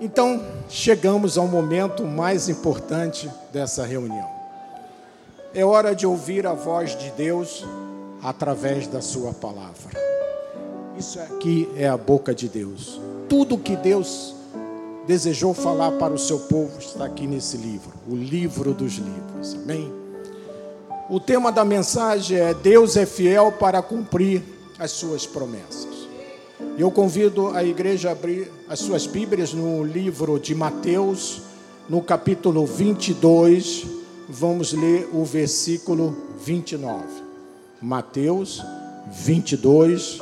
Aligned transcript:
Então, 0.00 0.42
chegamos 0.70 1.36
ao 1.36 1.46
momento 1.46 2.04
mais 2.04 2.48
importante 2.48 3.30
dessa 3.52 3.84
reunião. 3.84 4.26
É 5.52 5.62
hora 5.62 5.94
de 5.94 6.06
ouvir 6.06 6.46
a 6.46 6.54
voz 6.54 6.96
de 6.96 7.10
Deus 7.10 7.66
através 8.22 8.86
da 8.86 9.02
Sua 9.02 9.34
palavra. 9.34 9.90
Isso 10.96 11.20
aqui 11.20 11.68
é 11.76 11.86
a 11.86 11.98
boca 11.98 12.34
de 12.34 12.48
Deus. 12.48 12.98
Tudo 13.28 13.58
que 13.58 13.76
Deus 13.76 14.34
desejou 15.06 15.52
falar 15.52 15.92
para 15.92 16.14
o 16.14 16.18
seu 16.18 16.40
povo 16.40 16.78
está 16.78 17.04
aqui 17.04 17.26
nesse 17.26 17.58
livro, 17.58 17.92
o 18.08 18.14
livro 18.14 18.72
dos 18.72 18.94
livros. 18.94 19.54
Amém? 19.54 19.92
O 21.10 21.20
tema 21.20 21.52
da 21.52 21.64
mensagem 21.64 22.38
é 22.38 22.54
Deus 22.54 22.96
é 22.96 23.04
fiel 23.04 23.52
para 23.52 23.82
cumprir 23.82 24.42
as 24.78 24.92
suas 24.92 25.26
promessas. 25.26 25.99
Eu 26.78 26.90
convido 26.90 27.48
a 27.48 27.62
igreja 27.62 28.08
a 28.08 28.12
abrir 28.12 28.50
as 28.68 28.78
suas 28.78 29.06
Bíblias 29.06 29.52
no 29.52 29.84
livro 29.84 30.38
de 30.38 30.54
Mateus, 30.54 31.42
no 31.88 32.00
capítulo 32.00 32.64
22, 32.64 33.84
vamos 34.28 34.72
ler 34.72 35.08
o 35.12 35.24
versículo 35.24 36.16
29. 36.44 37.04
Mateus 37.82 38.62
22, 39.10 40.20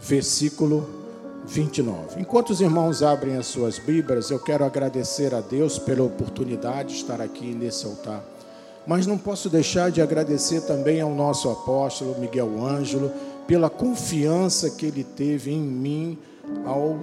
versículo 0.00 0.88
29. 1.46 2.20
Enquanto 2.20 2.50
os 2.50 2.60
irmãos 2.60 3.02
abrem 3.02 3.36
as 3.36 3.46
suas 3.46 3.78
Bíblias, 3.78 4.30
eu 4.30 4.38
quero 4.38 4.64
agradecer 4.64 5.34
a 5.34 5.40
Deus 5.40 5.78
pela 5.78 6.02
oportunidade 6.02 6.90
de 6.90 6.94
estar 6.96 7.20
aqui 7.20 7.54
nesse 7.54 7.84
altar. 7.86 8.24
Mas 8.86 9.06
não 9.06 9.18
posso 9.18 9.50
deixar 9.50 9.90
de 9.90 10.00
agradecer 10.00 10.62
também 10.62 11.00
ao 11.00 11.14
nosso 11.14 11.50
apóstolo 11.50 12.18
Miguel 12.18 12.64
Ângelo 12.64 13.12
pela 13.46 13.68
confiança 13.68 14.70
que 14.70 14.86
ele 14.86 15.04
teve 15.04 15.52
em 15.52 15.60
mim 15.60 16.18
ao 16.64 16.98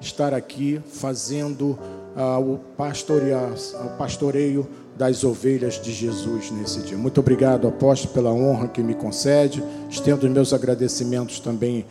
estar 0.00 0.34
aqui 0.34 0.80
fazendo 0.86 1.78
uh, 2.16 2.40
o, 2.40 2.54
o 2.54 3.96
pastoreio 3.98 4.66
das 4.96 5.24
ovelhas 5.24 5.80
de 5.80 5.92
Jesus 5.92 6.50
nesse 6.50 6.80
dia. 6.82 6.96
Muito 6.96 7.18
obrigado, 7.18 7.66
apóstolo, 7.66 8.14
pela 8.14 8.32
honra 8.32 8.68
que 8.68 8.82
me 8.82 8.94
concede. 8.94 9.62
Estendo 9.90 10.28
meus 10.30 10.52
agradecimentos 10.52 11.40
também 11.40 11.84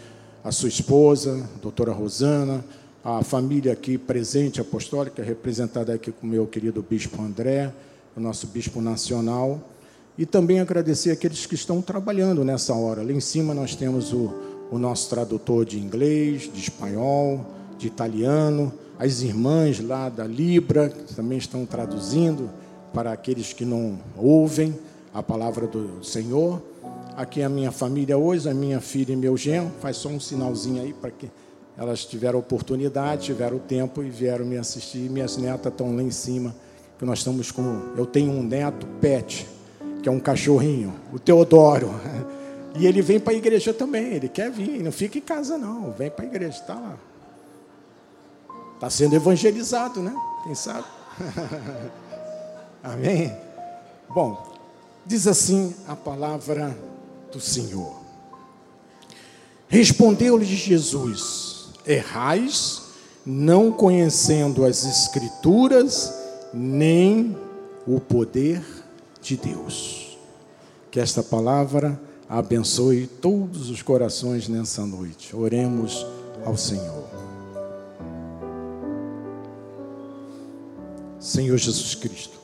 à 0.43 0.51
sua 0.51 0.69
esposa, 0.69 1.49
doutora 1.61 1.91
Rosana, 1.91 2.63
à 3.03 3.21
família 3.23 3.73
aqui 3.73 3.97
presente 3.97 4.61
apostólica, 4.61 5.21
representada 5.21 5.93
aqui 5.93 6.11
com 6.11 6.25
o 6.25 6.29
meu 6.29 6.47
querido 6.47 6.81
bispo 6.81 7.21
André, 7.21 7.73
o 8.15 8.19
nosso 8.19 8.47
bispo 8.47 8.79
nacional. 8.79 9.61
E 10.17 10.25
também 10.25 10.59
agradecer 10.59 11.11
aqueles 11.11 11.45
que 11.45 11.55
estão 11.55 11.81
trabalhando 11.81 12.43
nessa 12.45 12.73
hora. 12.73 13.01
Lá 13.01 13.11
em 13.11 13.19
cima 13.19 13.53
nós 13.53 13.75
temos 13.75 14.13
o, 14.13 14.31
o 14.71 14.77
nosso 14.77 15.09
tradutor 15.09 15.65
de 15.65 15.79
inglês, 15.79 16.51
de 16.53 16.59
espanhol, 16.59 17.43
de 17.77 17.87
italiano, 17.87 18.71
as 18.99 19.21
irmãs 19.21 19.79
lá 19.79 20.09
da 20.09 20.25
Libra, 20.25 20.89
que 20.89 21.15
também 21.15 21.37
estão 21.37 21.65
traduzindo 21.65 22.49
para 22.93 23.11
aqueles 23.11 23.53
que 23.53 23.65
não 23.65 23.99
ouvem 24.15 24.77
a 25.13 25.23
palavra 25.23 25.65
do 25.65 26.03
Senhor. 26.03 26.61
Aqui 27.17 27.41
a 27.41 27.49
minha 27.49 27.71
família 27.71 28.17
hoje, 28.17 28.47
a 28.49 28.53
minha 28.53 28.79
filha 28.79 29.13
e 29.13 29.15
meu 29.15 29.35
genro, 29.35 29.71
faz 29.81 29.97
só 29.97 30.09
um 30.09 30.19
sinalzinho 30.19 30.81
aí 30.81 30.93
para 30.93 31.11
que 31.11 31.29
elas 31.75 32.05
tiveram 32.05 32.37
oportunidade, 32.37 33.23
tiveram 33.23 33.57
tempo 33.57 34.03
e 34.03 34.09
vieram 34.09 34.45
me 34.45 34.57
assistir. 34.57 35.09
Minhas 35.09 35.37
netas 35.37 35.71
estão 35.71 35.95
lá 35.95 36.03
em 36.03 36.11
cima, 36.11 36.55
que 36.99 37.05
nós 37.05 37.19
estamos 37.19 37.51
com. 37.51 37.93
Eu 37.97 38.05
tenho 38.05 38.31
um 38.31 38.43
neto 38.43 38.85
pet, 39.01 39.47
que 40.03 40.09
é 40.09 40.11
um 40.11 40.19
cachorrinho, 40.19 40.93
o 41.13 41.17
Teodoro. 41.17 41.89
E 42.75 42.85
ele 42.85 43.01
vem 43.01 43.19
para 43.19 43.31
a 43.31 43.35
igreja 43.35 43.73
também, 43.73 44.13
ele 44.13 44.27
quer 44.27 44.51
vir, 44.51 44.83
não 44.83 44.91
fica 44.91 45.17
em 45.17 45.21
casa 45.21 45.57
não, 45.57 45.91
vem 45.91 46.09
para 46.09 46.25
a 46.25 46.27
igreja, 46.27 46.59
está 46.59 46.73
lá. 46.73 46.97
Está 48.75 48.89
sendo 48.89 49.15
evangelizado, 49.15 50.01
né? 50.01 50.13
Quem 50.43 50.53
sabe? 50.53 50.85
Amém? 52.83 53.33
Bom, 54.09 54.45
diz 55.05 55.25
assim 55.25 55.73
a 55.87 55.95
palavra 55.95 56.77
do 57.31 57.39
Senhor. 57.39 57.95
Respondeu-lhe 59.69 60.43
Jesus: 60.43 61.69
Errais, 61.87 62.81
não 63.25 63.71
conhecendo 63.71 64.65
as 64.65 64.83
Escrituras, 64.83 66.13
nem 66.53 67.37
o 67.87 68.01
poder 68.01 68.82
de 69.23 69.37
Deus. 69.37 70.17
Que 70.91 70.99
esta 70.99 71.23
palavra 71.23 71.99
abençoe 72.29 73.07
todos 73.07 73.69
os 73.69 73.81
corações 73.81 74.47
nessa 74.47 74.85
noite. 74.85 75.35
Oremos 75.35 76.05
ao 76.45 76.55
Senhor. 76.55 77.07
Senhor 81.19 81.57
Jesus 81.57 81.95
Cristo, 81.95 82.37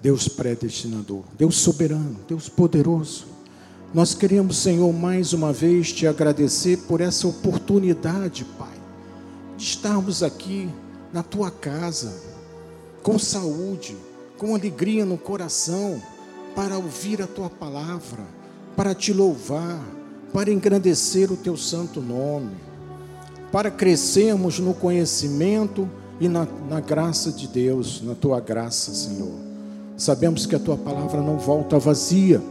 Deus 0.00 0.28
predestinador, 0.28 1.22
Deus 1.38 1.56
soberano, 1.56 2.18
Deus 2.26 2.48
poderoso, 2.48 3.36
nós 3.94 4.12
queremos, 4.12 4.58
Senhor, 4.58 4.92
mais 4.92 5.32
uma 5.32 5.52
vez 5.52 5.92
te 5.92 6.06
agradecer 6.06 6.78
por 6.88 7.00
essa 7.00 7.28
oportunidade, 7.28 8.44
Pai, 8.58 8.74
de 9.56 9.64
estarmos 9.64 10.22
aqui 10.22 10.68
na 11.12 11.22
tua 11.22 11.50
casa, 11.50 12.12
com 13.02 13.18
saúde, 13.18 13.96
com 14.38 14.54
alegria 14.54 15.04
no 15.04 15.16
coração, 15.16 16.00
para 16.54 16.76
ouvir 16.76 17.20
a 17.20 17.26
tua 17.26 17.50
palavra, 17.50 18.24
para 18.74 18.94
te 18.94 19.12
louvar, 19.12 19.82
para 20.32 20.50
engrandecer 20.50 21.30
o 21.30 21.36
teu 21.36 21.56
santo 21.56 22.00
nome, 22.00 22.52
para 23.52 23.70
crescermos 23.70 24.58
no 24.58 24.74
conhecimento 24.74 25.88
e 26.20 26.28
na, 26.28 26.46
na 26.68 26.80
graça 26.80 27.30
de 27.30 27.46
Deus, 27.46 28.02
na 28.02 28.14
tua 28.14 28.40
graça, 28.40 28.92
Senhor. 28.94 29.32
Sabemos 29.96 30.46
que 30.46 30.54
a 30.54 30.58
tua 30.58 30.76
palavra 30.76 31.20
não 31.20 31.38
volta 31.38 31.78
vazia. 31.78 32.42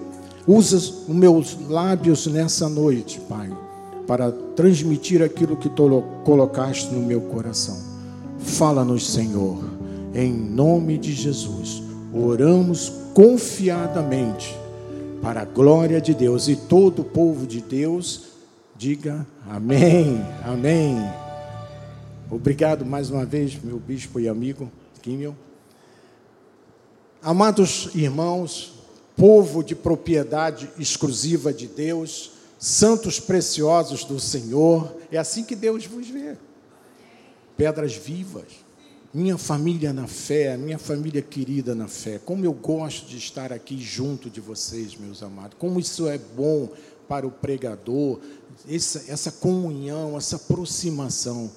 Usa 0.47 0.78
os 0.78 1.07
meus 1.07 1.57
lábios 1.67 2.28
nessa 2.28 2.69
noite, 2.69 3.19
Pai, 3.28 3.52
para 4.07 4.31
transmitir 4.31 5.22
aquilo 5.22 5.57
que 5.57 5.69
tu 5.69 6.03
colocaste 6.23 6.94
no 6.94 7.02
meu 7.02 7.22
coração. 7.22 7.78
Fala-nos, 8.40 9.12
Senhor, 9.12 9.74
em 10.15 10.31
nome 10.33 10.97
de 10.97 11.13
Jesus. 11.13 11.83
Oramos 12.13 12.91
confiadamente 13.13 14.57
para 15.21 15.41
a 15.41 15.45
glória 15.45 15.99
de 15.99 16.13
Deus 16.13 16.47
e 16.47 16.55
todo 16.55 17.01
o 17.01 17.05
povo 17.05 17.45
de 17.45 17.61
Deus 17.61 18.27
diga 18.77 19.27
amém. 19.47 20.21
Amém. 20.43 20.97
Obrigado 22.31 22.85
mais 22.85 23.09
uma 23.09 23.25
vez, 23.25 23.61
meu 23.61 23.77
bispo 23.77 24.19
e 24.19 24.27
amigo 24.27 24.71
Kimmel. 25.01 25.35
Amados 27.21 27.89
irmãos, 27.93 28.73
povo 29.15 29.63
de 29.63 29.75
propriedade 29.75 30.69
exclusiva 30.77 31.53
de 31.53 31.67
Deus, 31.67 32.31
santos 32.59 33.19
preciosos 33.19 34.03
do 34.03 34.19
Senhor, 34.19 34.95
é 35.11 35.17
assim 35.17 35.43
que 35.43 35.55
Deus 35.55 35.85
vos 35.85 36.07
vê. 36.07 36.37
Pedras 37.57 37.95
vivas, 37.95 38.64
minha 39.15 39.37
família 39.37 39.93
na 39.93 40.07
fé, 40.07 40.57
minha 40.57 40.77
família 40.77 41.21
querida 41.21 41.73
na 41.73 41.87
fé. 41.87 42.19
Como 42.19 42.43
eu 42.43 42.51
gosto 42.51 43.07
de 43.07 43.15
estar 43.15 43.53
aqui 43.53 43.81
junto 43.81 44.29
de 44.29 44.41
vocês, 44.41 44.93
meus 44.97 45.23
amados. 45.23 45.55
Como 45.57 45.79
isso 45.79 46.05
é 46.09 46.17
bom 46.17 46.67
para 47.07 47.25
o 47.25 47.31
pregador, 47.31 48.19
essa, 48.69 49.05
essa 49.07 49.31
comunhão, 49.31 50.17
essa 50.17 50.35
aproximação. 50.35 51.49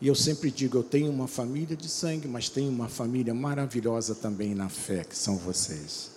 E 0.00 0.08
eu 0.08 0.14
sempre 0.14 0.50
digo, 0.50 0.78
eu 0.78 0.82
tenho 0.82 1.10
uma 1.10 1.28
família 1.28 1.76
de 1.76 1.86
sangue, 1.86 2.26
mas 2.26 2.48
tenho 2.48 2.70
uma 2.70 2.88
família 2.88 3.34
maravilhosa 3.34 4.14
também 4.14 4.54
na 4.54 4.70
fé, 4.70 5.04
que 5.04 5.18
são 5.18 5.36
vocês. 5.36 6.12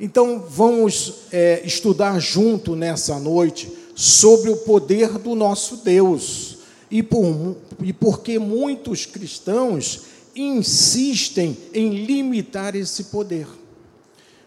Então, 0.00 0.40
vamos 0.40 1.26
é, 1.30 1.62
estudar 1.64 2.18
junto 2.18 2.74
nessa 2.74 3.16
noite 3.20 3.72
sobre 3.94 4.50
o 4.50 4.56
poder 4.56 5.18
do 5.18 5.36
nosso 5.36 5.76
Deus. 5.76 6.49
E, 6.90 7.02
por, 7.02 7.56
e 7.82 7.92
porque 7.92 8.38
muitos 8.38 9.06
cristãos 9.06 10.02
insistem 10.34 11.56
em 11.72 12.04
limitar 12.04 12.74
esse 12.74 13.04
poder. 13.04 13.46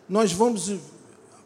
Nós 0.09 0.31
vamos 0.31 0.73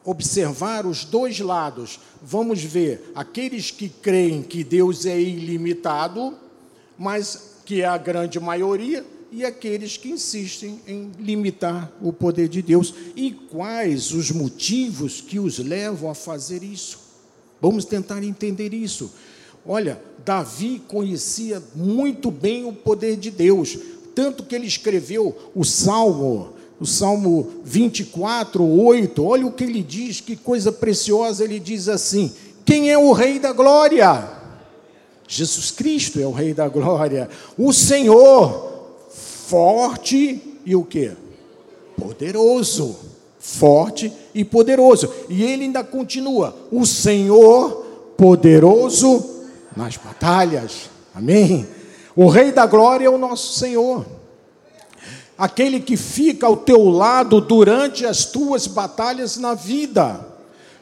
observar 0.04 0.86
os 0.86 1.06
dois 1.06 1.40
lados. 1.40 2.00
Vamos 2.22 2.64
ver 2.64 3.12
aqueles 3.14 3.70
que 3.72 3.90
creem 3.90 4.42
que 4.42 4.64
Deus 4.64 5.06
é 5.06 5.20
ilimitado 5.20 6.36
mas 6.98 7.58
que 7.66 7.82
é 7.82 7.86
a 7.86 7.98
grande 7.98 8.40
maioria, 8.40 9.06
e 9.30 9.44
aqueles 9.44 9.98
que 9.98 10.10
insistem 10.10 10.80
em 10.88 11.12
limitar 11.20 11.92
o 12.02 12.14
poder 12.14 12.48
de 12.48 12.62
Deus. 12.62 12.94
E 13.14 13.32
quais 13.32 14.14
os 14.14 14.32
motivos 14.32 15.20
que 15.20 15.38
os 15.38 15.60
levam 15.60 16.10
a 16.10 16.16
fazer 16.16 16.64
isso? 16.64 16.98
Vamos 17.62 17.84
tentar 17.84 18.24
entender 18.24 18.74
isso. 18.74 19.12
Olha, 19.66 20.02
Davi 20.28 20.82
conhecia 20.90 21.64
muito 21.74 22.30
bem 22.30 22.66
o 22.66 22.74
poder 22.74 23.16
de 23.16 23.32
Deus, 23.32 23.78
tanto 24.14 24.44
que 24.44 24.54
ele 24.54 24.68
escreveu 24.68 25.34
o 25.56 25.64
Salmo, 25.64 26.50
o 26.82 26.86
Salmo 26.86 27.48
24, 27.64 28.62
8. 28.62 29.24
Olha 29.24 29.48
o 29.48 29.52
que 29.54 29.64
ele 29.64 29.82
diz, 29.82 30.20
que 30.20 30.36
coisa 30.36 30.70
preciosa. 30.70 31.46
Ele 31.46 31.62
diz 31.62 31.88
assim: 31.88 32.30
Quem 32.66 32.92
é 32.92 32.98
o 32.98 33.14
Rei 33.14 33.40
da 33.40 33.54
Glória? 33.54 34.30
Jesus 35.26 35.72
Cristo 35.72 36.20
é 36.20 36.28
o 36.28 36.34
Rei 36.34 36.54
da 36.54 36.68
Glória. 36.68 37.30
O 37.58 37.72
Senhor 37.72 38.98
forte 39.10 40.60
e 40.66 40.76
o 40.76 40.84
que? 40.84 41.12
Poderoso. 41.96 42.98
Forte 43.40 44.12
e 44.36 44.44
poderoso. 44.44 45.10
E 45.30 45.42
ele 45.42 45.64
ainda 45.64 45.86
continua: 45.86 46.54
o 46.70 46.86
Senhor 46.86 47.86
poderoso 48.18 49.37
nas 49.78 49.96
batalhas. 49.96 50.90
Amém? 51.14 51.68
O 52.16 52.28
Rei 52.28 52.52
da 52.52 52.66
Glória 52.66 53.06
é 53.06 53.10
o 53.10 53.18
nosso 53.18 53.60
Senhor. 53.60 54.04
Aquele 55.38 55.80
que 55.80 55.96
fica 55.96 56.48
ao 56.48 56.58
teu 56.58 56.90
lado 56.90 57.40
durante 57.40 58.04
as 58.04 58.26
tuas 58.26 58.66
batalhas 58.66 59.38
na 59.38 59.54
vida, 59.54 60.26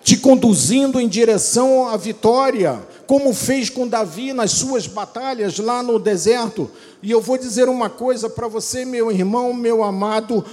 te 0.01 0.15
conduzindo 0.15 0.97
em 0.97 1.09
direção 1.09 1.89
à 1.89 1.97
vitória, 1.97 2.79
como 3.05 3.33
fez 3.33 3.69
com 3.69 3.85
Davi 3.85 4.31
nas 4.31 4.51
suas 4.51 4.87
batalhas 4.87 5.59
lá 5.59 5.83
no 5.83 5.99
deserto. 5.99 6.71
E 7.03 7.11
eu 7.11 7.19
vou 7.19 7.37
dizer 7.37 7.67
uma 7.67 7.89
coisa 7.89 8.29
para 8.29 8.47
você, 8.47 8.85
meu 8.85 9.11
irmão, 9.11 9.53
meu 9.53 9.83
amado: 9.83 10.45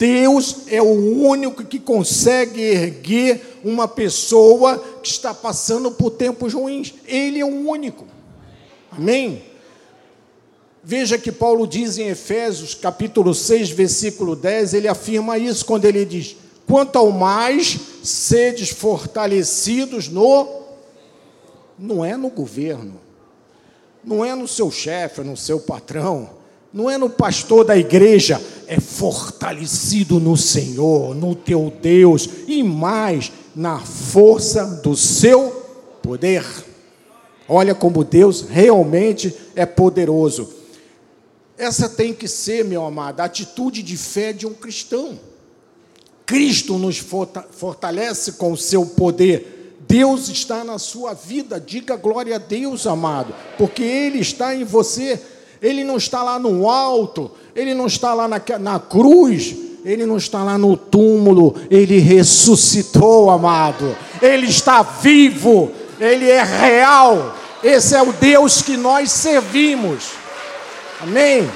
Deus 0.00 0.62
é 0.68 0.80
o 0.80 0.86
único 1.26 1.62
que 1.62 1.78
consegue 1.78 2.62
erguer 2.62 3.60
uma 3.62 3.86
pessoa 3.86 4.82
que 5.02 5.10
está 5.10 5.34
passando 5.34 5.90
por 5.90 6.12
tempos 6.12 6.54
ruins. 6.54 6.94
Ele 7.06 7.38
é 7.38 7.44
o 7.44 7.68
único. 7.68 8.06
Amém? 8.90 9.42
Veja 10.82 11.18
que 11.18 11.30
Paulo 11.30 11.66
diz 11.66 11.98
em 11.98 12.08
Efésios, 12.08 12.74
capítulo 12.74 13.34
6, 13.34 13.68
versículo 13.72 14.34
10, 14.34 14.72
ele 14.72 14.88
afirma 14.88 15.36
isso 15.36 15.66
quando 15.66 15.84
ele 15.84 16.06
diz: 16.06 16.34
Quanto 16.66 16.96
ao 16.96 17.10
mais 17.10 17.78
sedes 18.02 18.70
fortalecidos 18.70 20.08
no 20.08 20.62
não 21.78 22.02
é 22.02 22.16
no 22.16 22.30
governo, 22.30 22.98
não 24.02 24.24
é 24.24 24.34
no 24.34 24.48
seu 24.48 24.70
chefe, 24.70 25.20
no 25.20 25.36
seu 25.36 25.60
patrão, 25.60 26.39
não 26.72 26.88
é 26.88 26.96
no 26.96 27.10
pastor 27.10 27.64
da 27.64 27.76
igreja, 27.76 28.40
é 28.66 28.78
fortalecido 28.78 30.20
no 30.20 30.36
Senhor, 30.36 31.14
no 31.14 31.34
teu 31.34 31.72
Deus 31.82 32.28
e 32.46 32.62
mais 32.62 33.32
na 33.54 33.78
força 33.80 34.64
do 34.82 34.96
seu 34.96 35.50
poder. 36.02 36.44
Olha 37.48 37.74
como 37.74 38.04
Deus 38.04 38.42
realmente 38.42 39.34
é 39.56 39.66
poderoso. 39.66 40.48
Essa 41.58 41.88
tem 41.88 42.14
que 42.14 42.28
ser, 42.28 42.64
meu 42.64 42.84
amado, 42.84 43.20
a 43.20 43.24
atitude 43.24 43.82
de 43.82 43.96
fé 43.96 44.32
de 44.32 44.46
um 44.46 44.54
cristão. 44.54 45.18
Cristo 46.24 46.78
nos 46.78 46.98
fortalece 47.50 48.32
com 48.32 48.52
o 48.52 48.56
seu 48.56 48.86
poder 48.86 49.60
Deus 49.90 50.28
está 50.28 50.62
na 50.62 50.78
sua 50.78 51.14
vida, 51.14 51.58
diga 51.58 51.96
glória 51.96 52.36
a 52.36 52.38
Deus, 52.38 52.86
amado, 52.86 53.34
porque 53.58 53.82
Ele 53.82 54.20
está 54.20 54.54
em 54.54 54.62
você, 54.62 55.20
Ele 55.62 55.84
não 55.84 55.96
está 55.96 56.22
lá 56.22 56.38
no 56.38 56.68
alto, 56.68 57.30
Ele 57.54 57.74
não 57.74 57.86
está 57.86 58.14
lá 58.14 58.26
na, 58.26 58.40
na 58.58 58.80
cruz, 58.80 59.54
Ele 59.84 60.06
não 60.06 60.16
está 60.16 60.42
lá 60.42 60.56
no 60.56 60.76
túmulo, 60.76 61.54
Ele 61.70 61.98
ressuscitou, 61.98 63.30
amado, 63.30 63.96
Ele 64.22 64.46
está 64.46 64.82
vivo, 64.82 65.70
Ele 66.00 66.30
é 66.30 66.42
real, 66.42 67.36
esse 67.62 67.94
é 67.94 68.02
o 68.02 68.12
Deus 68.12 68.62
que 68.62 68.76
nós 68.76 69.10
servimos, 69.12 70.10
amém? 71.00 71.48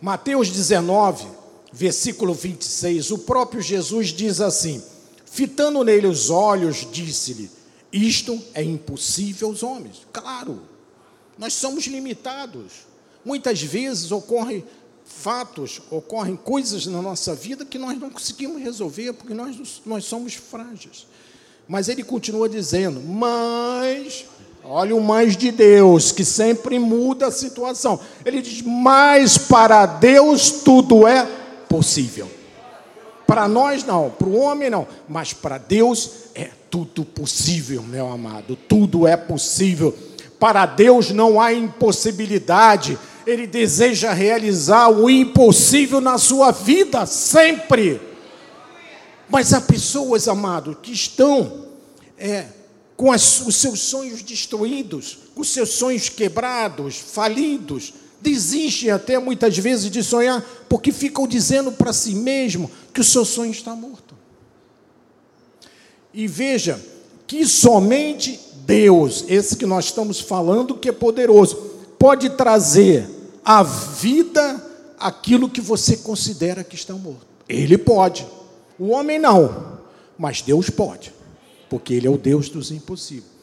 Mateus 0.00 0.48
19, 0.48 1.26
versículo 1.72 2.32
26, 2.32 3.10
o 3.10 3.18
próprio 3.18 3.60
Jesus 3.60 4.08
diz 4.08 4.40
assim: 4.40 4.82
fitando 5.30 5.82
nele 5.84 6.06
os 6.06 6.30
olhos, 6.30 6.86
disse-lhe: 6.90 7.50
Isto 7.92 8.40
é 8.54 8.62
impossível 8.62 9.48
aos 9.48 9.62
homens. 9.62 10.06
Claro, 10.12 10.62
nós 11.36 11.52
somos 11.54 11.86
limitados. 11.86 12.86
Muitas 13.24 13.60
vezes 13.60 14.10
ocorrem 14.10 14.64
fatos, 15.04 15.80
ocorrem 15.90 16.36
coisas 16.36 16.86
na 16.86 17.02
nossa 17.02 17.34
vida 17.34 17.64
que 17.64 17.78
nós 17.78 17.98
não 17.98 18.10
conseguimos 18.10 18.62
resolver 18.62 19.12
porque 19.12 19.34
nós, 19.34 19.82
nós 19.84 20.04
somos 20.04 20.34
frágeis. 20.34 21.06
Mas 21.66 21.88
ele 21.88 22.02
continua 22.02 22.48
dizendo: 22.48 23.00
Mas 23.00 24.24
Olha 24.70 24.94
o 24.94 25.00
mais 25.00 25.34
de 25.34 25.50
Deus, 25.50 26.12
que 26.12 26.22
sempre 26.24 26.78
muda 26.78 27.28
a 27.28 27.32
situação. 27.32 27.98
Ele 28.22 28.42
diz: 28.42 28.60
Mas 28.60 29.38
para 29.38 29.86
Deus 29.86 30.50
tudo 30.50 31.06
é 31.06 31.26
possível. 31.66 32.28
Para 33.28 33.46
nós 33.46 33.84
não, 33.84 34.08
para 34.08 34.26
o 34.26 34.38
homem 34.38 34.70
não, 34.70 34.88
mas 35.06 35.34
para 35.34 35.58
Deus 35.58 36.30
é 36.34 36.48
tudo 36.70 37.04
possível, 37.04 37.82
meu 37.82 38.10
amado. 38.10 38.56
Tudo 38.56 39.06
é 39.06 39.18
possível. 39.18 39.94
Para 40.40 40.64
Deus 40.64 41.10
não 41.10 41.38
há 41.38 41.52
impossibilidade. 41.52 42.98
Ele 43.26 43.46
deseja 43.46 44.14
realizar 44.14 44.88
o 44.88 45.10
impossível 45.10 46.00
na 46.00 46.16
sua 46.16 46.52
vida, 46.52 47.04
sempre. 47.04 48.00
Mas 49.28 49.52
há 49.52 49.60
pessoas, 49.60 50.26
amado, 50.26 50.78
que 50.80 50.90
estão 50.90 51.66
é, 52.16 52.46
com 52.96 53.12
as, 53.12 53.42
os 53.42 53.56
seus 53.56 53.80
sonhos 53.80 54.22
destruídos, 54.22 55.18
com 55.34 55.42
os 55.42 55.50
seus 55.50 55.68
sonhos 55.72 56.08
quebrados, 56.08 56.96
falidos, 56.96 57.92
desistem 58.22 58.90
até 58.90 59.18
muitas 59.18 59.56
vezes 59.58 59.90
de 59.90 60.02
sonhar, 60.02 60.42
porque 60.66 60.90
ficam 60.90 61.26
dizendo 61.26 61.70
para 61.70 61.92
si 61.92 62.14
mesmo 62.14 62.70
que 62.92 63.00
o 63.00 63.04
seu 63.04 63.24
sonho 63.24 63.50
está 63.50 63.74
morto. 63.74 64.14
E 66.12 66.26
veja 66.26 66.80
que 67.26 67.46
somente 67.46 68.38
Deus, 68.64 69.24
esse 69.28 69.56
que 69.56 69.66
nós 69.66 69.86
estamos 69.86 70.20
falando, 70.20 70.76
que 70.76 70.88
é 70.88 70.92
poderoso, 70.92 71.56
pode 71.98 72.30
trazer 72.30 73.08
à 73.44 73.62
vida 73.62 74.64
aquilo 74.98 75.48
que 75.48 75.60
você 75.60 75.98
considera 75.98 76.64
que 76.64 76.74
está 76.74 76.94
morto. 76.94 77.26
Ele 77.48 77.78
pode. 77.78 78.26
O 78.78 78.88
homem 78.88 79.18
não, 79.18 79.78
mas 80.18 80.42
Deus 80.42 80.70
pode 80.70 81.18
porque 81.68 81.94
Ele 81.94 82.06
é 82.06 82.10
o 82.10 82.18
Deus 82.18 82.48
dos 82.48 82.70
impossíveis. 82.70 83.38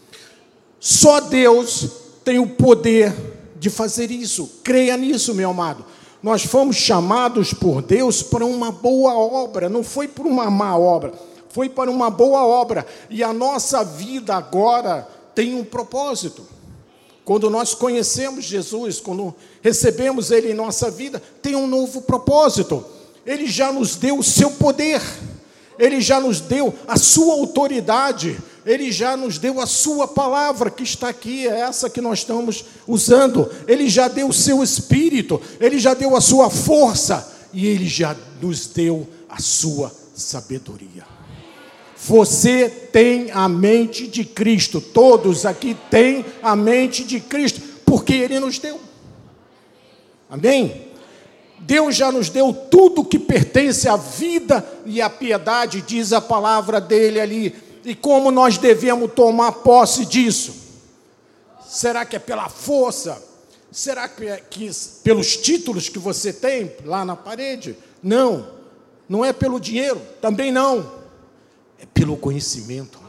Só 0.80 1.20
Deus 1.20 1.88
tem 2.24 2.40
o 2.40 2.50
poder 2.50 3.14
de 3.60 3.70
fazer 3.70 4.12
isso. 4.12 4.60
Creia 4.64 4.98
nisso, 4.98 5.34
meu 5.34 5.50
amado. 5.50 5.86
Nós 6.26 6.44
fomos 6.44 6.78
chamados 6.78 7.54
por 7.54 7.84
Deus 7.84 8.24
para 8.24 8.44
uma 8.44 8.72
boa 8.72 9.14
obra, 9.14 9.70
não 9.70 9.84
foi 9.84 10.08
por 10.08 10.26
uma 10.26 10.50
má 10.50 10.76
obra, 10.76 11.14
foi 11.50 11.70
para 11.70 11.92
uma 11.92 12.10
boa 12.10 12.44
obra. 12.48 12.84
E 13.12 13.24
a 13.24 13.32
nossa 13.32 13.84
vida 13.84 14.34
agora 14.34 15.08
tem 15.36 15.54
um 15.54 15.64
propósito. 15.64 16.42
Quando 17.24 17.48
nós 17.48 17.76
conhecemos 17.76 18.44
Jesus, 18.44 19.00
quando 19.00 19.36
recebemos 19.62 20.32
Ele 20.32 20.50
em 20.50 20.56
nossa 20.56 20.90
vida, 20.90 21.22
tem 21.44 21.56
um 21.56 21.68
novo 21.68 22.02
propósito. 22.02 22.84
Ele 23.24 23.46
já 23.46 23.72
nos 23.72 23.96
deu 23.96 24.18
o 24.18 24.24
seu 24.24 24.50
poder. 24.50 25.04
Ele 25.78 26.02
já 26.02 26.20
nos 26.20 26.42
deu 26.42 26.74
a 26.88 26.98
sua 26.98 27.36
autoridade, 27.36 28.36
ele 28.66 28.92
já 28.92 29.16
nos 29.16 29.38
deu 29.38 29.62
a 29.62 29.68
sua 29.68 30.08
palavra, 30.08 30.72
que 30.72 30.84
está 30.84 31.08
aqui, 31.10 31.48
é 31.48 31.60
essa 31.60 31.90
que 31.90 32.02
nós 32.02 32.20
estamos 32.20 32.66
usando. 32.88 33.50
Ele 33.68 33.88
já 33.88 34.08
deu 34.08 34.30
o 34.30 34.34
seu 34.34 34.64
espírito, 34.64 35.40
ele 35.60 35.78
já 35.78 35.94
deu 35.94 36.16
a 36.16 36.22
sua 36.22 36.50
força 36.50 37.32
e 37.54 37.68
ele 37.68 37.88
já 37.88 38.16
nos 38.42 38.66
deu 38.66 39.08
a 39.30 39.40
sua 39.40 39.92
sabedoria. 40.16 41.06
Você 41.96 42.68
tem 42.70 43.30
a 43.32 43.48
mente 43.48 44.08
de 44.08 44.26
Cristo, 44.26 44.82
todos 44.82 45.46
aqui 45.46 45.78
têm 45.90 46.26
a 46.42 46.56
mente 46.56 47.04
de 47.04 47.20
Cristo, 47.20 47.62
porque 47.86 48.14
ele 48.14 48.40
nos 48.40 48.58
deu. 48.58 48.80
Amém? 50.30 50.86
Deus 51.60 51.96
já 51.96 52.12
nos 52.12 52.30
deu 52.30 52.54
tudo 52.54 53.06
que 53.06 53.18
pertence 53.18 53.88
à 53.88 53.96
vida 53.96 54.64
e 54.86 55.02
à 55.02 55.10
piedade, 55.10 55.82
diz 55.82 56.14
a 56.14 56.22
palavra 56.22 56.82
dele 56.82 57.20
ali. 57.20 57.65
E 57.86 57.94
como 57.94 58.32
nós 58.32 58.58
devemos 58.58 59.14
tomar 59.14 59.52
posse 59.52 60.06
disso? 60.06 60.56
Será 61.64 62.04
que 62.04 62.16
é 62.16 62.20
pela 62.20 62.50
força? 62.50 63.24
Será 63.72 64.10
que 64.10 64.26
é 64.26 64.38
que, 64.38 64.72
pelos 65.04 65.38
títulos 65.38 65.88
que 65.88 66.00
você 66.00 66.34
tem 66.34 66.76
lá 66.84 67.06
na 67.06 67.16
parede? 67.16 67.78
Não. 68.02 68.56
Não 69.08 69.24
é 69.24 69.32
pelo 69.32 69.60
dinheiro, 69.60 70.02
também 70.20 70.52
não. 70.52 70.92
É 71.80 71.86
pelo 71.86 72.18
conhecimento. 72.18 73.00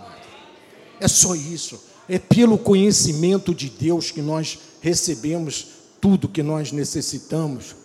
É 1.00 1.08
só 1.08 1.34
isso. 1.34 1.82
É 2.06 2.18
pelo 2.18 2.58
conhecimento 2.58 3.54
de 3.54 3.70
Deus 3.70 4.10
que 4.10 4.20
nós 4.20 4.58
recebemos 4.82 5.68
tudo 6.00 6.28
que 6.28 6.42
nós 6.42 6.70
necessitamos. 6.70 7.76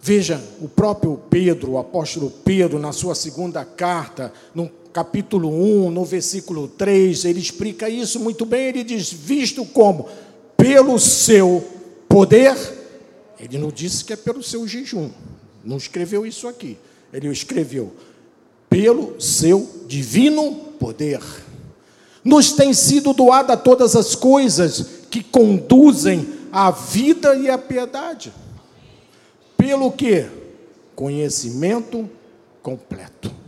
Veja, 0.00 0.42
o 0.60 0.68
próprio 0.68 1.16
Pedro, 1.30 1.72
o 1.72 1.78
apóstolo 1.78 2.30
Pedro, 2.30 2.78
na 2.78 2.92
sua 2.92 3.14
segunda 3.14 3.64
carta, 3.64 4.32
no 4.54 4.70
capítulo 4.94 5.48
1, 5.48 5.90
no 5.90 6.04
versículo 6.04 6.68
3, 6.68 7.24
ele 7.24 7.40
explica 7.40 7.88
isso 7.88 8.20
muito 8.20 8.46
bem. 8.46 8.68
Ele 8.68 8.84
diz: 8.84 9.12
Visto 9.12 9.64
como 9.66 10.08
pelo 10.56 10.98
seu 11.00 11.62
poder, 12.08 12.56
ele 13.38 13.58
não 13.58 13.70
disse 13.70 14.04
que 14.04 14.12
é 14.12 14.16
pelo 14.16 14.42
seu 14.42 14.66
jejum, 14.68 15.10
não 15.64 15.76
escreveu 15.76 16.24
isso 16.24 16.46
aqui. 16.46 16.78
Ele 17.12 17.28
escreveu 17.28 17.92
pelo 18.70 19.20
seu 19.20 19.68
divino 19.88 20.54
poder. 20.78 21.20
Nos 22.22 22.52
tem 22.52 22.72
sido 22.72 23.12
doada 23.12 23.56
todas 23.56 23.96
as 23.96 24.14
coisas 24.14 24.86
que 25.10 25.22
conduzem 25.22 26.26
à 26.50 26.70
vida 26.70 27.34
e 27.34 27.50
à 27.50 27.58
piedade. 27.58 28.32
Pelo 29.56 29.90
que? 29.92 30.26
Conhecimento 30.94 32.08
completo 32.62 33.43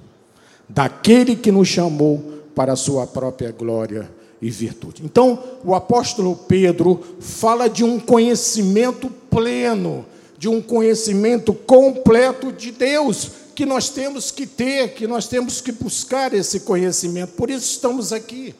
daquele 0.68 1.36
que 1.36 1.52
nos 1.52 1.68
chamou 1.68 2.42
para 2.54 2.72
a 2.72 2.76
sua 2.76 3.06
própria 3.06 3.52
glória 3.52 4.10
e 4.40 4.50
virtude. 4.50 5.02
Então, 5.04 5.42
o 5.64 5.74
apóstolo 5.74 6.36
Pedro 6.48 7.00
fala 7.20 7.68
de 7.68 7.84
um 7.84 7.98
conhecimento 7.98 9.08
pleno, 9.30 10.04
de 10.38 10.48
um 10.48 10.60
conhecimento 10.60 11.54
completo 11.54 12.52
de 12.52 12.70
Deus, 12.70 13.30
que 13.54 13.64
nós 13.64 13.88
temos 13.88 14.30
que 14.30 14.46
ter, 14.46 14.94
que 14.94 15.06
nós 15.06 15.26
temos 15.26 15.60
que 15.60 15.72
buscar 15.72 16.34
esse 16.34 16.60
conhecimento. 16.60 17.32
Por 17.32 17.50
isso 17.50 17.70
estamos 17.70 18.12
aqui. 18.12 18.54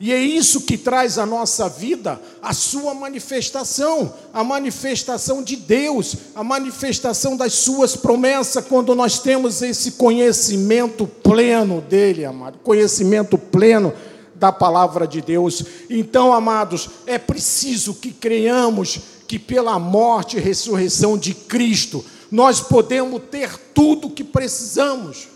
E 0.00 0.12
é 0.12 0.20
isso 0.20 0.60
que 0.60 0.78
traz 0.78 1.18
à 1.18 1.26
nossa 1.26 1.68
vida 1.68 2.20
a 2.40 2.52
sua 2.52 2.94
manifestação, 2.94 4.14
a 4.32 4.44
manifestação 4.44 5.42
de 5.42 5.56
Deus, 5.56 6.14
a 6.36 6.44
manifestação 6.44 7.36
das 7.36 7.54
suas 7.54 7.96
promessas, 7.96 8.64
quando 8.64 8.94
nós 8.94 9.18
temos 9.18 9.60
esse 9.60 9.92
conhecimento 9.92 11.04
pleno 11.04 11.80
dele, 11.80 12.24
amado, 12.24 12.58
conhecimento 12.58 13.36
pleno 13.36 13.92
da 14.36 14.52
palavra 14.52 15.04
de 15.04 15.20
Deus. 15.20 15.64
Então, 15.90 16.32
amados, 16.32 16.88
é 17.04 17.18
preciso 17.18 17.94
que 17.94 18.12
creiamos 18.12 19.00
que 19.26 19.36
pela 19.36 19.80
morte 19.80 20.36
e 20.36 20.40
ressurreição 20.40 21.18
de 21.18 21.34
Cristo, 21.34 22.04
nós 22.30 22.60
podemos 22.60 23.20
ter 23.30 23.58
tudo 23.74 24.06
o 24.06 24.10
que 24.10 24.22
precisamos, 24.22 25.28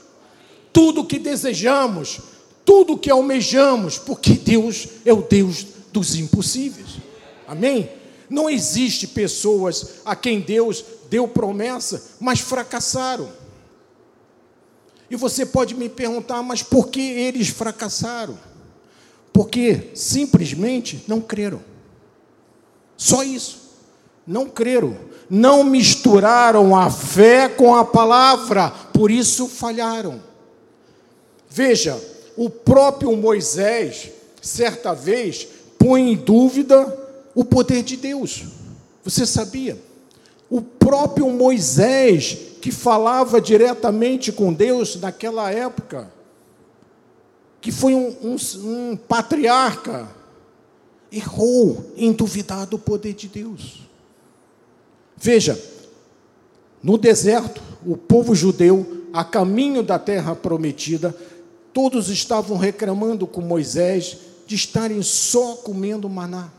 tudo 0.73 1.01
o 1.01 1.05
que 1.05 1.19
desejamos, 1.19 2.21
tudo 2.65 2.99
que 2.99 3.11
almejamos, 3.11 3.99
porque 3.99 4.35
Deus 4.35 4.89
é 5.05 5.13
o 5.13 5.23
Deus 5.23 5.67
dos 5.93 6.15
impossíveis. 6.15 6.99
Amém? 7.47 7.91
Não 8.31 8.49
existe 8.49 9.07
pessoas 9.07 10.01
a 10.05 10.17
quem 10.17 10.41
Deus 10.41 10.85
deu 11.11 11.29
promessa, 11.29 12.03
mas 12.19 12.41
fracassaram. 12.41 13.29
E 15.11 15.17
você 15.17 15.45
pode 15.45 15.75
me 15.75 15.91
perguntar, 15.91 16.43
mas 16.43 16.63
por 16.63 16.89
que 16.89 17.01
eles 17.01 17.49
fracassaram? 17.49 18.39
Porque 19.33 19.91
simplesmente 19.95 21.05
não 21.07 21.21
creram. 21.21 21.63
Só 22.97 23.23
isso. 23.23 23.61
Não 24.27 24.49
creram. 24.49 24.97
Não 25.29 25.65
misturaram 25.65 26.75
a 26.75 26.91
fé 26.91 27.49
com 27.49 27.75
a 27.75 27.85
palavra, 27.85 28.71
por 28.71 29.11
isso 29.11 29.49
falharam. 29.49 30.23
Veja, 31.49 32.01
o 32.37 32.49
próprio 32.49 33.17
Moisés, 33.17 34.11
certa 34.41 34.95
vez, 34.95 35.47
põe 35.79 36.13
em 36.13 36.17
dúvida 36.17 36.99
o 37.35 37.45
poder 37.45 37.83
de 37.83 37.97
Deus. 37.97 38.45
Você 39.05 39.27
sabia? 39.27 39.79
O 40.49 40.61
próprio 40.61 41.29
Moisés, 41.31 42.37
que 42.61 42.71
falava 42.71 43.41
diretamente 43.41 44.31
com 44.31 44.53
Deus 44.53 44.97
naquela 44.97 45.51
época, 45.51 46.11
que 47.61 47.73
foi 47.73 47.95
um, 47.95 48.15
um, 48.23 48.37
um 48.65 48.97
patriarca, 48.97 50.09
errou 51.11 51.93
em 51.97 52.13
duvidar 52.13 52.67
do 52.67 52.79
poder 52.79 53.13
de 53.13 53.29
Deus. 53.29 53.83
Veja, 55.17 55.61
no 56.83 56.99
deserto, 56.99 57.63
o 57.87 57.97
povo 57.97 58.35
judeu, 58.35 59.05
a 59.13 59.23
caminho 59.23 59.83
da 59.83 59.99
terra 59.99 60.35
prometida, 60.35 61.15
Todos 61.73 62.09
estavam 62.09 62.57
reclamando 62.57 63.27
com 63.27 63.41
Moisés 63.41 64.19
de 64.47 64.55
estarem 64.55 65.03
só 65.03 65.57
comendo 65.57 66.09
maná. 66.09 66.51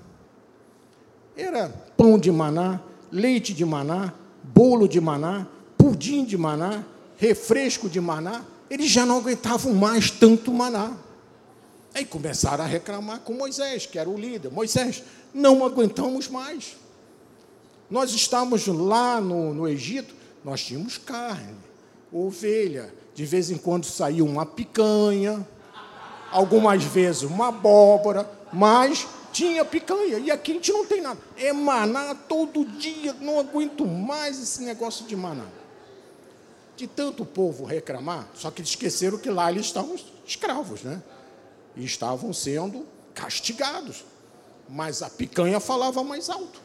Era 1.35 1.69
pão 1.95 2.17
de 2.17 2.31
maná, 2.31 2.81
leite 3.11 3.53
de 3.53 3.65
maná, 3.65 4.13
bolo 4.43 4.87
de 4.87 4.99
maná, 4.99 5.47
pudim 5.77 6.25
de 6.25 6.37
maná, 6.37 6.83
refresco 7.17 7.89
de 7.89 8.01
maná. 8.01 8.43
Eles 8.69 8.89
já 8.89 9.05
não 9.05 9.17
aguentavam 9.17 9.73
mais 9.73 10.09
tanto 10.09 10.51
maná. 10.51 10.97
Aí 11.93 12.05
começaram 12.05 12.63
a 12.63 12.67
reclamar 12.67 13.19
com 13.19 13.33
Moisés, 13.33 13.85
que 13.85 13.99
era 13.99 14.09
o 14.09 14.17
líder. 14.17 14.51
Moisés, 14.51 15.03
não 15.33 15.63
aguentamos 15.63 16.27
mais. 16.27 16.75
Nós 17.89 18.11
estávamos 18.13 18.65
lá 18.65 19.21
no, 19.21 19.53
no 19.53 19.67
Egito, 19.67 20.15
nós 20.43 20.63
tínhamos 20.63 20.97
carne, 20.97 21.55
ovelha, 22.11 22.91
de 23.13 23.25
vez 23.25 23.51
em 23.51 23.57
quando 23.57 23.85
saía 23.85 24.23
uma 24.23 24.45
picanha, 24.45 25.45
algumas 26.31 26.83
vezes 26.83 27.23
uma 27.23 27.49
abóbora, 27.49 28.29
mas 28.51 29.07
tinha 29.31 29.63
picanha. 29.63 30.17
E 30.19 30.31
aqui 30.31 30.51
a 30.51 30.55
gente 30.55 30.71
não 30.71 30.85
tem 30.85 31.01
nada. 31.01 31.19
É 31.37 31.53
maná 31.53 32.15
todo 32.15 32.65
dia, 32.65 33.13
não 33.19 33.39
aguento 33.39 33.85
mais 33.85 34.41
esse 34.41 34.63
negócio 34.63 35.05
de 35.05 35.15
maná. 35.15 35.45
De 36.75 36.87
tanto 36.87 37.23
povo 37.23 37.65
reclamar, 37.65 38.27
só 38.33 38.49
que 38.49 38.61
eles 38.61 38.71
esqueceram 38.71 39.17
que 39.17 39.29
lá 39.29 39.51
eles 39.51 39.67
estavam 39.67 39.95
escravos, 40.25 40.81
né? 40.81 41.01
E 41.75 41.85
estavam 41.85 42.33
sendo 42.33 42.85
castigados. 43.13 44.03
Mas 44.67 45.03
a 45.03 45.09
picanha 45.09 45.59
falava 45.59 46.03
mais 46.03 46.29
alto. 46.29 46.61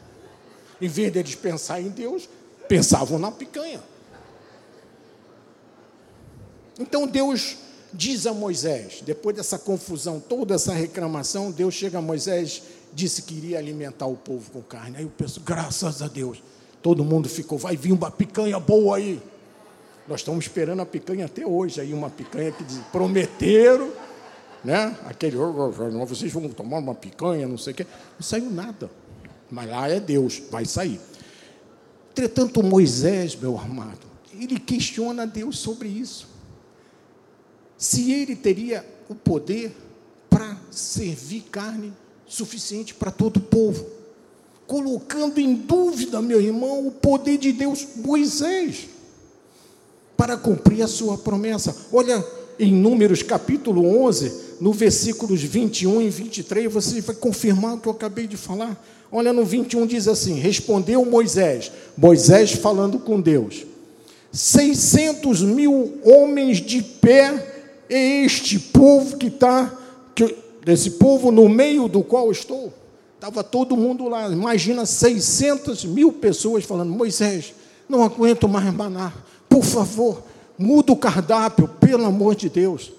Em 0.81 0.89
vez 0.89 1.13
deles 1.13 1.35
pensar 1.35 1.81
em 1.81 1.89
Deus, 1.89 2.29
pensavam 2.69 3.19
na 3.19 3.31
picanha. 3.31 3.83
Então 6.79 7.07
Deus 7.07 7.57
diz 7.93 8.27
a 8.27 8.33
Moisés, 8.33 9.03
depois 9.05 9.35
dessa 9.35 9.59
confusão, 9.59 10.21
toda 10.21 10.55
essa 10.55 10.73
reclamação, 10.73 11.51
Deus 11.51 11.75
chega 11.75 11.99
a 11.99 12.03
Moisés, 12.03 12.63
disse 12.93 13.23
que 13.23 13.35
iria 13.35 13.59
alimentar 13.59 14.07
o 14.07 14.17
povo 14.17 14.51
com 14.51 14.63
carne. 14.63 14.99
Aí 14.99 15.03
eu 15.03 15.11
penso, 15.17 15.41
graças 15.41 16.03
a 16.03 16.09
Deus, 16.09 16.43
todo 16.83 17.05
mundo 17.05 17.29
ficou, 17.29 17.59
vai 17.59 17.77
vir 17.77 17.93
uma 17.93 18.11
picanha 18.11 18.59
boa 18.61 18.97
aí. 18.97 19.21
Nós 20.07 20.21
estamos 20.21 20.45
esperando 20.45 20.81
a 20.81 20.87
picanha 20.87 21.27
até 21.27 21.47
hoje, 21.47 21.81
aí 21.81 21.93
uma 21.93 22.09
picanha 22.09 22.53
que 22.53 22.65
prometeram, 22.93 23.91
né? 24.65 24.97
Aquele, 25.07 25.37
vocês 26.07 26.33
vão 26.33 26.49
tomar 26.49 26.79
uma 26.79 26.95
picanha, 26.95 27.47
não 27.47 27.59
sei 27.59 27.73
o 27.73 27.77
quê. 27.77 27.87
Não 28.19 28.23
saiu 28.23 28.51
nada. 28.51 28.91
Mas 29.51 29.69
lá 29.69 29.89
é 29.89 30.01
Deus, 30.01 30.43
vai 30.51 30.65
sair. 30.65 31.01
Entretanto, 32.11 32.63
Moisés, 32.63 33.37
meu 33.37 33.59
amado, 33.59 34.07
ele 34.33 34.59
questiona 34.59 35.27
Deus 35.27 35.59
sobre 35.59 35.89
isso 35.89 36.38
se 37.79 38.11
ele 38.11 38.35
teria 38.35 38.85
o 39.09 39.15
poder 39.15 39.73
para 40.29 40.57
servir 40.71 41.43
carne 41.51 41.93
suficiente 42.27 42.93
para 42.93 43.13
todo 43.13 43.39
o 43.39 43.41
povo, 43.41 43.87
colocando 44.67 45.39
em 45.39 45.55
dúvida, 45.55 46.21
meu 46.21 46.41
irmão, 46.41 46.87
o 46.87 46.91
poder 46.91 47.39
de 47.39 47.53
Deus, 47.53 47.87
Moisés, 47.97 48.89
para 50.17 50.37
cumprir 50.37 50.83
a 50.83 50.89
sua 50.89 51.17
promessa. 51.17 51.75
Olha 51.93 52.23
em 52.59 52.73
Números 52.73 53.23
capítulo 53.23 53.87
11, 54.05 54.49
no 54.61 54.73
versículos 54.73 55.41
21 55.41 56.03
e 56.03 56.11
23, 56.11 56.71
você 56.71 57.01
vai 57.01 57.15
confirmar 57.15 57.75
o 57.75 57.81
que 57.81 57.87
eu 57.87 57.93
acabei 57.93 58.27
de 58.27 58.37
falar. 58.37 58.85
Olha 59.11 59.33
no 59.33 59.45
21 59.45 59.87
diz 59.87 60.09
assim: 60.09 60.35
Respondeu 60.35 61.05
Moisés, 61.05 61.71
Moisés 61.97 62.53
falando 62.53 62.99
com 62.99 63.21
Deus, 63.21 63.65
600 64.33 65.43
mil 65.43 65.99
homens 66.05 66.59
de 66.59 66.83
pé 66.83 67.48
este 67.89 68.59
povo 68.59 69.17
que 69.17 69.29
está, 69.29 69.77
desse 70.65 70.93
povo 70.93 71.31
no 71.31 71.49
meio 71.49 71.89
do 71.89 72.03
qual 72.03 72.31
estou. 72.31 72.73
Estava 73.15 73.43
todo 73.43 73.77
mundo 73.77 74.09
lá, 74.09 74.29
imagina 74.29 74.87
600 74.87 75.85
mil 75.85 76.13
pessoas 76.13 76.65
falando: 76.65 76.93
Moisés, 76.93 77.55
não 77.89 78.05
aguento 78.05 78.49
mais 78.49 78.73
maná, 78.73 79.13
por 79.49 79.65
favor, 79.65 80.23
muda 80.57 80.93
o 80.93 80.97
cardápio, 80.97 81.67
pelo 81.67 82.05
amor 82.05 82.37
de 82.37 82.49
Deus. 82.49 82.93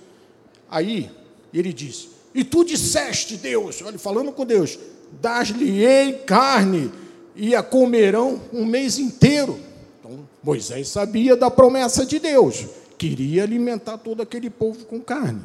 Aí 0.69 1.09
ele 1.53 1.71
disse: 1.71 2.09
E 2.33 2.43
tu 2.43 2.65
disseste, 2.65 3.37
Deus, 3.37 3.81
olha, 3.81 3.97
falando 3.97 4.31
com 4.31 4.45
Deus, 4.45 4.77
das-lhe-ei 5.21 6.13
carne 6.25 6.91
e 7.35 7.55
a 7.55 7.63
comerão 7.63 8.41
um 8.51 8.65
mês 8.65 8.97
inteiro. 8.99 9.57
Então, 9.99 10.27
Moisés 10.43 10.89
sabia 10.89 11.35
da 11.35 11.49
promessa 11.49 12.05
de 12.05 12.19
Deus 12.19 12.65
queria 12.99 13.43
alimentar 13.43 13.97
todo 13.97 14.21
aquele 14.21 14.49
povo 14.49 14.83
com 14.83 14.99
carne. 14.99 15.41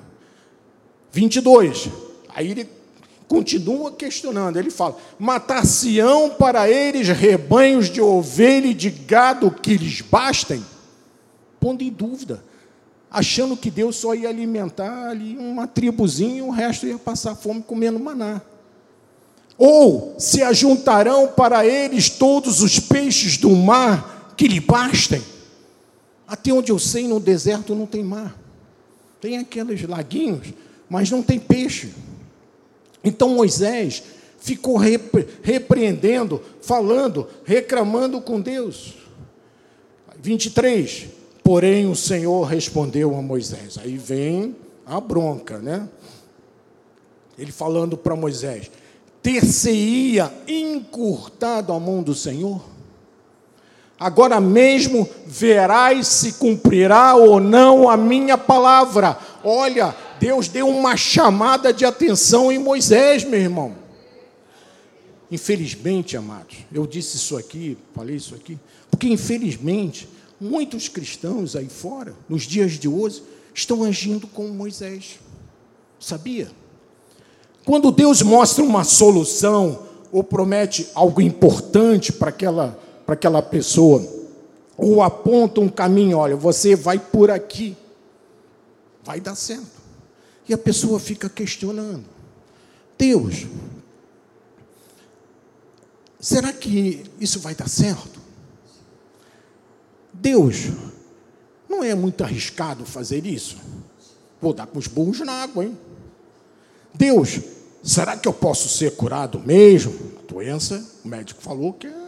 22. 1.12 1.88
Aí 2.34 2.50
ele 2.50 2.68
continua 3.28 3.92
questionando. 3.92 4.56
Ele 4.56 4.70
fala: 4.70 4.96
Matar-se-ão 5.16 6.30
para 6.30 6.68
eles 6.68 7.08
rebanhos 7.08 7.88
de 7.88 8.00
ovelha 8.00 8.66
e 8.66 8.74
de 8.74 8.90
gado 8.90 9.52
que 9.52 9.76
lhes 9.76 10.00
bastem? 10.00 10.64
Pondo 11.60 11.82
em 11.82 11.90
dúvida, 11.90 12.44
achando 13.08 13.56
que 13.56 13.70
Deus 13.70 13.96
só 13.96 14.14
ia 14.14 14.28
alimentar 14.28 15.10
ali 15.10 15.38
uma 15.38 15.68
tribuzinha 15.68 16.38
e 16.38 16.42
o 16.42 16.50
resto 16.50 16.86
ia 16.86 16.98
passar 16.98 17.36
fome 17.36 17.62
comendo 17.62 18.00
maná. 18.00 18.42
Ou 19.56 20.16
se 20.18 20.42
ajuntarão 20.42 21.28
para 21.28 21.64
eles 21.64 22.10
todos 22.10 22.60
os 22.60 22.80
peixes 22.80 23.38
do 23.38 23.50
mar 23.50 24.34
que 24.36 24.48
lhe 24.48 24.58
bastem? 24.58 25.22
Até 26.34 26.52
onde 26.52 26.72
eu 26.72 26.80
sei, 26.80 27.06
no 27.06 27.20
deserto 27.20 27.76
não 27.76 27.86
tem 27.86 28.02
mar. 28.02 28.36
Tem 29.20 29.38
aqueles 29.38 29.80
laguinhos, 29.88 30.48
mas 30.88 31.08
não 31.08 31.22
tem 31.22 31.38
peixe. 31.38 31.94
Então 33.04 33.28
Moisés 33.28 34.02
ficou 34.40 34.76
repre 34.76 35.28
repreendendo, 35.44 36.42
falando, 36.60 37.28
reclamando 37.44 38.20
com 38.20 38.40
Deus. 38.40 38.94
23. 40.20 41.06
Porém 41.44 41.88
o 41.88 41.94
Senhor 41.94 42.42
respondeu 42.42 43.16
a 43.16 43.22
Moisés. 43.22 43.78
Aí 43.78 43.96
vem 43.96 44.56
a 44.84 45.00
bronca, 45.00 45.58
né? 45.58 45.88
Ele 47.38 47.52
falando 47.52 47.96
para 47.96 48.16
Moisés: 48.16 48.72
ter-se-ia 49.22 50.34
encurtado 50.48 51.72
a 51.72 51.78
mão 51.78 52.02
do 52.02 52.12
Senhor? 52.12 52.73
Agora 53.98 54.40
mesmo 54.40 55.08
verás 55.26 56.08
se 56.08 56.32
cumprirá 56.34 57.14
ou 57.14 57.38
não 57.38 57.88
a 57.88 57.96
minha 57.96 58.36
palavra. 58.36 59.16
Olha, 59.42 59.94
Deus 60.18 60.48
deu 60.48 60.68
uma 60.68 60.96
chamada 60.96 61.72
de 61.72 61.84
atenção 61.84 62.50
em 62.50 62.58
Moisés, 62.58 63.24
meu 63.24 63.40
irmão. 63.40 63.74
Infelizmente, 65.30 66.16
amados, 66.16 66.56
eu 66.72 66.86
disse 66.86 67.16
isso 67.16 67.36
aqui, 67.36 67.78
falei 67.94 68.16
isso 68.16 68.34
aqui, 68.34 68.58
porque 68.90 69.08
infelizmente 69.08 70.08
muitos 70.40 70.88
cristãos 70.88 71.56
aí 71.56 71.68
fora, 71.68 72.14
nos 72.28 72.42
dias 72.42 72.72
de 72.72 72.88
hoje, 72.88 73.22
estão 73.54 73.84
agindo 73.84 74.26
como 74.26 74.48
Moisés. 74.48 75.18
Sabia? 75.98 76.50
Quando 77.64 77.90
Deus 77.90 78.20
mostra 78.20 78.62
uma 78.62 78.84
solução 78.84 79.86
ou 80.12 80.22
promete 80.22 80.88
algo 80.94 81.20
importante 81.20 82.12
para 82.12 82.28
aquela, 82.28 82.78
para 83.04 83.14
aquela 83.14 83.42
pessoa, 83.42 84.06
ou 84.76 85.02
aponta 85.02 85.60
um 85.60 85.68
caminho, 85.68 86.18
olha, 86.18 86.36
você 86.36 86.74
vai 86.74 86.98
por 86.98 87.30
aqui, 87.30 87.76
vai 89.04 89.20
dar 89.20 89.34
certo. 89.34 89.82
E 90.48 90.54
a 90.54 90.58
pessoa 90.58 90.98
fica 90.98 91.28
questionando: 91.28 92.04
Deus, 92.98 93.46
será 96.18 96.52
que 96.52 97.04
isso 97.20 97.40
vai 97.40 97.54
dar 97.54 97.68
certo? 97.68 98.20
Deus, 100.12 100.68
não 101.68 101.82
é 101.82 101.94
muito 101.94 102.22
arriscado 102.24 102.84
fazer 102.84 103.26
isso? 103.26 103.56
Vou 104.40 104.52
dar 104.52 104.66
com 104.66 104.78
os 104.78 104.86
burros 104.86 105.20
na 105.20 105.32
água, 105.32 105.64
hein? 105.64 105.78
Deus, 106.94 107.40
será 107.82 108.16
que 108.16 108.28
eu 108.28 108.32
posso 108.32 108.68
ser 108.68 108.94
curado 108.94 109.40
mesmo? 109.40 109.92
A 110.22 110.32
doença, 110.32 110.84
o 111.04 111.08
médico 111.08 111.42
falou 111.42 111.72
que 111.72 111.86
é, 111.86 112.03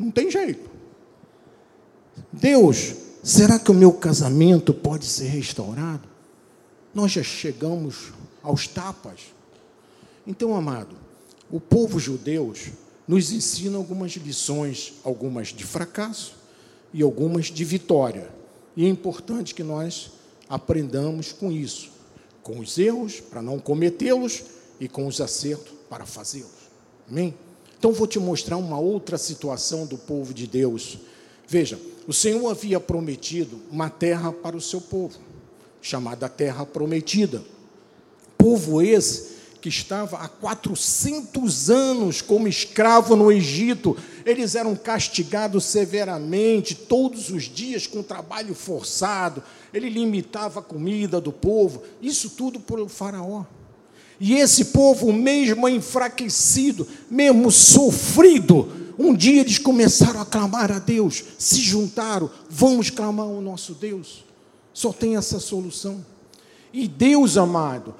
não 0.00 0.10
tem 0.10 0.30
jeito. 0.30 0.70
Deus, 2.32 2.94
será 3.22 3.58
que 3.58 3.70
o 3.70 3.74
meu 3.74 3.92
casamento 3.92 4.72
pode 4.72 5.04
ser 5.04 5.26
restaurado? 5.26 6.08
Nós 6.94 7.12
já 7.12 7.22
chegamos 7.22 8.12
aos 8.42 8.66
tapas. 8.66 9.20
Então, 10.26 10.56
amado, 10.56 10.96
o 11.50 11.60
povo 11.60 12.00
judeu 12.00 12.54
nos 13.06 13.30
ensina 13.30 13.76
algumas 13.76 14.12
lições, 14.12 14.94
algumas 15.04 15.48
de 15.48 15.64
fracasso 15.64 16.34
e 16.94 17.02
algumas 17.02 17.46
de 17.46 17.64
vitória. 17.64 18.30
E 18.74 18.86
é 18.86 18.88
importante 18.88 19.54
que 19.54 19.62
nós 19.62 20.12
aprendamos 20.48 21.30
com 21.30 21.52
isso, 21.52 21.90
com 22.42 22.58
os 22.58 22.78
erros 22.78 23.20
para 23.20 23.42
não 23.42 23.58
cometê-los 23.58 24.44
e 24.80 24.88
com 24.88 25.06
os 25.06 25.20
acertos 25.20 25.72
para 25.90 26.06
fazê-los. 26.06 26.70
Amém? 27.08 27.34
Então 27.80 27.94
vou 27.94 28.06
te 28.06 28.18
mostrar 28.18 28.58
uma 28.58 28.78
outra 28.78 29.16
situação 29.16 29.86
do 29.86 29.96
povo 29.96 30.34
de 30.34 30.46
Deus. 30.46 30.98
Veja, 31.48 31.80
o 32.06 32.12
Senhor 32.12 32.46
havia 32.50 32.78
prometido 32.78 33.58
uma 33.72 33.88
terra 33.88 34.30
para 34.30 34.54
o 34.54 34.60
seu 34.60 34.82
povo 34.82 35.18
chamada 35.80 36.28
Terra 36.28 36.66
Prometida. 36.66 37.42
Povo 38.36 38.82
esse 38.82 39.30
que 39.62 39.70
estava 39.70 40.18
há 40.18 40.28
400 40.28 41.70
anos 41.70 42.20
como 42.20 42.46
escravo 42.46 43.16
no 43.16 43.32
Egito. 43.32 43.96
Eles 44.26 44.54
eram 44.54 44.76
castigados 44.76 45.64
severamente, 45.64 46.74
todos 46.74 47.30
os 47.30 47.44
dias, 47.44 47.86
com 47.86 48.02
trabalho 48.02 48.54
forçado. 48.54 49.42
Ele 49.72 49.88
limitava 49.88 50.60
a 50.60 50.62
comida 50.62 51.18
do 51.18 51.32
povo, 51.32 51.82
isso 52.02 52.28
tudo 52.28 52.60
por 52.60 52.86
Faraó. 52.90 53.46
E 54.20 54.34
esse 54.34 54.66
povo, 54.66 55.10
mesmo 55.10 55.66
enfraquecido, 55.66 56.86
mesmo 57.10 57.50
sofrido, 57.50 58.68
um 58.98 59.14
dia 59.14 59.40
eles 59.40 59.56
começaram 59.56 60.20
a 60.20 60.26
clamar 60.26 60.70
a 60.70 60.78
Deus, 60.78 61.24
se 61.38 61.58
juntaram, 61.62 62.30
vamos 62.50 62.90
clamar 62.90 63.24
ao 63.24 63.40
nosso 63.40 63.72
Deus. 63.72 64.22
Só 64.74 64.92
tem 64.92 65.16
essa 65.16 65.40
solução. 65.40 66.04
E 66.70 66.86
Deus, 66.86 67.38
amado, 67.38 67.94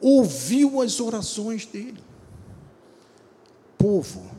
ouviu 0.00 0.80
as 0.80 1.00
orações 1.00 1.66
dele. 1.66 1.98
Povo, 3.76 4.30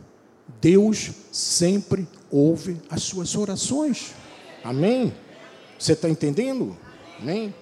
Deus 0.61 1.11
sempre 1.33 2.07
ouve 2.31 2.81
as 2.89 3.03
suas 3.03 3.35
orações. 3.35 4.13
Amém? 4.63 5.13
Você 5.77 5.91
está 5.91 6.09
entendendo? 6.09 6.77
Amém? 7.19 7.53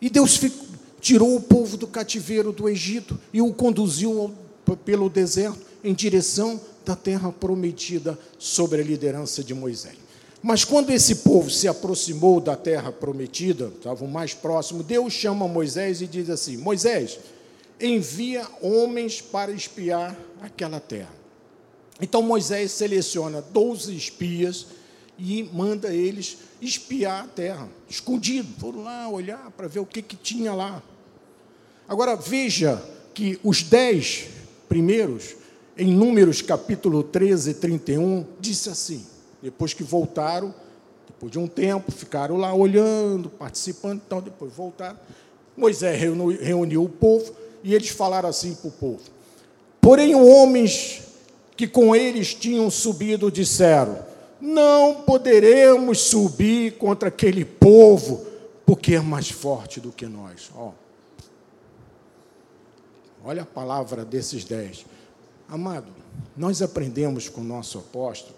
E 0.00 0.10
Deus 0.10 0.36
ficou, 0.36 0.65
tirou 1.00 1.36
o 1.36 1.40
povo 1.40 1.76
do 1.76 1.86
cativeiro 1.86 2.52
do 2.52 2.68
Egito 2.68 3.18
e 3.32 3.40
o 3.40 3.52
conduziu 3.52 4.34
pelo 4.84 5.08
deserto 5.08 5.60
em 5.82 5.94
direção 5.94 6.60
da 6.84 6.96
terra 6.96 7.32
prometida 7.32 8.18
sob 8.38 8.76
a 8.76 8.82
liderança 8.82 9.42
de 9.42 9.54
Moisés. 9.54 9.96
Mas 10.42 10.64
quando 10.64 10.90
esse 10.90 11.16
povo 11.16 11.50
se 11.50 11.66
aproximou 11.66 12.40
da 12.40 12.54
terra 12.54 12.92
prometida, 12.92 13.72
estavam 13.76 14.06
mais 14.06 14.34
próximo, 14.34 14.82
Deus 14.82 15.12
chama 15.12 15.48
Moisés 15.48 16.00
e 16.00 16.06
diz 16.06 16.30
assim: 16.30 16.56
Moisés, 16.56 17.18
envia 17.80 18.46
homens 18.60 19.20
para 19.20 19.50
espiar 19.50 20.16
aquela 20.40 20.78
terra. 20.78 21.14
Então 22.00 22.22
Moisés 22.22 22.72
seleciona 22.72 23.42
12 23.42 23.96
espias 23.96 24.66
e 25.18 25.42
manda 25.52 25.92
eles 25.92 26.38
espiar 26.60 27.24
a 27.24 27.28
terra, 27.28 27.68
escondido. 27.88 28.48
Foram 28.58 28.82
lá 28.82 29.08
olhar 29.08 29.50
para 29.52 29.68
ver 29.68 29.80
o 29.80 29.86
que, 29.86 30.02
que 30.02 30.16
tinha 30.16 30.52
lá. 30.52 30.82
Agora 31.88 32.16
veja 32.16 32.82
que 33.14 33.38
os 33.42 33.62
dez 33.62 34.28
primeiros, 34.68 35.36
em 35.76 35.92
Números 35.92 36.42
capítulo 36.42 37.02
13, 37.02 37.54
31, 37.54 38.26
disse 38.40 38.68
assim: 38.68 39.06
depois 39.42 39.72
que 39.72 39.84
voltaram, 39.84 40.54
depois 41.06 41.30
de 41.30 41.38
um 41.38 41.46
tempo, 41.46 41.92
ficaram 41.92 42.36
lá 42.36 42.52
olhando, 42.52 43.30
participando, 43.30 44.02
então 44.04 44.20
depois 44.20 44.52
voltaram. 44.52 44.98
Moisés 45.56 45.98
reuniu 45.98 46.82
o 46.84 46.88
povo 46.88 47.32
e 47.62 47.74
eles 47.74 47.88
falaram 47.88 48.28
assim 48.28 48.54
para 48.54 48.68
o 48.68 48.72
povo: 48.72 49.02
Porém, 49.80 50.14
homens 50.14 51.02
que 51.56 51.66
com 51.66 51.96
eles 51.96 52.34
tinham 52.34 52.68
subido 52.70 53.30
disseram: 53.30 53.98
Não 54.40 55.02
poderemos 55.02 56.00
subir 56.00 56.76
contra 56.78 57.08
aquele 57.08 57.44
povo, 57.44 58.26
porque 58.64 58.94
é 58.94 59.00
mais 59.00 59.30
forte 59.30 59.80
do 59.80 59.90
que 59.90 60.06
nós. 60.06 60.50
Olha 63.24 63.42
a 63.42 63.46
palavra 63.46 64.04
desses 64.04 64.44
dez. 64.44 64.84
Amado, 65.48 65.86
nós 66.36 66.60
aprendemos 66.60 67.28
com 67.28 67.40
o 67.40 67.44
nosso 67.44 67.78
apóstolo 67.78 68.34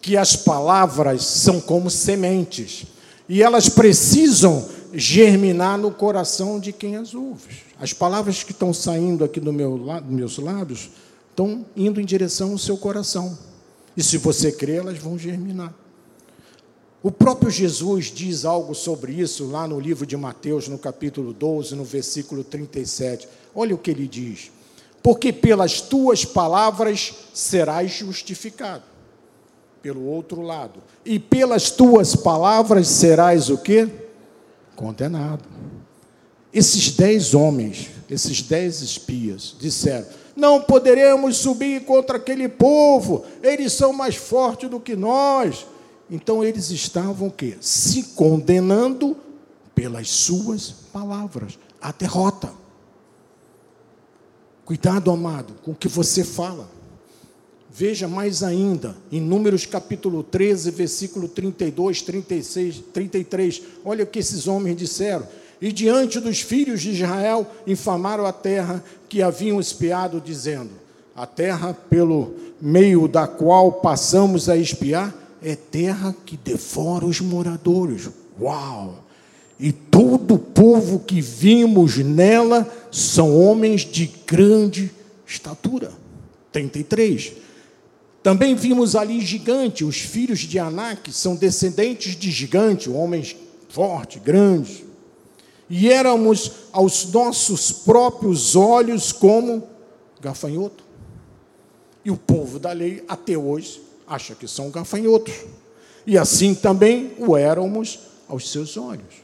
que 0.00 0.16
as 0.16 0.34
palavras 0.34 1.24
são 1.24 1.60
como 1.60 1.90
sementes 1.90 2.86
e 3.28 3.42
elas 3.42 3.68
precisam 3.68 4.66
germinar 4.92 5.78
no 5.78 5.90
coração 5.90 6.58
de 6.58 6.72
quem 6.72 6.96
as 6.96 7.14
ouve. 7.14 7.62
As 7.78 7.92
palavras 7.92 8.42
que 8.42 8.52
estão 8.52 8.72
saindo 8.72 9.24
aqui 9.24 9.38
do 9.38 9.52
meu, 9.52 9.78
dos 9.78 10.10
meus 10.10 10.38
lábios 10.38 10.90
estão 11.30 11.64
indo 11.76 12.00
em 12.00 12.04
direção 12.04 12.52
ao 12.52 12.58
seu 12.58 12.76
coração. 12.76 13.38
E 13.96 14.02
se 14.02 14.18
você 14.18 14.52
crer, 14.52 14.78
elas 14.78 14.98
vão 14.98 15.18
germinar. 15.18 15.74
O 17.02 17.10
próprio 17.10 17.50
Jesus 17.50 18.06
diz 18.06 18.44
algo 18.44 18.74
sobre 18.74 19.12
isso 19.12 19.46
lá 19.46 19.66
no 19.66 19.80
livro 19.80 20.04
de 20.04 20.16
Mateus, 20.16 20.68
no 20.68 20.78
capítulo 20.78 21.32
12, 21.32 21.74
no 21.74 21.84
versículo 21.84 22.44
37. 22.44 23.26
Olha 23.54 23.74
o 23.74 23.78
que 23.78 23.90
ele 23.90 24.06
diz: 24.06 24.50
Porque 25.02 25.32
pelas 25.32 25.80
tuas 25.80 26.24
palavras 26.24 27.14
serás 27.32 27.90
justificado 27.92 28.84
pelo 29.82 30.04
outro 30.04 30.42
lado. 30.42 30.82
E 31.04 31.18
pelas 31.18 31.70
tuas 31.70 32.14
palavras 32.14 32.86
serás 32.88 33.48
o 33.48 33.58
quê? 33.58 33.88
Condenado. 34.76 35.48
Esses 36.52 36.90
dez 36.90 37.32
homens, 37.32 37.90
esses 38.10 38.42
dez 38.42 38.82
espias, 38.82 39.56
disseram: 39.58 40.06
Não 40.40 40.58
poderemos 40.58 41.36
subir 41.36 41.84
contra 41.84 42.16
aquele 42.16 42.48
povo, 42.48 43.26
eles 43.42 43.74
são 43.74 43.92
mais 43.92 44.16
fortes 44.16 44.70
do 44.70 44.80
que 44.80 44.96
nós. 44.96 45.66
Então 46.10 46.42
eles 46.42 46.70
estavam 46.70 47.28
o 47.28 47.30
quê? 47.30 47.58
Se 47.60 48.14
condenando 48.14 49.14
pelas 49.74 50.08
suas 50.08 50.70
palavras. 50.70 51.58
A 51.78 51.92
derrota. 51.92 52.50
Cuidado, 54.64 55.10
amado, 55.10 55.54
com 55.62 55.72
o 55.72 55.74
que 55.74 55.88
você 55.88 56.24
fala. 56.24 56.70
Veja 57.70 58.08
mais 58.08 58.42
ainda, 58.42 58.96
em 59.12 59.20
Números 59.20 59.66
capítulo 59.66 60.22
13, 60.22 60.70
versículo 60.70 61.28
32, 61.28 62.00
36, 62.00 62.82
33. 62.94 63.62
Olha 63.84 64.04
o 64.04 64.06
que 64.06 64.20
esses 64.20 64.48
homens 64.48 64.76
disseram. 64.76 65.28
E 65.60 65.72
diante 65.72 66.18
dos 66.20 66.40
filhos 66.40 66.80
de 66.80 66.90
Israel 66.90 67.46
infamaram 67.66 68.24
a 68.24 68.32
terra 68.32 68.82
que 69.08 69.22
haviam 69.22 69.60
espiado, 69.60 70.22
dizendo: 70.24 70.70
A 71.14 71.26
terra 71.26 71.74
pelo 71.88 72.34
meio 72.60 73.06
da 73.06 73.26
qual 73.26 73.72
passamos 73.72 74.48
a 74.48 74.56
espiar 74.56 75.14
é 75.42 75.54
terra 75.54 76.14
que 76.24 76.36
devora 76.36 77.04
os 77.04 77.20
moradores. 77.20 78.08
Uau! 78.40 79.04
E 79.58 79.72
todo 79.72 80.34
o 80.34 80.38
povo 80.38 81.00
que 81.00 81.20
vimos 81.20 81.98
nela 81.98 82.66
são 82.90 83.36
homens 83.38 83.82
de 83.82 84.10
grande 84.26 84.90
estatura. 85.26 85.92
33. 86.50 87.34
Também 88.22 88.54
vimos 88.54 88.96
ali 88.96 89.20
gigante, 89.20 89.84
os 89.84 89.96
filhos 89.96 90.40
de 90.40 90.58
Anak 90.58 91.12
são 91.12 91.36
descendentes 91.36 92.16
de 92.16 92.30
gigante, 92.30 92.88
homens 92.88 93.36
fortes, 93.68 94.20
grandes. 94.22 94.89
E 95.70 95.88
éramos 95.88 96.50
aos 96.72 97.06
nossos 97.12 97.70
próprios 97.70 98.56
olhos 98.56 99.12
como 99.12 99.68
gafanhoto. 100.20 100.82
E 102.04 102.10
o 102.10 102.16
povo 102.16 102.58
da 102.58 102.72
lei, 102.72 103.04
até 103.06 103.38
hoje, 103.38 103.80
acha 104.04 104.34
que 104.34 104.48
são 104.48 104.68
gafanhotos. 104.70 105.32
E 106.04 106.18
assim 106.18 106.54
também 106.54 107.12
o 107.18 107.36
éramos 107.36 108.00
aos 108.28 108.50
seus 108.50 108.76
olhos. 108.76 109.22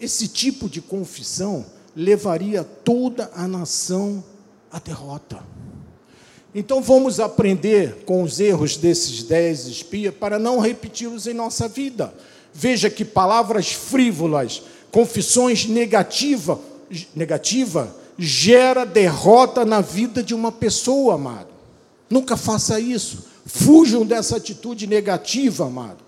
Esse 0.00 0.26
tipo 0.26 0.68
de 0.68 0.80
confissão 0.80 1.64
levaria 1.94 2.64
toda 2.64 3.30
a 3.32 3.46
nação 3.46 4.24
à 4.68 4.80
derrota. 4.80 5.40
Então 6.54 6.82
vamos 6.82 7.20
aprender 7.20 8.04
com 8.04 8.22
os 8.22 8.40
erros 8.40 8.76
desses 8.76 9.22
dez 9.22 9.66
espias 9.66 10.14
para 10.14 10.38
não 10.38 10.58
repeti-los 10.58 11.26
em 11.26 11.34
nossa 11.34 11.68
vida. 11.68 12.12
Veja 12.52 12.90
que 12.90 13.04
palavras 13.04 13.72
frívolas, 13.72 14.62
confissões 14.92 15.66
negativa, 15.66 16.60
negativa 17.16 17.96
gera 18.16 18.84
derrota 18.84 19.64
na 19.64 19.80
vida 19.80 20.22
de 20.22 20.34
uma 20.34 20.52
pessoa, 20.52 21.14
amado. 21.14 21.48
Nunca 22.08 22.36
faça 22.36 22.78
isso. 22.78 23.24
Fujam 23.44 24.06
dessa 24.06 24.36
atitude 24.36 24.86
negativa, 24.86 25.66
amado. 25.66 25.98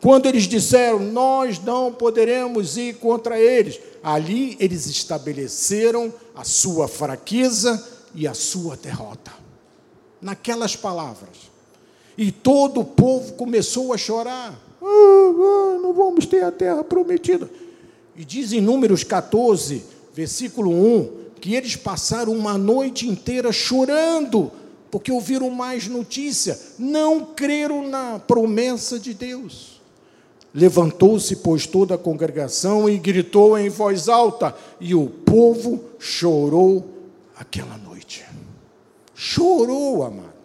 Quando 0.00 0.26
eles 0.26 0.44
disseram, 0.44 1.00
nós 1.00 1.58
não 1.58 1.92
poderemos 1.92 2.76
ir 2.76 2.96
contra 2.96 3.40
eles, 3.40 3.80
ali 4.02 4.56
eles 4.60 4.86
estabeleceram 4.86 6.12
a 6.34 6.44
sua 6.44 6.86
fraqueza 6.86 7.84
e 8.14 8.28
a 8.28 8.34
sua 8.34 8.76
derrota 8.76 9.32
naquelas 10.20 10.76
palavras. 10.76 11.50
E 12.16 12.30
todo 12.30 12.80
o 12.80 12.84
povo 12.84 13.34
começou 13.34 13.92
a 13.92 13.98
chorar. 13.98 14.54
Ah, 14.82 14.86
ah, 14.86 15.78
não 15.80 15.92
vamos 15.92 16.26
ter 16.26 16.44
a 16.44 16.50
terra 16.50 16.82
prometida. 16.82 17.48
E 18.16 18.24
diz 18.24 18.52
em 18.52 18.60
Números 18.60 19.04
14, 19.04 19.82
versículo 20.14 20.70
1, 20.70 21.26
que 21.40 21.54
eles 21.54 21.76
passaram 21.76 22.32
uma 22.32 22.56
noite 22.56 23.06
inteira 23.06 23.52
chorando, 23.52 24.50
porque 24.90 25.12
ouviram 25.12 25.50
mais 25.50 25.86
notícia, 25.86 26.58
não 26.78 27.24
creram 27.24 27.86
na 27.86 28.18
promessa 28.18 28.98
de 28.98 29.12
Deus. 29.12 29.80
Levantou-se, 30.54 31.36
pois, 31.36 31.66
toda 31.66 31.96
a 31.96 31.98
congregação 31.98 32.88
e 32.88 32.96
gritou 32.96 33.58
em 33.58 33.68
voz 33.68 34.08
alta, 34.08 34.56
e 34.80 34.94
o 34.94 35.06
povo 35.06 35.84
chorou 35.98 36.84
aquela 37.36 37.76
noite. 37.76 38.24
Chorou, 39.14 40.02
amado. 40.02 40.36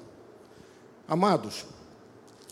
Amados, 1.07 1.65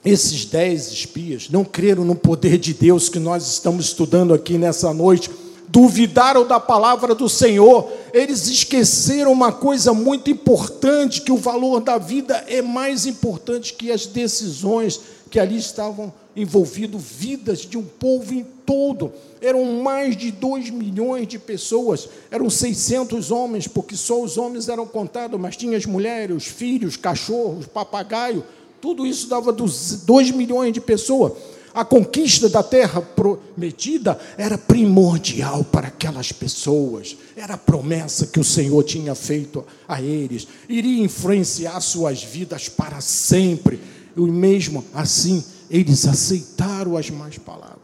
esses 0.03 0.45
dez 0.45 0.91
espias 0.91 1.49
não 1.49 1.63
creram 1.65 2.05
no 2.05 2.15
poder 2.15 2.57
de 2.57 2.73
Deus 2.73 3.09
que 3.09 3.19
nós 3.19 3.45
estamos 3.47 3.85
estudando 3.85 4.33
aqui 4.33 4.57
nessa 4.57 4.93
noite, 4.93 5.29
duvidaram 5.67 6.47
da 6.47 6.59
palavra 6.59 7.13
do 7.13 7.29
Senhor, 7.29 7.91
eles 8.13 8.47
esqueceram 8.47 9.31
uma 9.31 9.51
coisa 9.51 9.93
muito 9.93 10.29
importante: 10.29 11.21
que 11.21 11.31
o 11.31 11.38
valor 11.38 11.79
da 11.81 11.97
vida 11.97 12.43
é 12.47 12.62
mais 12.62 13.05
importante 13.05 13.73
que 13.73 13.91
as 13.91 14.05
decisões 14.05 14.99
que 15.29 15.39
ali 15.39 15.57
estavam 15.57 16.12
envolvidas, 16.35 17.01
vidas 17.03 17.59
de 17.59 17.77
um 17.77 17.83
povo 17.83 18.33
em 18.33 18.43
todo. 18.65 19.12
Eram 19.41 19.63
mais 19.81 20.17
de 20.17 20.31
2 20.31 20.69
milhões 20.69 21.27
de 21.27 21.38
pessoas, 21.38 22.09
eram 22.31 22.49
600 22.49 23.29
homens, 23.29 23.67
porque 23.67 23.95
só 23.95 24.21
os 24.21 24.38
homens 24.38 24.67
eram 24.67 24.88
contados, 24.88 25.39
mas 25.39 25.55
tinha 25.55 25.77
as 25.77 25.85
mulheres, 25.85 26.35
os 26.35 26.45
filhos, 26.45 26.97
cachorros, 26.97 27.67
papagaio, 27.67 28.43
tudo 28.82 29.06
isso 29.06 29.28
dava 29.28 29.52
2 29.52 30.32
milhões 30.32 30.74
de 30.74 30.82
pessoas. 30.82 31.34
A 31.74 31.86
conquista 31.86 32.50
da 32.50 32.63
terra 32.63 33.02
prometida 33.02 34.20
era 34.38 34.58
primordial 34.58 35.63
para 35.63 35.88
aquelas 35.88 36.32
pessoas, 36.32 37.15
era 37.36 37.54
a 37.54 37.58
promessa 37.58 38.26
que 38.26 38.39
o 38.39 38.44
Senhor 38.44 38.84
tinha 38.84 39.13
feito 39.13 39.63
a 39.88 40.02
eles, 40.02 40.48
iria 40.68 41.04
influenciar 41.04 41.80
suas 41.80 42.24
vidas 42.24 42.68
para 42.68 43.00
sempre, 43.02 43.80
e 44.18 44.22
mesmo 44.22 44.84
assim 44.94 45.44
eles 45.70 46.08
aceitaram 46.08 46.98
as 46.98 47.10
más 47.12 47.38
palavras. 47.38 47.78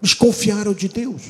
Desconfiaram 0.00 0.72
de 0.72 0.88
Deus, 0.88 1.22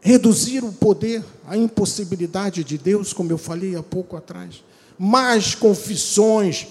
reduziram 0.00 0.68
o 0.68 0.72
poder, 0.72 1.22
a 1.46 1.56
impossibilidade 1.56 2.64
de 2.64 2.78
Deus, 2.78 3.12
como 3.12 3.30
eu 3.30 3.38
falei 3.38 3.76
há 3.76 3.82
pouco 3.82 4.16
atrás. 4.16 4.64
Mais 4.98 5.54
confissões 5.54 6.66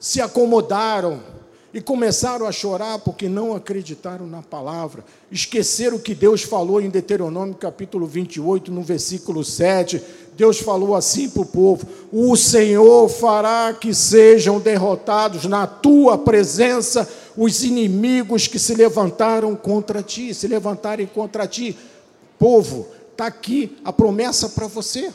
se 0.00 0.20
acomodaram 0.20 1.20
e 1.72 1.80
começaram 1.80 2.46
a 2.46 2.52
chorar 2.52 2.98
porque 3.00 3.28
não 3.28 3.54
acreditaram 3.54 4.26
na 4.26 4.42
palavra, 4.42 5.04
esqueceram 5.30 5.98
o 5.98 6.00
que 6.00 6.14
Deus 6.14 6.42
falou 6.42 6.80
em 6.80 6.88
Deuteronômio 6.88 7.54
capítulo 7.54 8.06
28, 8.06 8.72
no 8.72 8.82
versículo 8.82 9.44
7. 9.44 10.02
Deus 10.36 10.58
falou 10.58 10.96
assim 10.96 11.28
para 11.28 11.42
o 11.42 11.46
povo: 11.46 11.86
O 12.10 12.34
Senhor 12.34 13.08
fará 13.08 13.72
que 13.72 13.94
sejam 13.94 14.58
derrotados 14.58 15.44
na 15.44 15.66
tua 15.66 16.18
presença 16.18 17.08
os 17.36 17.62
inimigos 17.62 18.46
que 18.46 18.58
se 18.58 18.74
levantaram 18.74 19.54
contra 19.54 20.02
ti, 20.02 20.34
se 20.34 20.48
levantarem 20.48 21.06
contra 21.06 21.46
ti. 21.46 21.76
Povo, 22.38 22.88
está 23.12 23.26
aqui 23.26 23.76
a 23.84 23.92
promessa 23.92 24.48
para 24.48 24.66
você. 24.66 25.12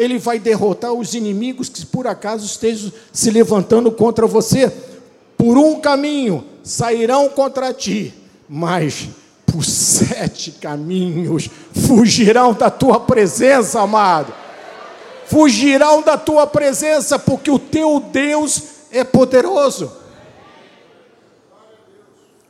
Ele 0.00 0.18
vai 0.18 0.38
derrotar 0.38 0.94
os 0.94 1.12
inimigos 1.12 1.68
que 1.68 1.84
por 1.84 2.06
acaso 2.06 2.46
estejam 2.46 2.90
se 3.12 3.30
levantando 3.30 3.92
contra 3.92 4.26
você. 4.26 4.72
Por 5.36 5.58
um 5.58 5.78
caminho 5.78 6.42
sairão 6.64 7.28
contra 7.28 7.70
ti, 7.74 8.14
mas 8.48 9.10
por 9.44 9.62
sete 9.62 10.52
caminhos 10.52 11.50
fugirão 11.86 12.54
da 12.54 12.70
tua 12.70 12.98
presença, 12.98 13.82
amado. 13.82 14.32
Fugirão 15.26 16.00
da 16.00 16.16
tua 16.16 16.46
presença, 16.46 17.18
porque 17.18 17.50
o 17.50 17.58
teu 17.58 18.00
Deus 18.00 18.62
é 18.90 19.04
poderoso. 19.04 19.92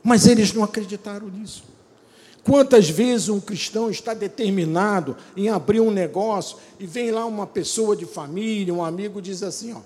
Mas 0.01 0.25
eles 0.25 0.53
não 0.53 0.63
acreditaram 0.63 1.27
nisso. 1.27 1.63
Quantas 2.43 2.89
vezes 2.89 3.29
um 3.29 3.39
cristão 3.39 3.89
está 3.89 4.13
determinado 4.13 5.15
em 5.37 5.49
abrir 5.49 5.79
um 5.79 5.91
negócio 5.91 6.57
e 6.79 6.85
vem 6.85 7.11
lá 7.11 7.25
uma 7.25 7.45
pessoa 7.45 7.95
de 7.95 8.05
família, 8.05 8.73
um 8.73 8.83
amigo, 8.83 9.21
diz 9.21 9.43
assim: 9.43 9.73
ó, 9.73 9.79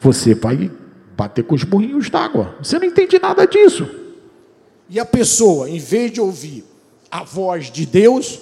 você 0.00 0.34
vai 0.34 0.70
bater 1.16 1.44
com 1.44 1.54
os 1.54 1.64
burrinhos 1.64 2.08
d'água, 2.08 2.54
você 2.62 2.78
não 2.78 2.86
entende 2.86 3.18
nada 3.18 3.46
disso. 3.46 3.88
E 4.88 5.00
a 5.00 5.04
pessoa, 5.04 5.68
em 5.68 5.78
vez 5.78 6.12
de 6.12 6.20
ouvir 6.20 6.64
a 7.10 7.24
voz 7.24 7.70
de 7.70 7.86
Deus, 7.86 8.38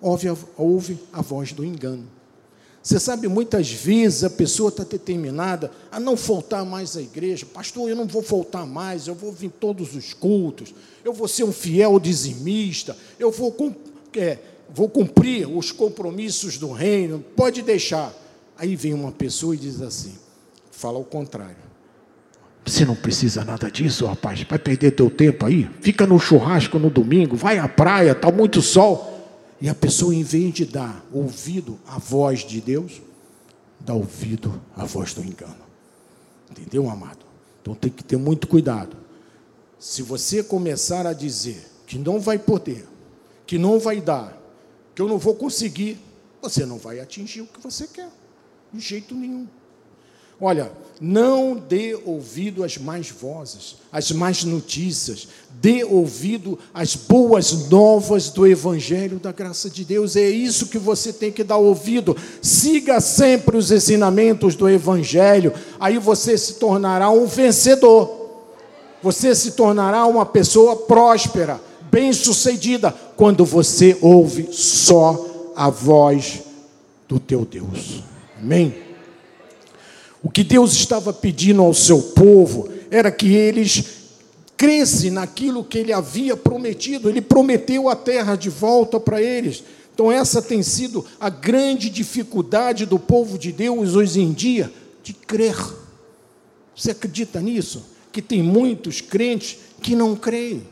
ouve 0.00 0.28
a, 0.28 0.36
ouve 0.56 0.98
a 1.12 1.22
voz 1.22 1.52
do 1.52 1.64
engano. 1.64 2.19
Você 2.82 2.98
sabe, 2.98 3.28
muitas 3.28 3.70
vezes 3.70 4.24
a 4.24 4.30
pessoa 4.30 4.70
está 4.70 4.84
determinada 4.84 5.70
a 5.92 6.00
não 6.00 6.16
faltar 6.16 6.64
mais 6.64 6.96
à 6.96 7.02
igreja. 7.02 7.44
Pastor, 7.44 7.90
eu 7.90 7.96
não 7.96 8.06
vou 8.06 8.22
faltar 8.22 8.66
mais, 8.66 9.06
eu 9.06 9.14
vou 9.14 9.32
vir 9.32 9.50
todos 9.50 9.94
os 9.94 10.14
cultos, 10.14 10.74
eu 11.04 11.12
vou 11.12 11.28
ser 11.28 11.44
um 11.44 11.52
fiel 11.52 12.00
dizimista, 12.00 12.96
eu 13.18 13.30
vou, 13.30 13.54
é, 14.16 14.38
vou 14.72 14.88
cumprir 14.88 15.46
os 15.46 15.70
compromissos 15.70 16.56
do 16.56 16.72
reino, 16.72 17.22
pode 17.36 17.60
deixar. 17.60 18.14
Aí 18.56 18.74
vem 18.76 18.94
uma 18.94 19.12
pessoa 19.12 19.54
e 19.54 19.58
diz 19.58 19.82
assim: 19.82 20.14
fala 20.70 20.98
o 20.98 21.04
contrário. 21.04 21.70
Você 22.64 22.84
não 22.84 22.94
precisa 22.94 23.44
nada 23.44 23.70
disso, 23.70 24.06
rapaz. 24.06 24.42
Vai 24.48 24.58
perder 24.58 24.92
teu 24.92 25.10
tempo 25.10 25.44
aí. 25.44 25.68
Fica 25.80 26.06
no 26.06 26.18
churrasco 26.18 26.78
no 26.78 26.88
domingo, 26.88 27.36
vai 27.36 27.58
à 27.58 27.68
praia, 27.68 28.12
está 28.12 28.30
muito 28.30 28.62
sol. 28.62 29.09
E 29.60 29.68
a 29.68 29.74
pessoa, 29.74 30.14
em 30.14 30.22
vez 30.22 30.54
de 30.54 30.64
dar 30.64 31.04
ouvido 31.12 31.78
à 31.86 31.98
voz 31.98 32.40
de 32.40 32.60
Deus, 32.60 33.02
dá 33.78 33.92
ouvido 33.92 34.60
à 34.74 34.84
voz 34.84 35.12
do 35.12 35.22
engano. 35.22 35.54
Entendeu, 36.50 36.88
amado? 36.88 37.24
Então 37.60 37.74
tem 37.74 37.90
que 37.90 38.02
ter 38.02 38.16
muito 38.16 38.48
cuidado. 38.48 38.96
Se 39.78 40.02
você 40.02 40.42
começar 40.42 41.06
a 41.06 41.12
dizer 41.12 41.66
que 41.86 41.98
não 41.98 42.18
vai 42.18 42.38
poder, 42.38 42.86
que 43.46 43.58
não 43.58 43.78
vai 43.78 44.00
dar, 44.00 44.36
que 44.94 45.02
eu 45.02 45.08
não 45.08 45.18
vou 45.18 45.34
conseguir, 45.34 45.98
você 46.40 46.64
não 46.64 46.78
vai 46.78 47.00
atingir 47.00 47.42
o 47.42 47.46
que 47.46 47.60
você 47.60 47.86
quer, 47.86 48.08
de 48.72 48.80
jeito 48.80 49.14
nenhum. 49.14 49.46
Olha, 50.40 50.72
não 51.00 51.54
dê 51.56 51.98
ouvido 52.04 52.62
às 52.62 52.76
más 52.76 53.10
vozes, 53.10 53.76
às 53.90 54.10
más 54.12 54.44
notícias, 54.44 55.28
dê 55.60 55.82
ouvido 55.82 56.58
às 56.74 56.94
boas 56.94 57.68
novas 57.70 58.28
do 58.28 58.46
Evangelho 58.46 59.18
da 59.18 59.32
graça 59.32 59.70
de 59.70 59.82
Deus. 59.82 60.14
É 60.14 60.28
isso 60.28 60.66
que 60.68 60.78
você 60.78 61.12
tem 61.12 61.32
que 61.32 61.42
dar 61.42 61.56
ouvido. 61.56 62.14
Siga 62.42 63.00
sempre 63.00 63.56
os 63.56 63.70
ensinamentos 63.70 64.54
do 64.54 64.68
Evangelho, 64.68 65.54
aí 65.78 65.96
você 65.98 66.36
se 66.36 66.54
tornará 66.54 67.10
um 67.10 67.26
vencedor. 67.26 68.18
Você 69.02 69.34
se 69.34 69.52
tornará 69.52 70.04
uma 70.04 70.26
pessoa 70.26 70.76
próspera, 70.76 71.58
bem-sucedida, 71.90 72.94
quando 73.16 73.46
você 73.46 73.96
ouve 74.02 74.48
só 74.52 75.52
a 75.56 75.70
voz 75.70 76.42
do 77.08 77.18
teu 77.18 77.46
Deus. 77.46 78.02
Amém? 78.38 78.89
O 80.22 80.30
que 80.30 80.44
Deus 80.44 80.72
estava 80.72 81.12
pedindo 81.12 81.62
ao 81.62 81.72
seu 81.72 82.00
povo 82.00 82.68
era 82.90 83.10
que 83.10 83.34
eles 83.34 83.84
cresce 84.56 85.10
naquilo 85.10 85.64
que 85.64 85.78
ele 85.78 85.92
havia 85.92 86.36
prometido. 86.36 87.08
Ele 87.08 87.22
prometeu 87.22 87.88
a 87.88 87.96
terra 87.96 88.36
de 88.36 88.50
volta 88.50 89.00
para 89.00 89.22
eles. 89.22 89.64
Então, 89.94 90.12
essa 90.12 90.42
tem 90.42 90.62
sido 90.62 91.04
a 91.18 91.30
grande 91.30 91.88
dificuldade 91.88 92.84
do 92.84 92.98
povo 92.98 93.38
de 93.38 93.52
Deus 93.52 93.94
hoje 93.94 94.20
em 94.20 94.32
dia, 94.32 94.70
de 95.02 95.14
crer. 95.14 95.56
Você 96.76 96.90
acredita 96.90 97.40
nisso? 97.40 97.84
Que 98.12 98.20
tem 98.20 98.42
muitos 98.42 99.00
crentes 99.00 99.58
que 99.80 99.96
não 99.96 100.14
creem. 100.14 100.66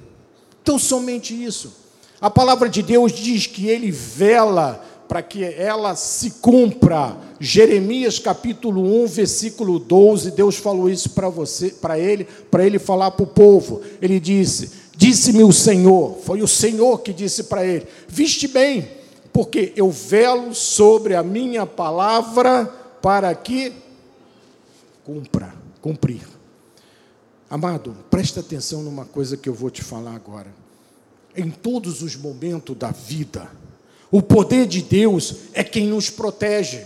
Então, 0.63 0.79
somente 0.79 1.33
isso. 1.33 1.73
A 2.21 2.29
palavra 2.29 2.69
de 2.69 2.83
Deus 2.83 3.13
diz 3.13 3.47
que 3.47 3.69
ele 3.69 3.91
vela 3.91 4.85
para 5.09 5.23
que 5.23 5.43
ela 5.43 5.97
se 5.97 6.33
cumpra. 6.33 7.17
Jeremias 7.41 8.19
capítulo 8.19 8.83
1, 9.05 9.07
versículo 9.07 9.79
12, 9.79 10.33
Deus 10.33 10.57
falou 10.57 10.91
isso 10.91 11.11
para 11.11 11.29
você, 11.29 11.71
para 11.71 11.99
ele, 11.99 12.25
para 12.51 12.65
ele 12.65 12.79
falar 12.79 13.11
para 13.13 13.25
o 13.25 13.27
povo. 13.27 13.81
Ele 14.03 14.21
disse: 14.21 14.71
Disse-me 14.95 15.43
o 15.43 15.53
Senhor, 15.53 16.19
foi 16.23 16.43
o 16.43 16.49
Senhor 16.49 16.99
que 16.99 17.13
disse 17.13 17.45
para 17.45 17.65
ele: 17.65 17.87
Viste 18.07 18.47
bem, 18.47 18.87
porque 19.33 19.73
eu 19.75 19.91
velo 19.91 20.55
sobre 20.55 21.15
a 21.15 21.23
minha 21.23 21.65
palavra 21.65 22.67
para 23.01 23.35
que 23.35 23.73
cumpra, 25.05 25.55
cumprir. 25.81 26.23
Amado, 27.49 27.97
presta 28.11 28.41
atenção 28.41 28.83
numa 28.83 29.07
coisa 29.07 29.37
que 29.37 29.49
eu 29.49 29.55
vou 29.55 29.71
te 29.71 29.83
falar 29.83 30.15
agora. 30.15 30.53
Em 31.35 31.49
todos 31.49 32.03
os 32.03 32.15
momentos 32.15 32.77
da 32.77 32.91
vida, 32.91 33.49
o 34.11 34.23
poder 34.23 34.67
de 34.67 34.83
Deus 34.83 35.35
é 35.53 35.63
quem 35.63 35.87
nos 35.87 36.09
protege. 36.09 36.81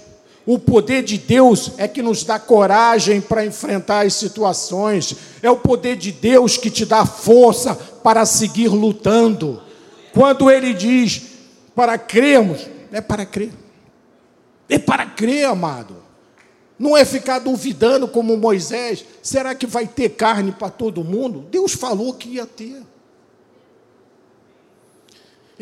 O 0.45 0.59
poder 0.59 1.05
de 1.05 1.19
Deus 1.19 1.73
é 1.77 1.87
que 1.87 2.03
nos 2.03 2.25
dá 2.25 2.39
coragem 2.39 3.21
para 3.21 3.47
enfrentar 3.47 4.05
as 4.05 4.15
situações. 4.15 5.15
É 5.41 5.49
o 5.49 5.57
poder 5.57 5.97
de 5.97 6.11
Deus 6.11 6.57
que 6.57 6.69
te 6.69 6.85
dá 6.85 7.07
força 7.07 7.75
para 7.75 8.27
seguir 8.27 8.69
lutando. 8.69 9.63
Quando 10.13 10.51
ele 10.51 10.75
diz 10.75 11.23
para 11.77 11.97
crermos, 11.97 12.67
é 12.91 13.01
para 13.01 13.25
crer. 13.25 13.53
É 14.69 14.79
para 14.79 15.07
crer, 15.07 15.47
amado. 15.47 15.97
Não 16.77 16.97
é 16.97 17.05
ficar 17.05 17.39
duvidando 17.39 18.09
como 18.09 18.37
Moisés. 18.37 19.05
Será 19.23 19.55
que 19.55 19.67
vai 19.67 19.87
ter 19.87 20.11
carne 20.11 20.51
para 20.51 20.71
todo 20.71 21.05
mundo? 21.05 21.47
Deus 21.51 21.73
falou 21.73 22.15
que 22.15 22.31
ia 22.31 22.47
ter. 22.47 22.83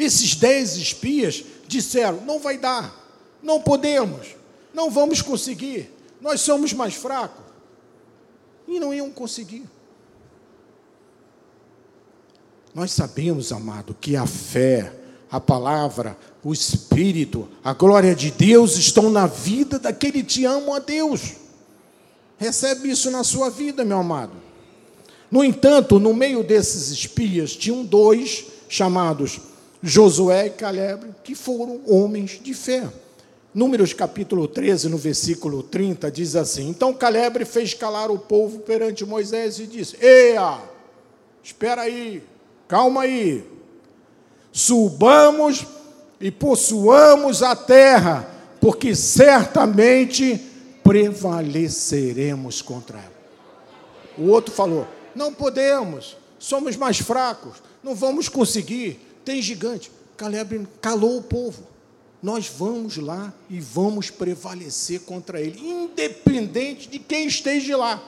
Esses 0.00 0.34
dez 0.34 0.76
espias 0.76 1.44
disseram: 1.68 2.22
não 2.22 2.38
vai 2.38 2.56
dar, 2.56 2.94
não 3.42 3.60
podemos, 3.60 4.34
não 4.72 4.90
vamos 4.90 5.20
conseguir, 5.20 5.94
nós 6.20 6.40
somos 6.40 6.72
mais 6.72 6.94
fracos. 6.94 7.44
E 8.66 8.80
não 8.80 8.94
iam 8.94 9.10
conseguir. 9.10 9.64
Nós 12.74 12.92
sabemos, 12.92 13.52
amado, 13.52 13.96
que 14.00 14.16
a 14.16 14.26
fé, 14.26 14.92
a 15.30 15.40
palavra, 15.40 16.16
o 16.42 16.52
Espírito, 16.52 17.48
a 17.64 17.72
glória 17.74 18.14
de 18.14 18.30
Deus 18.30 18.76
estão 18.76 19.10
na 19.10 19.26
vida 19.26 19.78
daquele 19.78 20.22
que 20.22 20.28
te 20.28 20.44
ama 20.44 20.76
a 20.76 20.78
Deus. 20.78 21.32
Recebe 22.38 22.90
isso 22.90 23.10
na 23.10 23.24
sua 23.24 23.50
vida, 23.50 23.84
meu 23.84 23.98
amado. 23.98 24.32
No 25.30 25.44
entanto, 25.44 25.98
no 25.98 26.14
meio 26.14 26.44
desses 26.44 26.90
espias, 26.90 27.54
tinham 27.56 27.84
dois 27.84 28.46
chamados 28.68 29.40
Josué 29.82 30.46
e 30.46 30.50
Caleb, 30.50 31.06
que 31.24 31.34
foram 31.34 31.80
homens 31.86 32.38
de 32.42 32.52
fé. 32.52 32.88
Números 33.52 33.92
capítulo 33.92 34.46
13, 34.46 34.88
no 34.88 34.96
versículo 34.96 35.62
30, 35.62 36.10
diz 36.10 36.36
assim: 36.36 36.68
Então 36.68 36.92
Caleb 36.92 37.44
fez 37.44 37.74
calar 37.74 38.10
o 38.10 38.18
povo 38.18 38.60
perante 38.60 39.04
Moisés 39.04 39.58
e 39.58 39.66
disse: 39.66 39.96
Eia, 40.00 40.60
espera 41.42 41.82
aí, 41.82 42.22
calma 42.68 43.02
aí, 43.02 43.44
subamos 44.52 45.66
e 46.20 46.30
possuamos 46.30 47.42
a 47.42 47.56
terra, 47.56 48.30
porque 48.60 48.94
certamente 48.94 50.40
prevaleceremos 50.84 52.62
contra 52.62 52.98
ela. 52.98 53.20
O 54.16 54.28
outro 54.28 54.54
falou: 54.54 54.86
Não 55.12 55.32
podemos, 55.32 56.16
somos 56.38 56.76
mais 56.76 56.98
fracos, 56.98 57.56
não 57.82 57.96
vamos 57.96 58.28
conseguir 58.28 59.09
tem 59.30 59.40
gigante. 59.40 59.92
Caleb 60.16 60.66
calou 60.80 61.18
o 61.18 61.22
povo. 61.22 61.62
Nós 62.20 62.48
vamos 62.48 62.96
lá 62.96 63.32
e 63.48 63.60
vamos 63.60 64.10
prevalecer 64.10 65.02
contra 65.02 65.40
ele, 65.40 65.58
independente 65.60 66.88
de 66.88 66.98
quem 66.98 67.28
esteja 67.28 67.76
lá. 67.76 68.02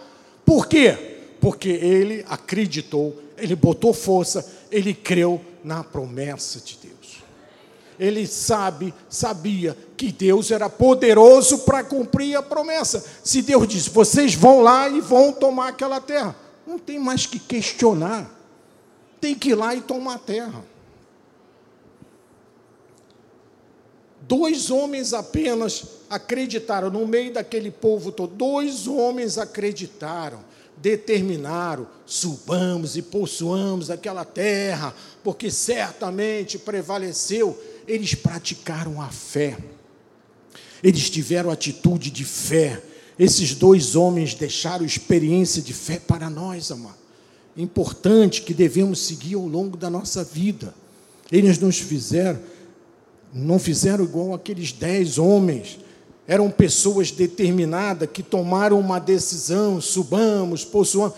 Por 0.44 0.66
quê? 0.66 1.20
Porque 1.40 1.68
ele 1.68 2.24
acreditou, 2.28 3.16
ele 3.38 3.54
botou 3.54 3.94
força, 3.94 4.44
ele 4.70 4.92
creu 4.92 5.40
na 5.62 5.84
promessa 5.84 6.60
de 6.60 6.76
Deus. 6.82 7.22
Ele 7.98 8.26
sabe, 8.26 8.92
sabia 9.08 9.78
que 9.96 10.10
Deus 10.10 10.50
era 10.50 10.68
poderoso 10.68 11.60
para 11.60 11.84
cumprir 11.84 12.36
a 12.36 12.42
promessa. 12.42 13.02
Se 13.22 13.40
Deus 13.40 13.66
disse, 13.68 13.90
vocês 13.90 14.34
vão 14.34 14.60
lá 14.60 14.88
e 14.88 15.00
vão 15.00 15.32
tomar 15.32 15.68
aquela 15.68 16.00
terra, 16.00 16.34
não 16.66 16.78
tem 16.80 16.98
mais 16.98 17.26
que 17.26 17.38
questionar. 17.38 18.28
Tem 19.20 19.36
que 19.36 19.50
ir 19.50 19.54
lá 19.54 19.72
e 19.72 19.80
tomar 19.80 20.14
a 20.14 20.18
terra. 20.18 20.71
Dois 24.34 24.70
homens 24.70 25.12
apenas 25.12 25.84
acreditaram, 26.08 26.88
no 26.88 27.06
meio 27.06 27.34
daquele 27.34 27.70
povo 27.70 28.10
todo, 28.10 28.34
dois 28.34 28.86
homens 28.86 29.36
acreditaram, 29.36 30.38
determinaram: 30.78 31.86
subamos 32.06 32.96
e 32.96 33.02
possuamos 33.02 33.90
aquela 33.90 34.24
terra, 34.24 34.94
porque 35.22 35.50
certamente 35.50 36.58
prevaleceu. 36.58 37.62
Eles 37.86 38.14
praticaram 38.14 39.02
a 39.02 39.10
fé, 39.10 39.58
eles 40.82 41.10
tiveram 41.10 41.50
atitude 41.50 42.10
de 42.10 42.24
fé. 42.24 42.82
Esses 43.18 43.54
dois 43.54 43.94
homens 43.94 44.32
deixaram 44.32 44.86
experiência 44.86 45.60
de 45.60 45.74
fé 45.74 45.98
para 45.98 46.30
nós, 46.30 46.70
amado. 46.70 46.96
Importante 47.54 48.40
que 48.40 48.54
devemos 48.54 49.00
seguir 49.00 49.34
ao 49.34 49.46
longo 49.46 49.76
da 49.76 49.90
nossa 49.90 50.24
vida. 50.24 50.74
Eles 51.30 51.58
nos 51.58 51.78
fizeram 51.78 52.40
não 53.32 53.58
fizeram 53.58 54.04
igual 54.04 54.34
aqueles 54.34 54.72
dez 54.72 55.18
homens. 55.18 55.78
Eram 56.26 56.50
pessoas 56.50 57.10
determinadas 57.10 58.08
que 58.12 58.22
tomaram 58.22 58.78
uma 58.78 58.98
decisão, 58.98 59.80
subamos, 59.80 60.64
possuamos. 60.64 61.14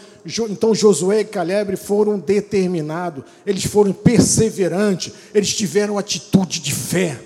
Então 0.49 0.75
Josué 0.75 1.21
e 1.21 1.25
Caleb 1.25 1.77
foram 1.77 2.19
determinados, 2.19 3.25
eles 3.45 3.65
foram 3.65 3.93
perseverantes, 3.93 5.13
eles 5.35 5.55
tiveram 5.55 5.99
atitude 5.99 6.61
de 6.61 6.73
fé. 6.73 7.21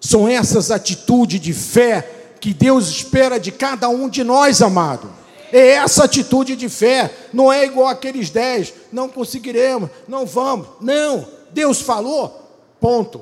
São 0.00 0.26
essas 0.28 0.70
atitudes 0.70 1.40
de 1.40 1.52
fé 1.52 2.08
que 2.40 2.54
Deus 2.54 2.88
espera 2.88 3.38
de 3.38 3.52
cada 3.52 3.88
um 3.88 4.08
de 4.08 4.24
nós, 4.24 4.62
amado. 4.62 5.10
É 5.52 5.70
essa 5.70 6.04
atitude 6.04 6.56
de 6.56 6.68
fé, 6.68 7.10
não 7.32 7.52
é 7.52 7.64
igual 7.64 7.88
aqueles 7.88 8.30
dez, 8.30 8.72
não 8.92 9.08
conseguiremos, 9.08 9.90
não 10.06 10.24
vamos. 10.24 10.68
Não, 10.80 11.26
Deus 11.52 11.80
falou, 11.80 12.48
ponto. 12.80 13.20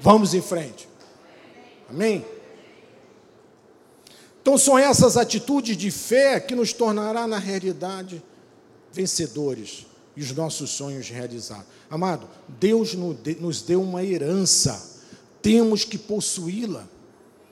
Vamos 0.00 0.34
em 0.34 0.40
frente. 0.40 0.88
Amém? 1.88 2.24
Então 4.40 4.56
são 4.56 4.78
essas 4.78 5.16
atitudes 5.16 5.76
de 5.76 5.90
fé 5.90 6.40
que 6.40 6.54
nos 6.54 6.72
tornará 6.72 7.26
na 7.26 7.38
realidade 7.38 8.22
vencedores 8.92 9.86
e 10.16 10.22
os 10.22 10.32
nossos 10.32 10.70
sonhos 10.70 11.08
realizados. 11.08 11.66
Amado, 11.90 12.26
Deus 12.58 12.94
nos 12.94 13.62
deu 13.62 13.82
uma 13.82 14.02
herança, 14.02 14.98
temos 15.42 15.84
que 15.84 15.98
possuí-la, 15.98 16.88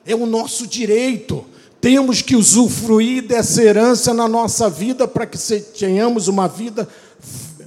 é 0.05 0.15
o 0.15 0.27
nosso 0.27 0.67
direito, 0.67 1.45
temos 1.81 2.23
que 2.23 2.35
usufruir 2.35 3.27
dessa 3.27 3.63
herança 3.63 4.15
na 4.15 4.29
nossa 4.29 4.69
vida 4.69 5.07
para 5.07 5.27
que 5.27 5.39
tenhamos 5.79 6.29
uma 6.29 6.49
vida 6.49 6.89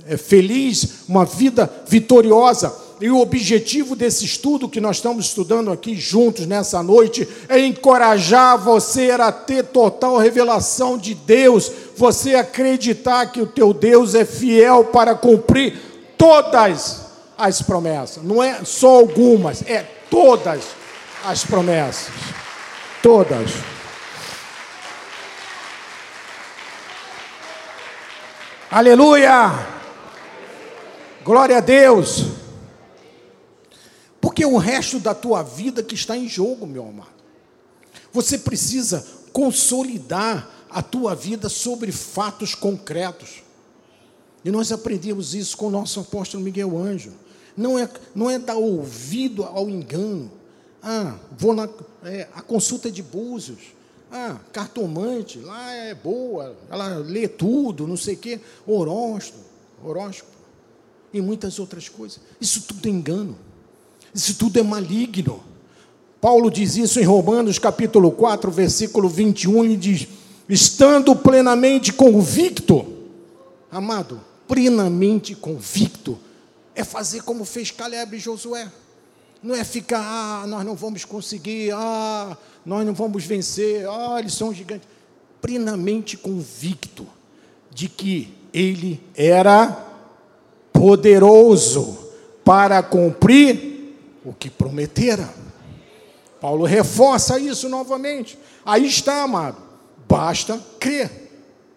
é, 0.08 0.18
feliz, 0.18 1.06
uma 1.08 1.24
vida 1.24 1.72
vitoriosa. 1.88 2.74
E 3.02 3.10
o 3.10 3.20
objetivo 3.20 3.96
desse 3.96 4.26
estudo 4.26 4.68
que 4.68 4.82
nós 4.82 4.98
estamos 4.98 5.28
estudando 5.28 5.72
aqui 5.72 5.96
juntos 5.96 6.46
nessa 6.46 6.84
noite 6.84 7.28
é 7.48 7.60
encorajar 7.60 8.58
você 8.58 9.12
a 9.12 9.32
ter 9.32 9.64
total 9.64 10.18
revelação 10.18 10.98
de 10.98 11.14
Deus, 11.14 11.72
você 11.96 12.36
acreditar 12.36 13.28
que 13.28 13.42
o 13.42 13.48
teu 13.48 13.74
Deus 13.74 14.16
é 14.16 14.26
fiel 14.26 14.86
para 14.86 15.16
cumprir 15.16 15.80
todas 16.18 17.06
as 17.38 17.62
promessas, 17.62 18.22
não 18.22 18.44
é 18.44 18.66
só 18.66 18.98
algumas, 18.98 19.62
é 19.66 19.86
todas 20.10 20.64
as 21.26 21.46
promessas. 21.46 22.12
Todas. 23.02 23.52
Aleluia! 28.70 29.68
Glória 31.24 31.58
a 31.58 31.62
Deus! 31.62 32.39
Porque 34.40 34.46
é 34.46 34.56
o 34.56 34.58
resto 34.58 35.02
da 35.02 35.14
tua 35.14 35.44
vida 35.44 35.84
que 35.84 35.96
está 35.96 36.16
em 36.16 36.26
jogo, 36.26 36.66
meu 36.66 36.88
amado. 36.88 37.12
Você 38.14 38.38
precisa 38.38 39.06
consolidar 39.34 40.50
a 40.70 40.82
tua 40.82 41.14
vida 41.14 41.50
sobre 41.50 41.92
fatos 41.92 42.56
concretos. 42.56 43.44
E 44.46 44.50
nós 44.50 44.72
aprendemos 44.72 45.36
isso 45.36 45.58
com 45.58 45.68
o 45.68 45.70
nosso 45.70 46.00
apóstolo 46.00 46.42
Miguel 46.42 46.78
Anjo. 46.78 47.12
Não 47.58 47.78
é, 47.78 47.90
não 48.16 48.30
é 48.30 48.40
dar 48.40 48.56
ouvido 48.56 49.44
ao 49.44 49.70
engano. 49.70 50.32
Ah, 50.82 51.18
vou 51.38 51.54
na 51.54 51.68
é, 52.06 52.30
a 52.34 52.42
consulta 52.42 52.90
de 52.90 53.04
búzios. 53.04 53.60
Ah, 54.10 54.40
cartomante, 54.54 55.40
lá 55.40 55.70
é 55.74 55.94
boa, 55.94 56.56
ela 56.70 56.96
lê 57.00 57.28
tudo, 57.28 57.86
não 57.86 57.98
sei 57.98 58.16
o 58.16 58.18
quê, 58.18 58.40
horóscopo, 58.66 59.44
horóscopo 59.84 60.32
e 61.14 61.20
muitas 61.20 61.60
outras 61.60 61.90
coisas. 61.90 62.22
Isso 62.40 62.62
tudo 62.62 62.88
é 62.88 62.90
engano. 62.90 63.49
Isso 64.14 64.36
tudo 64.36 64.60
é 64.60 64.64
maligno. 64.64 65.42
Paulo 66.20 66.52
diz 66.52 66.76
isso 66.76 67.00
em 67.00 67.04
Romanos 67.04 67.58
capítulo 67.60 68.12
4, 68.12 68.52
versículo 68.52 69.08
21, 69.08 69.64
ele 69.64 69.78
diz: 69.78 70.08
"Estando 70.48 71.16
plenamente 71.16 71.94
convicto, 71.94 72.86
amado, 73.72 74.20
plenamente 74.48 75.36
convicto, 75.36 76.18
é 76.76 76.84
fazer 76.84 77.24
como 77.24 77.46
fez 77.46 77.72
Caleb 77.72 78.18
e 78.18 78.20
Josué. 78.20 78.70
Não 79.42 79.56
é 79.56 79.64
ficar, 79.64 80.02
ah, 80.02 80.48
nós 80.48 80.66
não 80.66 80.76
vamos 80.76 81.06
conseguir, 81.06 81.72
ah, 81.74 82.38
nós 82.66 82.86
não 82.86 82.94
vamos 82.94 83.24
vencer, 83.24 83.88
ah, 83.88 84.18
eles 84.20 84.34
são 84.34 84.54
gigantes. 84.54 84.88
Plenamente 85.42 86.18
convicto 86.18 87.08
de 87.72 87.88
que 87.88 88.34
ele 88.54 89.02
era 89.16 89.86
poderoso 90.74 91.98
para 92.44 92.84
cumprir 92.84 93.79
o 94.26 94.34
que 94.34 94.50
prometera. 94.50 95.30
Paulo 96.40 96.66
reforça 96.66 97.38
isso 97.38 97.68
novamente. 97.68 98.38
Aí 98.66 98.86
está, 98.86 99.24
amado. 99.24 99.58
Basta 100.08 100.60
crer. 100.80 101.30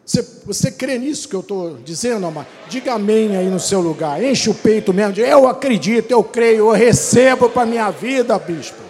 Você, 0.05 0.23
você 0.45 0.71
crê 0.71 0.99
nisso 0.99 1.29
que 1.29 1.35
eu 1.35 1.41
estou 1.41 1.79
dizendo, 1.79 2.27
amado? 2.27 2.47
Diga 2.69 2.95
amém 2.95 3.37
aí 3.37 3.49
no 3.49 3.61
seu 3.61 3.81
lugar. 3.81 4.23
Enche 4.23 4.51
o 4.51 4.55
peito 4.55 4.93
mesmo. 4.93 5.19
Eu 5.19 5.47
acredito, 5.49 6.11
eu 6.11 6.25
creio, 6.25 6.69
eu 6.69 6.71
recebo 6.71 7.49
para 7.49 7.63
a 7.63 7.67
minha 7.67 7.91
vida, 7.91 8.39
bispo. 8.39 8.83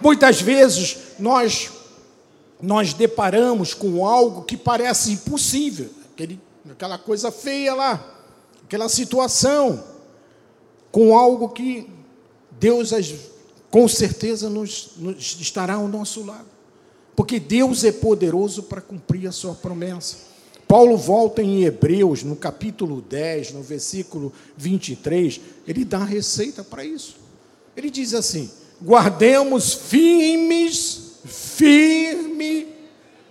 Muitas 0.00 0.40
vezes 0.40 0.96
nós, 1.18 1.70
nós 2.60 2.92
deparamos 2.92 3.74
com 3.74 4.04
algo 4.06 4.42
que 4.42 4.56
parece 4.56 5.12
impossível. 5.12 5.90
Aquele, 6.12 6.40
aquela 6.70 6.98
coisa 6.98 7.30
feia 7.30 7.74
lá. 7.74 8.04
Aquela 8.64 8.88
situação. 8.88 9.82
Com 10.90 11.16
algo 11.16 11.48
que 11.50 11.88
Deus 12.58 12.92
com 13.70 13.86
certeza 13.86 14.48
nos, 14.48 14.92
nos 14.96 15.38
estará 15.40 15.74
ao 15.74 15.88
nosso 15.88 16.24
lado 16.24 16.58
porque 17.18 17.40
Deus 17.40 17.82
é 17.82 17.90
poderoso 17.90 18.62
para 18.62 18.80
cumprir 18.80 19.26
a 19.26 19.32
sua 19.32 19.52
promessa. 19.52 20.18
Paulo 20.68 20.96
volta 20.96 21.42
em 21.42 21.64
Hebreus, 21.64 22.22
no 22.22 22.36
capítulo 22.36 23.00
10, 23.00 23.54
no 23.54 23.60
versículo 23.60 24.32
23, 24.56 25.40
ele 25.66 25.84
dá 25.84 25.98
a 25.98 26.04
receita 26.04 26.62
para 26.62 26.84
isso. 26.84 27.16
Ele 27.76 27.90
diz 27.90 28.14
assim: 28.14 28.48
guardemos 28.80 29.74
firmes, 29.74 31.14
firme 31.24 32.68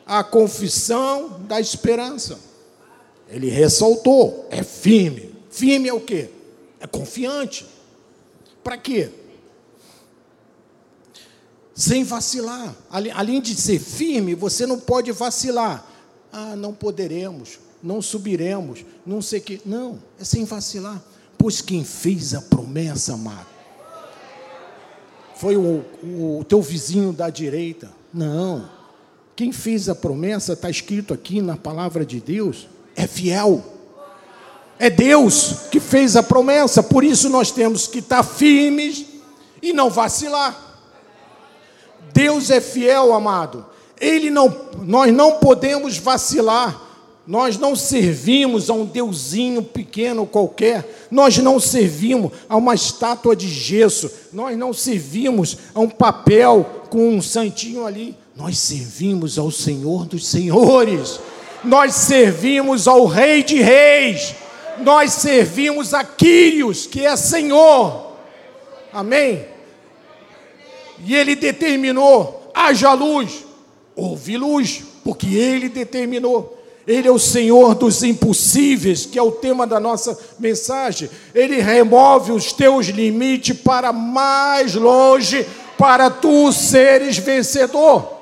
a 0.05 0.21
confissão 0.21 1.39
da 1.47 1.61
esperança. 1.61 2.37
Ele 3.29 3.49
ressaltou, 3.49 4.49
é 4.51 4.63
firme. 4.63 5.33
Firme 5.49 5.87
é 5.87 5.93
o 5.93 6.01
quê? 6.01 6.29
É 6.81 6.87
confiante. 6.87 7.65
Para 8.67 8.77
quê? 8.77 9.09
sem 11.73 12.03
vacilar. 12.03 12.75
Além 12.89 13.39
de 13.39 13.55
ser 13.55 13.79
firme, 13.79 14.33
você 14.33 14.65
não 14.65 14.77
pode 14.77 15.09
vacilar. 15.13 15.87
Ah, 16.33 16.55
não 16.55 16.73
poderemos, 16.73 17.59
não 17.81 18.01
subiremos, 18.01 18.83
não 19.05 19.21
sei 19.21 19.39
o 19.39 19.41
que. 19.43 19.61
Não, 19.63 19.99
é 20.19 20.23
sem 20.25 20.43
vacilar. 20.43 21.01
Pois 21.37 21.61
quem 21.61 21.85
fez 21.85 22.33
a 22.33 22.41
promessa, 22.41 23.13
amado, 23.13 23.45
foi 25.35 25.55
o, 25.55 25.85
o, 26.03 26.39
o 26.39 26.43
teu 26.43 26.61
vizinho 26.61 27.13
da 27.13 27.29
direita. 27.29 27.89
Não. 28.13 28.69
Quem 29.33 29.53
fez 29.53 29.87
a 29.87 29.95
promessa, 29.95 30.53
está 30.53 30.69
escrito 30.69 31.13
aqui 31.13 31.41
na 31.41 31.55
palavra 31.55 32.05
de 32.05 32.19
Deus, 32.19 32.67
é 32.97 33.07
fiel. 33.07 33.63
É 34.79 34.89
Deus 34.89 35.55
que 35.71 35.79
fez 35.79 36.15
a 36.15 36.23
promessa, 36.23 36.83
por 36.83 37.03
isso 37.03 37.29
nós 37.29 37.51
temos 37.51 37.87
que 37.87 37.99
estar 37.99 38.23
firmes 38.23 39.05
e 39.61 39.73
não 39.73 39.89
vacilar. 39.89 40.65
Deus 42.13 42.49
é 42.49 42.61
fiel, 42.61 43.13
amado. 43.13 43.65
Ele 43.99 44.29
não, 44.29 44.53
nós 44.83 45.13
não 45.13 45.33
podemos 45.33 45.97
vacilar. 45.97 46.85
Nós 47.27 47.57
não 47.57 47.75
servimos 47.75 48.69
a 48.69 48.73
um 48.73 48.85
deusinho 48.85 49.61
pequeno 49.61 50.25
qualquer. 50.25 51.07
Nós 51.11 51.37
não 51.39 51.59
servimos 51.59 52.31
a 52.47 52.55
uma 52.55 52.73
estátua 52.73 53.35
de 53.35 53.49
gesso. 53.49 54.09
Nós 54.31 54.57
não 54.57 54.71
servimos 54.71 55.57
a 55.75 55.79
um 55.81 55.89
papel 55.89 56.65
com 56.89 57.09
um 57.09 57.21
santinho 57.21 57.85
ali. 57.85 58.15
Nós 58.35 58.57
servimos 58.57 59.37
ao 59.37 59.51
Senhor 59.51 60.05
dos 60.05 60.25
Senhores. 60.25 61.19
Nós 61.63 61.95
servimos 61.95 62.87
ao 62.87 63.05
Rei 63.05 63.43
de 63.43 63.61
Reis. 63.61 64.33
Nós 64.79 65.13
servimos 65.13 65.93
a 65.93 66.03
Quírios, 66.03 66.85
que 66.85 67.05
é 67.05 67.15
Senhor. 67.15 68.13
Amém? 68.93 69.45
E 71.05 71.15
ele 71.15 71.35
determinou: 71.35 72.51
haja 72.53 72.93
luz, 72.93 73.45
houve 73.95 74.37
luz, 74.37 74.83
porque 75.03 75.35
ele 75.35 75.69
determinou. 75.69 76.55
Ele 76.87 77.07
é 77.07 77.11
o 77.11 77.19
Senhor 77.19 77.75
dos 77.75 78.01
impossíveis, 78.01 79.05
que 79.05 79.19
é 79.19 79.21
o 79.21 79.31
tema 79.31 79.67
da 79.67 79.77
nossa 79.77 80.17
mensagem. 80.39 81.09
Ele 81.35 81.59
remove 81.59 82.31
os 82.31 82.53
teus 82.53 82.87
limites 82.87 83.59
para 83.59 83.91
mais 83.91 84.73
longe, 84.73 85.45
para 85.77 86.09
tu 86.09 86.51
seres 86.53 87.17
vencedor. 87.17 88.13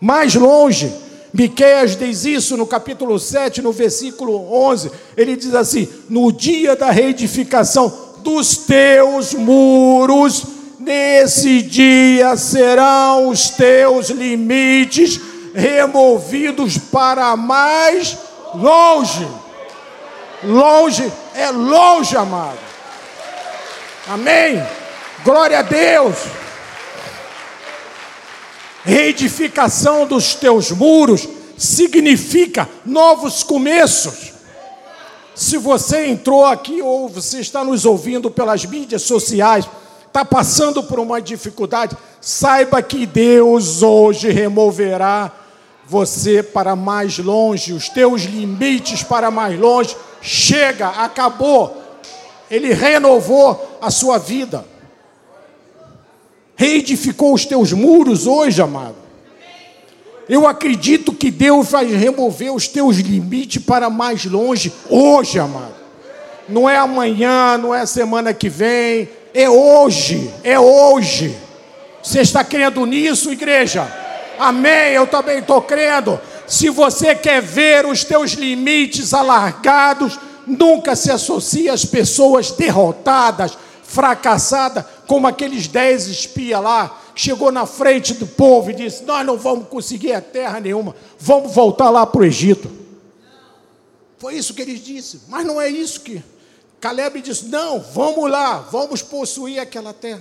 Mais 0.00 0.34
longe. 0.34 1.03
Miqueias 1.34 1.96
diz 1.96 2.24
isso 2.24 2.56
no 2.56 2.66
capítulo 2.66 3.18
7, 3.18 3.60
no 3.60 3.72
versículo 3.72 4.50
11. 4.70 4.90
Ele 5.16 5.36
diz 5.36 5.54
assim: 5.54 5.88
No 6.08 6.32
dia 6.32 6.74
da 6.74 6.90
reedificação 6.90 7.92
dos 8.22 8.56
teus 8.56 9.34
muros, 9.34 10.54
Nesse 10.84 11.62
dia 11.62 12.36
serão 12.36 13.28
os 13.30 13.48
teus 13.48 14.10
limites 14.10 15.18
removidos 15.54 16.76
para 16.76 17.34
mais 17.36 18.18
longe. 18.54 19.26
Longe 20.42 21.10
é 21.34 21.50
longe, 21.50 22.14
amado. 22.18 22.58
Amém. 24.06 24.62
Glória 25.24 25.60
a 25.60 25.62
Deus. 25.62 26.16
Reedificação 28.84 30.06
dos 30.06 30.34
teus 30.34 30.70
muros 30.70 31.26
significa 31.56 32.68
novos 32.84 33.42
começos. 33.42 34.34
Se 35.34 35.56
você 35.56 36.06
entrou 36.06 36.44
aqui 36.44 36.82
ou 36.82 37.08
você 37.08 37.40
está 37.40 37.64
nos 37.64 37.86
ouvindo 37.86 38.30
pelas 38.30 38.64
mídias 38.66 39.02
sociais, 39.02 39.66
está 40.06 40.24
passando 40.24 40.82
por 40.82 41.00
uma 41.00 41.20
dificuldade, 41.20 41.96
saiba 42.20 42.82
que 42.82 43.06
Deus 43.06 43.82
hoje 43.82 44.30
removerá 44.30 45.32
você 45.86 46.42
para 46.42 46.76
mais 46.76 47.18
longe, 47.18 47.72
os 47.72 47.88
teus 47.88 48.22
limites 48.22 49.02
para 49.02 49.30
mais 49.30 49.58
longe. 49.58 49.96
Chega, 50.20 50.88
acabou. 50.88 51.82
Ele 52.50 52.72
renovou 52.72 53.78
a 53.80 53.90
sua 53.90 54.18
vida. 54.18 54.73
Reedificou 56.56 57.34
os 57.34 57.44
teus 57.44 57.72
muros 57.72 58.26
hoje, 58.26 58.62
amado. 58.62 58.96
Eu 60.28 60.46
acredito 60.46 61.12
que 61.12 61.30
Deus 61.30 61.70
vai 61.70 61.86
remover 61.86 62.52
os 62.54 62.66
teus 62.66 62.96
limites 62.96 63.62
para 63.62 63.90
mais 63.90 64.24
longe 64.24 64.72
hoje, 64.88 65.38
amado. 65.38 65.74
Não 66.48 66.68
é 66.68 66.76
amanhã, 66.76 67.58
não 67.58 67.74
é 67.74 67.84
semana 67.84 68.32
que 68.32 68.48
vem, 68.48 69.08
é 69.34 69.48
hoje, 69.48 70.30
é 70.42 70.58
hoje. 70.58 71.36
Você 72.02 72.20
está 72.20 72.44
crendo 72.44 72.84
nisso, 72.86 73.32
igreja? 73.32 73.90
Amém, 74.38 74.92
eu 74.92 75.06
também 75.06 75.38
estou 75.38 75.60
crendo. 75.62 76.20
Se 76.46 76.68
você 76.68 77.14
quer 77.14 77.40
ver 77.40 77.86
os 77.86 78.04
teus 78.04 78.32
limites 78.32 79.14
alargados, 79.14 80.18
nunca 80.46 80.94
se 80.94 81.10
associe 81.10 81.68
às 81.68 81.84
pessoas 81.84 82.50
derrotadas, 82.50 83.56
fracassadas, 83.94 84.84
como 85.06 85.28
aqueles 85.28 85.68
dez 85.68 86.08
espias 86.08 86.60
lá, 86.60 87.00
que 87.14 87.20
chegou 87.20 87.52
na 87.52 87.64
frente 87.64 88.12
do 88.14 88.26
povo 88.26 88.70
e 88.70 88.74
disse: 88.74 89.04
Nós 89.04 89.24
não 89.24 89.38
vamos 89.38 89.68
conseguir 89.68 90.12
a 90.12 90.20
terra 90.20 90.58
nenhuma, 90.58 90.96
vamos 91.18 91.54
voltar 91.54 91.90
lá 91.90 92.04
para 92.04 92.20
o 92.20 92.24
Egito. 92.24 92.68
Foi 94.18 94.34
isso 94.34 94.52
que 94.52 94.62
ele 94.62 94.78
disse, 94.78 95.22
mas 95.28 95.46
não 95.46 95.60
é 95.60 95.68
isso 95.68 96.00
que. 96.00 96.22
Caleb 96.80 97.22
disse: 97.22 97.46
Não, 97.46 97.80
vamos 97.80 98.28
lá, 98.28 98.58
vamos 98.58 99.00
possuir 99.00 99.60
aquela 99.60 99.92
terra. 99.92 100.20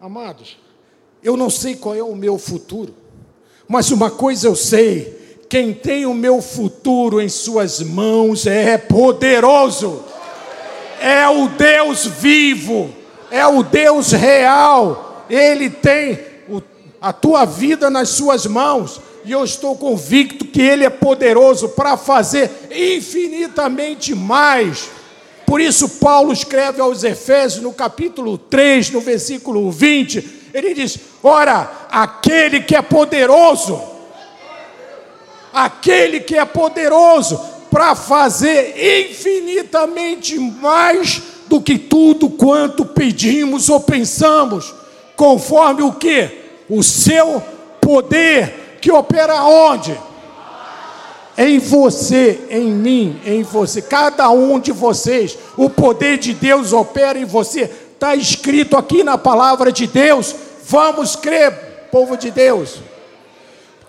Amados, 0.00 0.58
eu 1.22 1.36
não 1.36 1.48
sei 1.48 1.76
qual 1.76 1.94
é 1.94 2.02
o 2.02 2.14
meu 2.14 2.38
futuro, 2.38 2.94
mas 3.68 3.90
uma 3.90 4.10
coisa 4.10 4.48
eu 4.48 4.56
sei: 4.56 5.38
quem 5.48 5.72
tem 5.72 6.06
o 6.06 6.14
meu 6.14 6.42
futuro 6.42 7.20
em 7.20 7.28
Suas 7.28 7.80
mãos 7.80 8.46
é 8.46 8.76
poderoso, 8.76 10.04
é 11.00 11.28
o 11.28 11.48
Deus 11.48 12.06
vivo, 12.06 12.94
é 13.30 13.46
o 13.46 13.62
Deus 13.62 14.12
real, 14.12 15.26
Ele 15.28 15.70
tem 15.70 16.18
a 17.00 17.12
tua 17.12 17.44
vida 17.44 17.90
nas 17.90 18.10
Suas 18.10 18.46
mãos, 18.46 19.00
e 19.24 19.32
eu 19.32 19.44
estou 19.44 19.76
convicto 19.76 20.46
que 20.46 20.62
Ele 20.62 20.84
é 20.84 20.90
poderoso 20.90 21.70
para 21.70 21.96
fazer 21.96 22.50
infinitamente 22.70 24.14
mais. 24.14 24.88
Por 25.46 25.60
isso, 25.60 25.88
Paulo 25.88 26.32
escreve 26.32 26.80
aos 26.80 27.04
Efésios, 27.04 27.62
no 27.62 27.72
capítulo 27.72 28.36
3, 28.36 28.90
no 28.90 29.00
versículo 29.00 29.70
20, 29.70 30.38
ele 30.52 30.74
diz: 30.74 30.98
Ora, 31.22 31.70
aquele 31.90 32.60
que 32.60 32.76
é 32.76 32.82
poderoso, 32.82 33.80
aquele 35.52 36.20
que 36.20 36.36
é 36.36 36.44
poderoso 36.44 37.40
para 37.70 37.94
fazer 37.94 38.74
infinitamente 39.10 40.38
mais 40.38 41.22
do 41.46 41.60
que 41.60 41.78
tudo 41.78 42.28
quanto 42.30 42.84
pedimos 42.84 43.68
ou 43.68 43.80
pensamos, 43.80 44.74
conforme 45.16 45.82
o 45.82 45.92
que? 45.92 46.30
O 46.68 46.82
seu 46.82 47.42
poder 47.80 48.78
que 48.80 48.90
opera 48.92 49.42
onde? 49.42 49.96
em 51.38 51.60
você, 51.60 52.40
em 52.50 52.72
mim, 52.72 53.20
em 53.24 53.44
você, 53.44 53.80
cada 53.80 54.28
um 54.28 54.58
de 54.58 54.72
vocês, 54.72 55.38
o 55.56 55.70
poder 55.70 56.18
de 56.18 56.34
Deus 56.34 56.72
opera 56.72 57.16
em 57.16 57.24
você, 57.24 57.70
está 57.94 58.16
escrito 58.16 58.76
aqui 58.76 59.04
na 59.04 59.16
palavra 59.16 59.70
de 59.70 59.86
Deus. 59.86 60.34
Vamos 60.64 61.14
crer, 61.14 61.88
povo 61.92 62.16
de 62.16 62.32
Deus. 62.32 62.80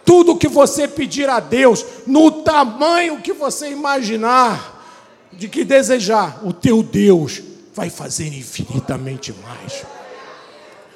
Tudo 0.06 0.38
que 0.38 0.48
você 0.48 0.88
pedir 0.88 1.30
a 1.30 1.40
Deus, 1.40 1.86
no 2.08 2.32
tamanho 2.44 3.22
que 3.22 3.34
você 3.34 3.70
imaginar, 3.70 4.78
de 5.32 5.48
que 5.48 5.64
desejar, 5.64 6.42
o 6.44 6.52
teu 6.52 6.82
Deus 6.82 7.42
vai 7.74 7.90
fazer 7.90 8.28
infinitamente 8.28 9.34
mais. 9.44 9.86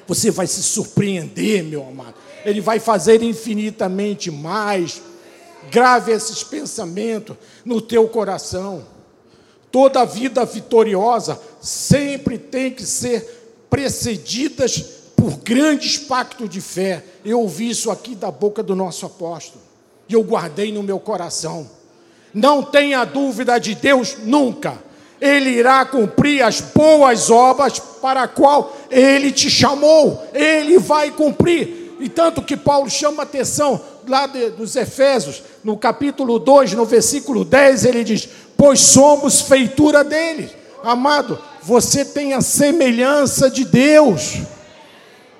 Você 0.06 0.30
vai 0.30 0.46
se 0.46 0.62
surpreender, 0.62 1.64
meu 1.64 1.86
amado. 1.86 2.14
Ele 2.44 2.60
vai 2.60 2.78
fazer 2.78 3.22
infinitamente 3.22 4.30
mais 4.30 5.00
Grave 5.70 6.12
esses 6.12 6.42
pensamentos 6.42 7.36
no 7.64 7.80
teu 7.80 8.08
coração. 8.08 8.84
Toda 9.70 10.04
vida 10.04 10.44
vitoriosa 10.44 11.40
sempre 11.60 12.38
tem 12.38 12.70
que 12.70 12.84
ser 12.84 13.66
precedidas 13.68 15.03
por 15.24 15.38
grandes 15.38 15.96
pactos 15.96 16.50
de 16.50 16.60
fé. 16.60 17.02
Eu 17.24 17.40
ouvi 17.40 17.70
isso 17.70 17.90
aqui 17.90 18.14
da 18.14 18.30
boca 18.30 18.62
do 18.62 18.76
nosso 18.76 19.06
apóstolo 19.06 19.64
e 20.06 20.12
eu 20.12 20.22
guardei 20.22 20.70
no 20.70 20.82
meu 20.82 21.00
coração. 21.00 21.66
Não 22.34 22.62
tenha 22.62 23.06
dúvida 23.06 23.58
de 23.58 23.74
Deus 23.74 24.18
nunca. 24.22 24.78
Ele 25.18 25.48
irá 25.48 25.82
cumprir 25.86 26.42
as 26.42 26.60
boas 26.60 27.30
obras 27.30 27.78
para 27.78 28.24
a 28.24 28.28
qual 28.28 28.76
ele 28.90 29.32
te 29.32 29.48
chamou. 29.48 30.22
Ele 30.34 30.78
vai 30.78 31.10
cumprir. 31.10 31.96
E 32.00 32.08
tanto 32.10 32.42
que 32.42 32.54
Paulo 32.54 32.90
chama 32.90 33.22
atenção 33.22 33.80
lá 34.06 34.26
de, 34.26 34.50
dos 34.50 34.76
Efésios, 34.76 35.42
no 35.64 35.74
capítulo 35.78 36.38
2, 36.38 36.74
no 36.74 36.84
versículo 36.84 37.46
10, 37.46 37.86
ele 37.86 38.04
diz: 38.04 38.28
Pois 38.58 38.80
somos 38.80 39.40
feitura 39.40 40.04
dele. 40.04 40.50
Amado, 40.82 41.38
você 41.62 42.04
tem 42.04 42.34
a 42.34 42.42
semelhança 42.42 43.48
de 43.48 43.64
Deus, 43.64 44.42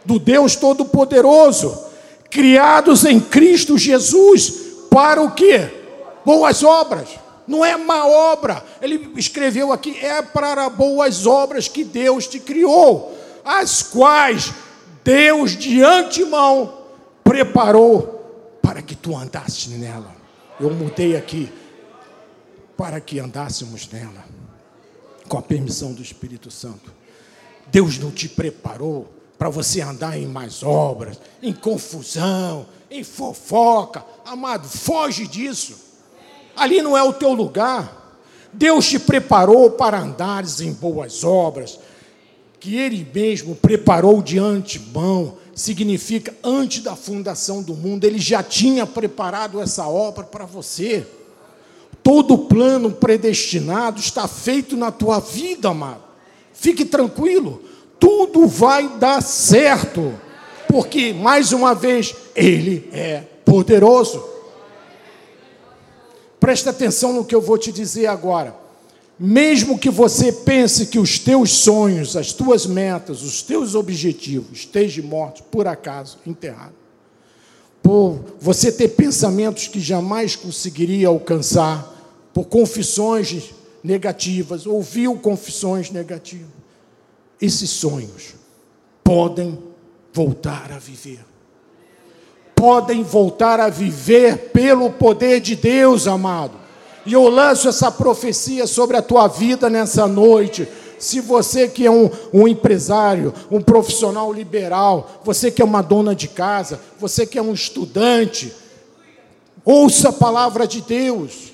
do 0.05 0.19
Deus 0.19 0.57
Todo-Poderoso, 0.57 1.77
criados 2.31 3.05
em 3.05 3.21
Cristo 3.21 3.79
Jesus, 3.79 4.65
para 4.91 5.23
o 5.23 5.33
que? 5.33 5.71
Boas 6.25 6.63
obras. 6.63 7.09
Não 7.47 7.65
é 7.65 7.77
má 7.77 8.07
obra. 8.07 8.65
Ele 8.81 9.13
escreveu 9.17 9.73
aqui: 9.73 9.99
é 10.01 10.23
para 10.23 10.69
boas 10.69 11.27
obras 11.27 11.69
que 11.69 11.85
Deus 11.85 12.27
te 12.27 12.41
criou, 12.41 13.17
as 13.45 13.83
quais 13.83 14.53
Deus 15.03 15.57
de 15.57 15.83
antemão 15.83 16.79
preparou 17.23 18.59
para 18.63 18.81
que 18.81 18.95
tu 18.95 19.17
andasses 19.17 19.69
nela. 19.69 20.15
Eu 20.59 20.71
mudei 20.71 21.17
aqui 21.17 21.53
para 22.77 23.01
que 23.01 23.19
andássemos 23.19 23.89
nela, 23.91 24.25
com 25.29 25.39
a 25.39 25.43
permissão 25.43 25.93
do 25.93 26.03
Espírito 26.03 26.51
Santo. 26.51 26.93
Deus 27.67 27.99
não 27.99 28.11
te 28.11 28.29
preparou 28.29 29.13
para 29.39 29.49
você 29.49 29.81
andar 29.81 30.19
em 30.19 30.27
mais 30.27 30.63
obras, 30.63 31.19
em 31.43 31.53
confusão, 31.53 32.67
em 32.91 33.03
fofoca. 33.03 34.05
Amado, 34.25 34.69
foge 34.69 35.27
disso. 35.27 35.77
Ali 36.57 36.81
não 36.81 36.97
é 36.97 37.03
o 37.03 37.13
teu 37.13 37.33
lugar. 37.33 38.19
Deus 38.53 38.87
te 38.87 38.99
preparou 38.99 39.73
para 39.73 39.99
andares 39.99 40.61
em 40.61 40.73
boas 40.73 41.25
obras, 41.25 41.79
que 42.61 42.77
Ele 42.77 43.07
mesmo 43.13 43.57
preparou 43.57 44.23
de 44.23 44.39
antemão 44.39 45.37
significa 45.55 46.35
antes 46.43 46.83
da 46.83 46.97
fundação 46.97 47.63
do 47.63 47.75
mundo, 47.75 48.05
ele 48.05 48.19
já 48.19 48.43
tinha 48.43 48.87
preparado 48.87 49.61
essa 49.61 49.87
obra 49.87 50.25
para 50.25 50.45
você. 50.45 51.07
Todo 52.03 52.37
plano 52.37 52.91
predestinado 52.91 54.01
está 54.01 54.27
feito 54.27 54.77
na 54.77 54.91
tua 54.91 55.21
vida, 55.21 55.71
amado. 55.71 56.03
Fique 56.53 56.85
tranquilo, 56.85 57.63
tudo 58.05 58.47
vai 58.47 58.87
dar 58.99 59.23
certo, 59.23 60.13
porque, 60.69 61.15
mais 61.15 61.53
uma 61.53 61.75
vez, 61.75 62.15
Ele 62.37 62.87
é 62.93 63.23
poderoso. 63.47 64.23
Presta 66.39 66.69
atenção 66.69 67.15
no 67.15 67.25
que 67.25 67.35
eu 67.35 67.41
vou 67.41 67.57
te 67.57 67.73
dizer 67.73 68.07
agora. 68.07 68.55
Mesmo 69.19 69.79
que 69.79 69.89
você 69.89 70.31
pense 70.31 70.87
que 70.87 70.99
os 70.99 71.19
teus 71.19 71.51
sonhos, 71.51 72.15
as 72.15 72.31
tuas 72.31 72.67
metas, 72.67 73.23
os 73.23 73.41
teus 73.41 73.75
objetivos 73.75 74.59
estejam 74.59 75.07
mortos, 75.07 75.43
por 75.51 75.67
acaso, 75.67 76.19
enterrados, 76.27 76.77
por 77.83 78.19
você 78.39 78.71
ter 78.71 78.89
pensamentos 78.89 79.67
que 79.67 79.81
jamais 79.81 80.37
conseguiria 80.37 81.09
alcançar, 81.09 81.91
por 82.35 82.45
confissões 82.49 83.55
negativas, 83.83 84.67
ouviu 84.67 85.17
confissões 85.17 85.91
negativas, 85.91 86.64
esses 87.45 87.71
sonhos 87.71 88.35
podem 89.03 89.59
voltar 90.13 90.73
a 90.73 90.79
viver. 90.79 91.25
Podem 92.55 93.03
voltar 93.03 93.61
a 93.61 93.69
viver 93.69 94.51
pelo 94.51 94.91
poder 94.91 95.41
de 95.41 95.55
Deus, 95.55 96.07
amado. 96.07 96.59
E 97.05 97.13
eu 97.13 97.29
lanço 97.29 97.69
essa 97.69 97.91
profecia 97.91 98.67
sobre 98.67 98.97
a 98.97 99.03
tua 99.03 99.29
vida 99.29 99.69
nessa 99.69 100.07
noite. 100.07 100.67
Se 100.99 101.21
você 101.21 101.69
que 101.69 101.85
é 101.85 101.91
um, 101.91 102.09
um, 102.33 102.49
empresário, 102.49 103.35
um 103.51 103.61
profissional 103.61 104.33
liberal, 104.33 105.21
você 105.23 105.51
que 105.51 105.61
é 105.61 105.65
uma 105.65 105.83
dona 105.83 106.15
de 106.15 106.29
casa, 106.29 106.81
você 106.99 107.27
que 107.27 107.39
é 107.39 107.43
um 107.43 107.53
estudante, 107.53 108.55
ouça 109.65 110.09
a 110.09 110.13
palavra 110.13 110.67
de 110.67 110.81
Deus. 110.81 111.54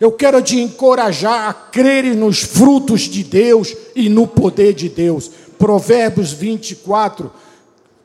Eu 0.00 0.12
quero 0.12 0.40
te 0.40 0.58
encorajar 0.58 1.48
a 1.48 1.52
crer 1.52 2.14
nos 2.14 2.42
frutos 2.42 3.02
de 3.02 3.24
Deus 3.24 3.74
e 3.94 4.08
no 4.08 4.26
poder 4.26 4.72
de 4.72 4.88
Deus. 4.88 5.30
Provérbios 5.58 6.32
24, 6.32 7.32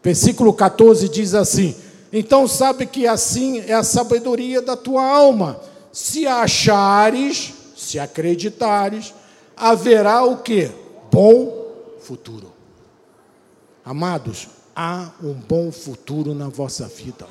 versículo 0.01 0.53
14 0.53 1.07
diz 1.07 1.35
assim: 1.35 1.75
Então 2.11 2.47
sabe 2.47 2.85
que 2.85 3.05
assim 3.05 3.59
é 3.59 3.73
a 3.73 3.83
sabedoria 3.83 4.61
da 4.61 4.75
tua 4.75 5.03
alma 5.03 5.59
se 5.93 6.25
achares, 6.25 7.53
se 7.77 7.99
acreditares, 7.99 9.13
haverá 9.55 10.23
o 10.23 10.37
que? 10.37 10.71
Bom 11.11 11.67
futuro. 11.99 12.51
Amados, 13.85 14.47
há 14.75 15.11
um 15.21 15.33
bom 15.33 15.71
futuro 15.71 16.33
na 16.33 16.49
vossa 16.49 16.87
vida. 16.87 17.27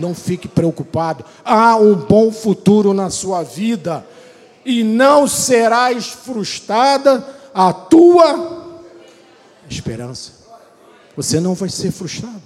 Não 0.00 0.14
fique 0.14 0.48
preocupado. 0.48 1.24
Há 1.44 1.76
um 1.76 1.94
bom 1.94 2.32
futuro 2.32 2.92
na 2.94 3.10
sua 3.10 3.42
vida. 3.42 4.04
e 4.64 4.84
não 4.84 5.26
serás 5.26 6.08
frustrada 6.08 7.26
a 7.54 7.72
tua 7.72 8.78
esperança. 9.68 10.32
Você 11.16 11.40
não 11.40 11.54
vai 11.54 11.68
ser 11.68 11.90
frustrado. 11.90 12.42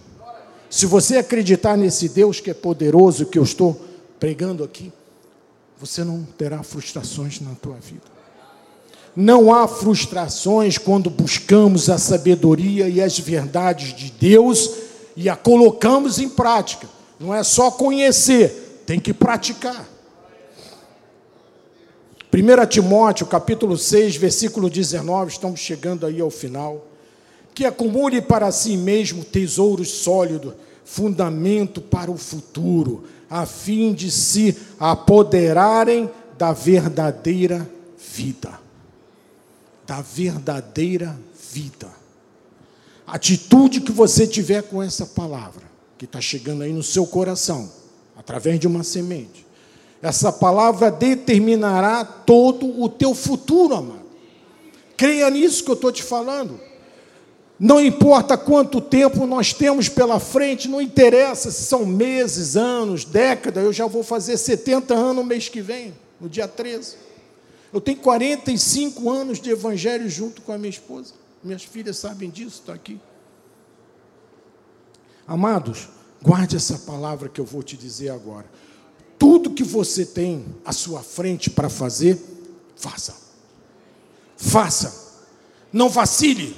Se 0.71 0.87
você 0.87 1.19
acreditar 1.19 1.77
nesse 1.77 2.09
Deus 2.09 2.41
que 2.41 2.51
é 2.51 2.55
poderoso, 2.55 3.27
que 3.27 3.39
eu 3.39 3.43
estou 3.43 3.81
pregando 4.19 4.65
aqui, 4.65 4.93
você 5.79 6.03
não 6.03 6.25
terá 6.39 6.63
frustrações 6.63 7.41
na 7.41 7.55
tua 7.55 7.77
vida. 7.77 8.15
Não 9.15 9.55
há 9.55 9.69
frustrações 9.69 10.79
quando 10.79 11.09
buscamos 11.09 11.89
a 11.89 11.99
sabedoria 11.99 12.89
e 12.89 13.01
as 13.01 13.19
verdades 13.19 13.95
de 13.95 14.11
Deus 14.11 14.71
e 15.17 15.29
a 15.29 15.37
colocamos 15.37 16.19
em 16.19 16.29
prática. 16.29 16.89
Não 17.19 17.35
é 17.35 17.43
só 17.43 17.71
conhecer, 17.71 18.83
tem 18.87 18.99
que 18.99 19.13
praticar. 19.13 19.89
1 22.33 22.67
Timóteo, 22.67 23.27
capítulo 23.27 23.79
6, 23.79 24.17
versículo 24.17 24.69
19, 24.69 25.33
estamos 25.33 25.61
chegando 25.61 26.05
aí 26.05 26.21
ao 26.21 26.31
final. 26.31 26.87
Que 27.55 27.65
acumule 27.65 28.21
para 28.21 28.51
si 28.51 28.77
mesmo 28.77 29.25
tesouros 29.25 29.89
sólidos, 29.89 30.55
fundamento 30.85 31.81
para 31.81 32.11
o 32.11 32.17
futuro, 32.17 33.05
a 33.31 33.47
fim 33.47 33.95
de 33.95 34.11
se 34.11 34.57
apoderarem 34.79 36.11
da 36.37 36.53
verdadeira 36.53 37.69
vida 37.97 38.65
da 39.87 40.01
verdadeira 40.01 41.19
vida. 41.53 41.89
Atitude 43.07 43.83
que 43.83 43.93
você 43.93 44.27
tiver 44.27 44.63
com 44.63 44.83
essa 44.83 45.07
palavra, 45.07 45.63
que 46.05 46.07
está 46.07 46.21
chegando 46.21 46.63
aí 46.63 46.73
no 46.73 46.83
seu 46.83 47.07
coração, 47.07 47.71
através 48.15 48.61
de 48.61 48.67
uma 48.67 48.85
semente, 48.85 49.47
essa 50.03 50.31
palavra 50.31 50.91
determinará 50.91 52.05
todo 52.05 52.83
o 52.83 52.91
teu 52.91 53.15
futuro, 53.15 53.75
amado. 53.75 54.05
Creia 54.99 55.31
nisso 55.31 55.65
que 55.65 55.71
eu 55.71 55.75
estou 55.75 55.91
te 55.91 56.03
falando. 56.03 56.61
Não 57.59 57.81
importa 57.81 58.37
quanto 58.37 58.83
tempo 58.83 59.25
nós 59.27 59.55
temos 59.55 59.89
pela 59.89 60.21
frente, 60.21 60.69
não 60.69 60.83
interessa 60.83 61.51
se 61.51 61.65
são 61.65 61.87
meses, 61.87 62.55
anos, 62.55 63.07
décadas, 63.07 63.65
eu 63.65 63.73
já 63.73 63.87
vou 63.87 64.03
fazer 64.03 64.37
70 64.37 64.93
anos 64.93 65.17
no 65.17 65.25
mês 65.25 65.49
que 65.49 65.63
vem, 65.63 65.95
no 66.21 66.29
dia 66.29 66.47
13. 66.47 66.97
Eu 67.73 67.81
tenho 67.81 67.99
45 67.99 69.11
anos 69.11 69.41
de 69.41 69.51
evangelho 69.51 70.09
junto 70.11 70.43
com 70.43 70.53
a 70.53 70.59
minha 70.59 70.71
esposa. 70.71 71.15
Minhas 71.43 71.63
filhas 71.63 71.97
sabem 71.97 72.29
disso, 72.29 72.61
está 72.61 72.75
aqui. 72.75 73.01
Amados, 75.27 75.89
guarde 76.23 76.57
essa 76.57 76.79
palavra 76.79 77.29
que 77.29 77.41
eu 77.41 77.45
vou 77.45 77.63
te 77.63 77.77
dizer 77.77 78.11
agora. 78.11 78.47
Tudo 79.19 79.51
que 79.51 79.65
você 79.65 80.05
tem 80.05 80.45
à 80.65 80.73
sua 80.73 81.01
frente 81.03 81.49
para 81.49 81.71
fazer, 81.71 82.21
faça. 82.77 83.17
Faça. 84.37 85.03
Não 85.73 85.89
vacile. 85.89 86.55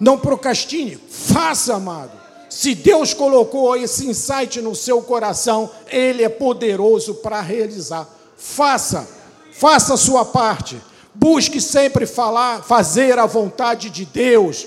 Não 0.00 0.18
procrastine. 0.18 0.96
Faça, 1.08 1.74
amado. 1.74 2.18
Se 2.48 2.74
Deus 2.74 3.12
colocou 3.12 3.76
esse 3.76 4.06
insight 4.06 4.62
no 4.62 4.74
seu 4.74 5.02
coração, 5.02 5.70
Ele 5.88 6.22
é 6.22 6.28
poderoso 6.28 7.16
para 7.16 7.40
realizar. 7.40 8.08
Faça. 8.36 9.06
Faça 9.52 9.94
a 9.94 9.98
sua 9.98 10.24
parte. 10.24 10.80
Busque 11.14 11.60
sempre 11.60 12.06
falar, 12.06 12.62
fazer 12.62 13.18
a 13.18 13.26
vontade 13.26 13.90
de 13.90 14.04
Deus 14.04 14.66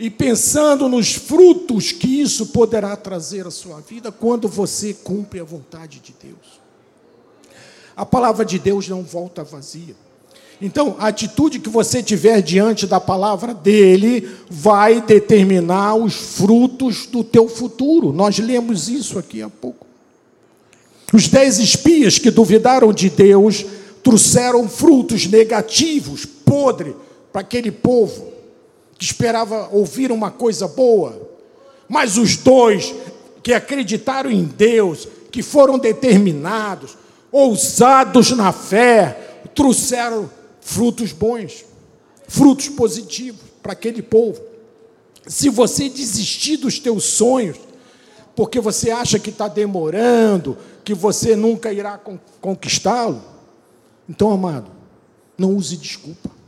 e 0.00 0.08
pensando 0.08 0.88
nos 0.88 1.12
frutos 1.12 1.92
que 1.92 2.22
isso 2.22 2.46
poderá 2.46 2.96
trazer 2.96 3.46
à 3.46 3.50
sua 3.50 3.80
vida 3.80 4.10
quando 4.10 4.48
você 4.48 4.94
cumpre 4.94 5.38
a 5.38 5.44
vontade 5.44 6.00
de 6.00 6.14
Deus. 6.22 6.58
A 7.94 8.06
palavra 8.06 8.42
de 8.42 8.58
Deus 8.58 8.88
não 8.88 9.02
volta 9.02 9.44
vazia. 9.44 9.94
Então, 10.58 10.96
a 10.98 11.08
atitude 11.08 11.58
que 11.58 11.68
você 11.68 12.02
tiver 12.02 12.40
diante 12.40 12.86
da 12.86 12.98
palavra 12.98 13.52
dele 13.52 14.26
vai 14.48 15.02
determinar 15.02 15.94
os 15.96 16.14
frutos 16.14 17.04
do 17.04 17.22
teu 17.22 17.46
futuro. 17.46 18.10
Nós 18.10 18.38
lemos 18.38 18.88
isso 18.88 19.18
aqui 19.18 19.42
há 19.42 19.50
pouco. 19.50 19.86
Os 21.12 21.28
dez 21.28 21.58
espias 21.58 22.18
que 22.18 22.30
duvidaram 22.30 22.90
de 22.90 23.10
Deus 23.10 23.66
trouxeram 24.02 24.66
frutos 24.66 25.26
negativos, 25.26 26.24
podre, 26.24 26.96
para 27.30 27.42
aquele 27.42 27.70
povo 27.70 28.39
que 29.00 29.06
esperava 29.06 29.70
ouvir 29.72 30.12
uma 30.12 30.30
coisa 30.30 30.68
boa. 30.68 31.26
Mas 31.88 32.18
os 32.18 32.36
dois 32.36 32.94
que 33.42 33.54
acreditaram 33.54 34.30
em 34.30 34.44
Deus, 34.44 35.08
que 35.32 35.42
foram 35.42 35.78
determinados, 35.78 36.98
ousados 37.32 38.30
na 38.32 38.52
fé, 38.52 39.40
trouxeram 39.54 40.30
frutos 40.60 41.12
bons, 41.12 41.64
frutos 42.28 42.68
positivos 42.68 43.40
para 43.62 43.72
aquele 43.72 44.02
povo. 44.02 44.38
Se 45.26 45.48
você 45.48 45.88
desistir 45.88 46.58
dos 46.58 46.78
teus 46.78 47.04
sonhos, 47.04 47.56
porque 48.36 48.60
você 48.60 48.90
acha 48.90 49.18
que 49.18 49.30
está 49.30 49.48
demorando, 49.48 50.58
que 50.84 50.92
você 50.92 51.34
nunca 51.34 51.72
irá 51.72 51.98
conquistá-lo, 52.38 53.22
então, 54.06 54.30
amado, 54.30 54.70
não 55.38 55.54
use 55.54 55.78
desculpa 55.78 56.39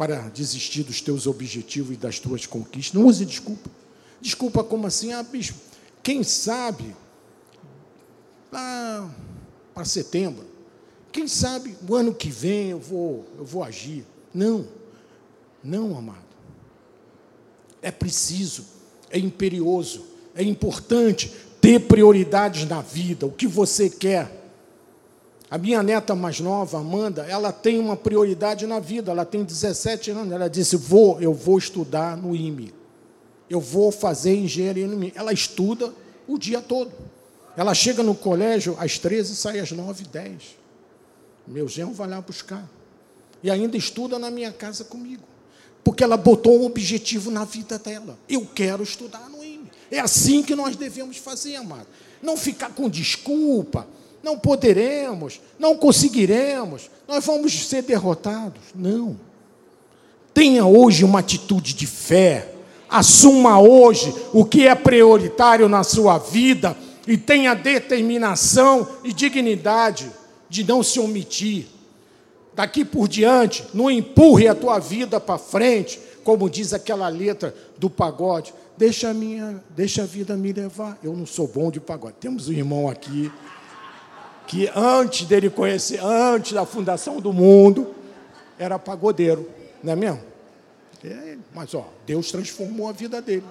para 0.00 0.30
desistir 0.30 0.82
dos 0.82 1.02
teus 1.02 1.26
objetivos 1.26 1.92
e 1.92 1.96
das 1.98 2.18
tuas 2.18 2.46
conquistas. 2.46 2.94
Não 2.94 3.06
use 3.06 3.22
desculpa. 3.26 3.68
Desculpa 4.18 4.64
como 4.64 4.86
assim? 4.86 5.12
Ah, 5.12 5.22
bicho, 5.22 5.54
quem 6.02 6.22
sabe 6.22 6.96
lá 8.50 9.14
para 9.74 9.84
setembro, 9.84 10.46
quem 11.12 11.28
sabe 11.28 11.76
o 11.86 11.94
ano 11.94 12.14
que 12.14 12.30
vem 12.30 12.70
eu 12.70 12.78
vou, 12.78 13.26
eu 13.36 13.44
vou 13.44 13.62
agir. 13.62 14.06
Não, 14.32 14.66
não, 15.62 15.98
amado. 15.98 16.24
É 17.82 17.90
preciso, 17.90 18.64
é 19.10 19.18
imperioso, 19.18 20.06
é 20.34 20.42
importante 20.42 21.30
ter 21.60 21.78
prioridades 21.78 22.66
na 22.66 22.80
vida, 22.80 23.26
o 23.26 23.32
que 23.32 23.46
você 23.46 23.90
quer 23.90 24.39
a 25.50 25.58
minha 25.58 25.82
neta 25.82 26.14
mais 26.14 26.38
nova, 26.38 26.78
Amanda, 26.78 27.26
ela 27.28 27.50
tem 27.52 27.80
uma 27.80 27.96
prioridade 27.96 28.68
na 28.68 28.78
vida. 28.78 29.10
Ela 29.10 29.24
tem 29.24 29.42
17 29.42 30.12
anos. 30.12 30.32
Ela 30.32 30.48
disse: 30.48 30.76
"Vou, 30.76 31.20
eu 31.20 31.34
vou 31.34 31.58
estudar 31.58 32.16
no 32.16 32.36
IME. 32.36 32.72
Eu 33.48 33.60
vou 33.60 33.90
fazer 33.90 34.36
engenharia 34.36 34.86
no 34.86 34.94
IME". 34.94 35.12
Ela 35.16 35.32
estuda 35.32 35.92
o 36.28 36.38
dia 36.38 36.60
todo. 36.62 36.92
Ela 37.56 37.74
chega 37.74 38.00
no 38.00 38.14
colégio 38.14 38.76
às 38.78 38.96
13 38.96 39.32
e 39.32 39.36
sai 39.36 39.58
às 39.58 39.72
9 39.72 40.04
e 40.04 40.06
10. 40.06 40.42
Meu 41.48 41.66
genro 41.66 41.92
vai 41.92 42.08
lá 42.08 42.20
buscar. 42.20 42.64
E 43.42 43.50
ainda 43.50 43.76
estuda 43.76 44.20
na 44.20 44.30
minha 44.30 44.52
casa 44.52 44.84
comigo. 44.84 45.24
Porque 45.82 46.04
ela 46.04 46.16
botou 46.16 46.60
um 46.60 46.64
objetivo 46.64 47.28
na 47.28 47.44
vida 47.44 47.76
dela. 47.76 48.16
Eu 48.28 48.46
quero 48.46 48.84
estudar 48.84 49.28
no 49.28 49.42
IME. 49.42 49.68
É 49.90 49.98
assim 49.98 50.44
que 50.44 50.54
nós 50.54 50.76
devemos 50.76 51.16
fazer, 51.16 51.56
amado. 51.56 51.88
Não 52.22 52.36
ficar 52.36 52.70
com 52.70 52.88
desculpa 52.88 53.88
não 54.22 54.38
poderemos, 54.38 55.40
não 55.58 55.76
conseguiremos, 55.76 56.90
nós 57.08 57.24
vamos 57.24 57.66
ser 57.66 57.82
derrotados. 57.82 58.60
Não. 58.74 59.16
Tenha 60.34 60.64
hoje 60.64 61.04
uma 61.04 61.20
atitude 61.20 61.74
de 61.74 61.86
fé, 61.86 62.52
assuma 62.88 63.60
hoje 63.60 64.14
o 64.32 64.44
que 64.44 64.66
é 64.66 64.74
prioritário 64.74 65.68
na 65.68 65.82
sua 65.82 66.18
vida 66.18 66.76
e 67.06 67.16
tenha 67.16 67.54
determinação 67.54 68.86
e 69.02 69.12
dignidade 69.12 70.10
de 70.48 70.64
não 70.64 70.82
se 70.82 71.00
omitir. 71.00 71.66
Daqui 72.54 72.84
por 72.84 73.08
diante, 73.08 73.64
não 73.72 73.90
empurre 73.90 74.48
a 74.48 74.54
tua 74.54 74.78
vida 74.78 75.18
para 75.18 75.38
frente, 75.38 75.98
como 76.22 76.50
diz 76.50 76.72
aquela 76.72 77.08
letra 77.08 77.54
do 77.78 77.88
pagode. 77.88 78.52
Deixa 78.76 79.10
a 79.10 79.14
minha, 79.14 79.62
deixa 79.70 80.02
a 80.02 80.06
vida 80.06 80.36
me 80.36 80.52
levar. 80.52 80.98
Eu 81.02 81.16
não 81.16 81.26
sou 81.26 81.46
bom 81.46 81.70
de 81.70 81.80
pagode. 81.80 82.16
Temos 82.20 82.48
um 82.48 82.52
irmão 82.52 82.88
aqui 82.88 83.30
que 84.50 84.68
antes 84.74 85.28
dele 85.28 85.48
conhecer, 85.48 86.00
antes 86.02 86.50
da 86.50 86.66
fundação 86.66 87.20
do 87.20 87.32
mundo, 87.32 87.94
era 88.58 88.80
pagodeiro, 88.80 89.48
não 89.80 89.92
é 89.92 89.96
mesmo? 89.96 90.20
É, 91.04 91.36
mas 91.54 91.72
ó, 91.72 91.88
Deus 92.04 92.32
transformou 92.32 92.88
a 92.88 92.92
vida 92.92 93.22
dele. 93.22 93.44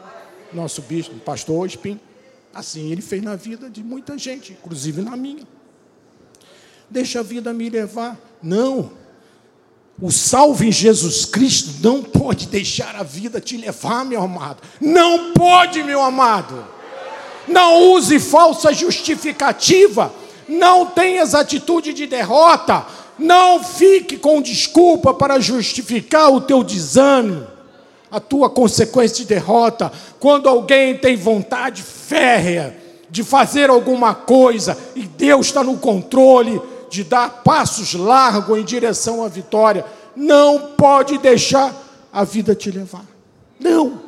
Nosso 0.52 0.82
bispo, 0.82 1.16
pastor 1.20 1.66
Espim, 1.66 1.97
assim 2.54 2.91
ele 2.91 3.02
fez 3.02 3.24
na 3.24 3.38
vida 3.38 3.70
de 3.70 3.82
muita 3.82 4.18
gente, 4.18 4.52
inclusive 4.52 5.02
na 5.02 5.16
minha. 5.16 5.47
Deixa 6.89 7.22
a 7.22 7.24
vida 7.24 7.54
me 7.54 7.70
levar. 7.70 8.20
Não. 8.43 8.91
O 10.02 10.12
salve 10.12 10.68
em 10.68 10.72
Jesus 10.72 11.24
Cristo 11.24 11.76
não 11.82 12.04
pode 12.04 12.45
deixar 12.47 12.97
a 12.97 13.04
vida 13.04 13.39
te 13.39 13.56
levar, 13.56 14.04
meu 14.04 14.22
amado. 14.22 14.62
Não 14.82 15.32
pode, 15.32 15.82
meu 15.82 16.02
amado. 16.02 16.68
Não 17.47 17.93
use 17.93 18.20
falsa 18.20 18.74
justificativa 18.74 20.14
não 20.50 20.88
tenhas 20.88 21.36
atitude 21.36 21.93
de 21.93 22.08
derrota, 22.08 22.86
não 23.18 23.64
fique 23.64 24.18
com 24.18 24.41
desculpa 24.41 25.14
para 25.14 25.39
justificar 25.39 26.34
o 26.34 26.41
teu 26.41 26.64
desânimo, 26.64 27.47
a 28.12 28.20
tua 28.20 28.50
consequência 28.50 29.18
de 29.18 29.26
derrota. 29.26 29.91
Quando 30.20 30.50
alguém 30.50 30.97
tem 30.97 31.16
vontade 31.16 31.84
férrea 31.84 32.76
de 33.10 33.24
fazer 33.24 33.70
alguma 33.70 34.14
coisa 34.14 34.78
e 34.95 35.02
Deus 35.04 35.47
está 35.47 35.64
no 35.64 35.78
controle, 35.78 36.62
de 36.89 37.04
dar 37.04 37.43
passos 37.43 37.93
largos 37.93 38.58
em 38.58 38.64
direção 38.64 39.24
à 39.24 39.28
vitória. 39.28 39.86
Não 40.16 40.72
pode 40.76 41.18
deixar 41.18 41.74
a 42.12 42.24
vida 42.24 42.56
te 42.56 42.72
levar. 42.72 43.06
Não. 43.60 44.02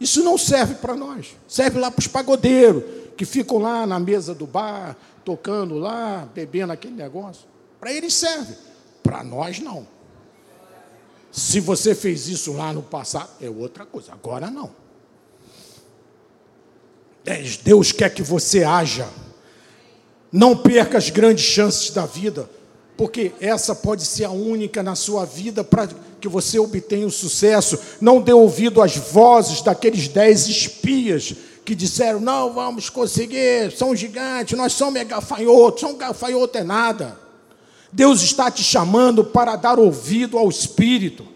Isso 0.00 0.22
não 0.22 0.38
serve 0.38 0.74
para 0.74 0.94
nós. 0.94 1.36
Serve 1.46 1.78
lá 1.78 1.90
para 1.90 2.00
os 2.00 2.06
pagodeiros, 2.06 2.82
que 3.16 3.24
ficam 3.24 3.58
lá 3.58 3.86
na 3.86 3.98
mesa 3.98 4.34
do 4.34 4.46
bar, 4.46 4.96
tocando 5.24 5.78
lá, 5.78 6.28
bebendo 6.34 6.72
aquele 6.72 6.94
negócio. 6.94 7.46
Para 7.80 7.92
eles 7.92 8.14
serve. 8.14 8.54
Para 9.02 9.24
nós, 9.24 9.58
não. 9.58 9.86
Se 11.30 11.60
você 11.60 11.94
fez 11.94 12.28
isso 12.28 12.52
lá 12.52 12.72
no 12.72 12.82
passado, 12.82 13.30
é 13.40 13.48
outra 13.48 13.86
coisa. 13.86 14.12
Agora 14.12 14.50
não. 14.50 14.70
Deus 17.64 17.92
quer 17.92 18.10
que 18.12 18.22
você 18.22 18.64
haja. 18.64 19.08
Não 20.30 20.56
perca 20.56 20.98
as 20.98 21.10
grandes 21.10 21.44
chances 21.44 21.90
da 21.90 22.06
vida, 22.06 22.48
porque 22.96 23.32
essa 23.40 23.74
pode 23.74 24.04
ser 24.04 24.24
a 24.24 24.30
única 24.30 24.82
na 24.82 24.94
sua 24.94 25.24
vida 25.24 25.62
para 25.62 25.88
que 26.20 26.28
você 26.28 26.58
obtenha 26.58 27.06
o 27.06 27.10
sucesso. 27.10 27.78
Não 28.00 28.20
dê 28.20 28.32
ouvido 28.32 28.80
às 28.82 28.96
vozes 28.96 29.62
daqueles 29.62 30.08
dez 30.08 30.48
espias 30.48 31.34
que 31.64 31.74
disseram: 31.74 32.20
não 32.20 32.52
vamos 32.52 32.90
conseguir, 32.90 33.72
são 33.76 33.94
gigantes, 33.94 34.56
nós 34.56 34.72
somos 34.72 35.02
gafanhotos, 35.04 35.80
são 35.80 35.96
gafanhoto 35.96 36.58
é 36.58 36.64
nada. 36.64 37.18
Deus 37.92 38.22
está 38.22 38.50
te 38.50 38.62
chamando 38.62 39.22
para 39.24 39.54
dar 39.54 39.78
ouvido 39.78 40.38
ao 40.38 40.48
Espírito. 40.48 41.28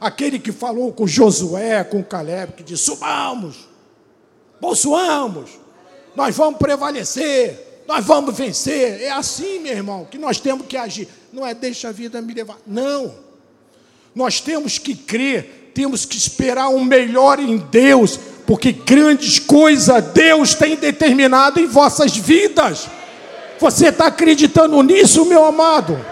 Aquele 0.00 0.38
que 0.38 0.50
falou 0.50 0.92
com 0.92 1.06
Josué, 1.06 1.84
com 1.84 2.02
Caleb, 2.02 2.54
que 2.54 2.62
disse: 2.62 2.84
subamos, 2.84 3.68
possuamos, 4.60 5.50
nós 6.16 6.34
vamos 6.34 6.58
prevalecer, 6.58 7.82
nós 7.86 8.04
vamos 8.04 8.36
vencer. 8.36 9.02
É 9.02 9.10
assim, 9.10 9.60
meu 9.60 9.72
irmão, 9.72 10.04
que 10.04 10.18
nós 10.18 10.40
temos 10.40 10.66
que 10.66 10.76
agir. 10.76 11.08
Não 11.32 11.46
é 11.46 11.54
deixa 11.54 11.88
a 11.88 11.92
vida 11.92 12.20
me 12.20 12.34
levar. 12.34 12.58
Não. 12.66 13.14
Nós 14.14 14.40
temos 14.40 14.78
que 14.78 14.94
crer, 14.94 15.70
temos 15.74 16.04
que 16.04 16.16
esperar 16.16 16.68
o 16.70 16.84
melhor 16.84 17.38
em 17.38 17.56
Deus, 17.58 18.18
porque 18.50 18.72
grandes 18.72 19.38
coisas 19.38 20.02
Deus 20.06 20.56
tem 20.56 20.74
determinado 20.74 21.60
em 21.60 21.68
vossas 21.68 22.16
vidas. 22.16 22.88
Você 23.60 23.90
está 23.90 24.08
acreditando 24.08 24.82
nisso, 24.82 25.24
meu 25.24 25.44
amado? 25.44 26.04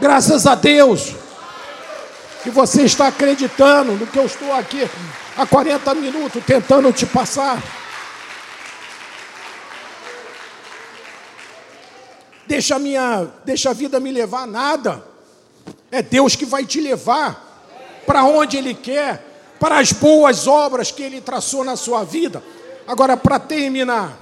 Graças 0.00 0.46
a 0.46 0.54
Deus 0.54 1.12
que 2.42 2.48
você 2.48 2.84
está 2.84 3.08
acreditando 3.08 3.92
no 3.92 4.06
que 4.06 4.18
eu 4.18 4.24
estou 4.24 4.50
aqui 4.54 4.88
há 5.36 5.44
40 5.44 5.94
minutos 5.96 6.42
tentando 6.42 6.90
te 6.90 7.04
passar. 7.04 7.62
Deixa 12.46 12.76
a 12.76 12.78
minha, 12.78 13.28
deixa 13.44 13.68
a 13.68 13.74
vida 13.74 14.00
me 14.00 14.10
levar 14.10 14.46
nada. 14.46 15.04
É 15.92 16.00
Deus 16.00 16.34
que 16.34 16.46
vai 16.46 16.64
te 16.64 16.80
levar 16.80 17.60
para 18.06 18.24
onde 18.24 18.56
ele 18.56 18.72
quer, 18.72 19.29
para 19.60 19.78
as 19.78 19.92
boas 19.92 20.46
obras 20.46 20.90
que 20.90 21.02
ele 21.02 21.20
traçou 21.20 21.62
na 21.62 21.76
sua 21.76 22.02
vida. 22.02 22.42
Agora 22.86 23.16
para 23.16 23.38
terminar, 23.38 24.18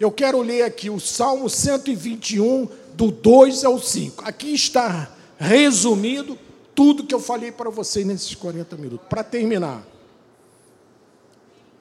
eu 0.00 0.10
quero 0.10 0.40
ler 0.40 0.62
aqui 0.62 0.88
o 0.88 0.98
Salmo 0.98 1.50
121, 1.50 2.66
do 2.94 3.10
2 3.10 3.64
ao 3.64 3.78
5. 3.78 4.24
Aqui 4.26 4.54
está 4.54 5.10
resumido 5.38 6.38
tudo 6.74 7.04
que 7.04 7.14
eu 7.14 7.20
falei 7.20 7.52
para 7.52 7.68
você 7.70 8.04
nesses 8.04 8.34
40 8.34 8.76
minutos. 8.76 9.06
Para 9.08 9.22
terminar, 9.22 9.86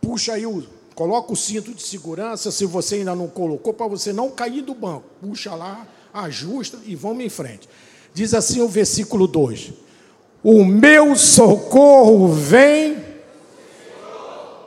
puxa 0.01 0.33
aí 0.33 0.45
o. 0.45 0.63
Coloca 0.93 1.31
o 1.31 1.35
cinto 1.35 1.73
de 1.73 1.81
segurança, 1.81 2.51
se 2.51 2.65
você 2.65 2.95
ainda 2.95 3.15
não 3.15 3.29
colocou, 3.29 3.73
para 3.73 3.87
você 3.87 4.11
não 4.11 4.29
cair 4.29 4.61
do 4.61 4.75
banco. 4.75 5.05
Puxa 5.21 5.55
lá, 5.55 5.87
ajusta 6.13 6.77
e 6.85 6.93
vamos 6.93 7.23
em 7.23 7.29
frente. 7.29 7.69
Diz 8.13 8.33
assim 8.33 8.59
o 8.59 8.67
versículo 8.67 9.25
2: 9.25 9.71
O 10.43 10.63
meu 10.63 11.15
socorro 11.15 12.29
vem 12.29 12.97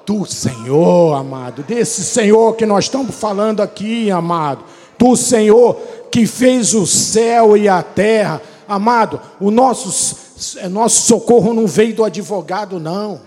do 0.04 0.26
Senhor, 0.26 1.14
amado, 1.14 1.62
desse 1.62 2.04
Senhor 2.04 2.56
que 2.56 2.66
nós 2.66 2.84
estamos 2.84 3.14
falando 3.14 3.60
aqui, 3.60 4.10
amado, 4.10 4.64
do 4.98 5.16
Senhor 5.16 5.80
que 6.10 6.26
fez 6.26 6.74
o 6.74 6.86
céu 6.86 7.56
e 7.56 7.68
a 7.68 7.82
terra, 7.82 8.42
amado, 8.68 9.18
o 9.40 9.50
nosso, 9.50 10.16
nosso 10.70 11.06
socorro 11.06 11.54
não 11.54 11.66
veio 11.66 11.94
do 11.94 12.04
advogado, 12.04 12.78
não, 12.78 13.22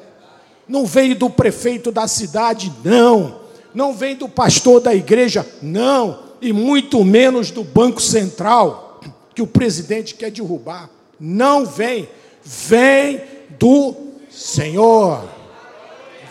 não 0.68 0.86
veio 0.86 1.16
do 1.16 1.30
prefeito 1.30 1.92
da 1.92 2.08
cidade, 2.08 2.72
não, 2.84 3.40
não 3.74 3.92
veio 3.92 4.18
do 4.18 4.30
pastor 4.30 4.80
da 4.80 4.94
igreja, 4.94 5.44
não, 5.64 6.20
e 6.40 6.54
muito 6.54 7.04
menos 7.04 7.50
do 7.50 7.64
Banco 7.64 8.00
Central, 8.00 9.00
que 9.34 9.42
o 9.42 9.48
presidente 9.48 10.14
quer 10.14 10.30
derrubar, 10.30 10.90
não 11.20 11.66
vem, 11.66 12.08
vem 12.46 13.22
do 13.58 13.96
Senhor. 14.30 15.28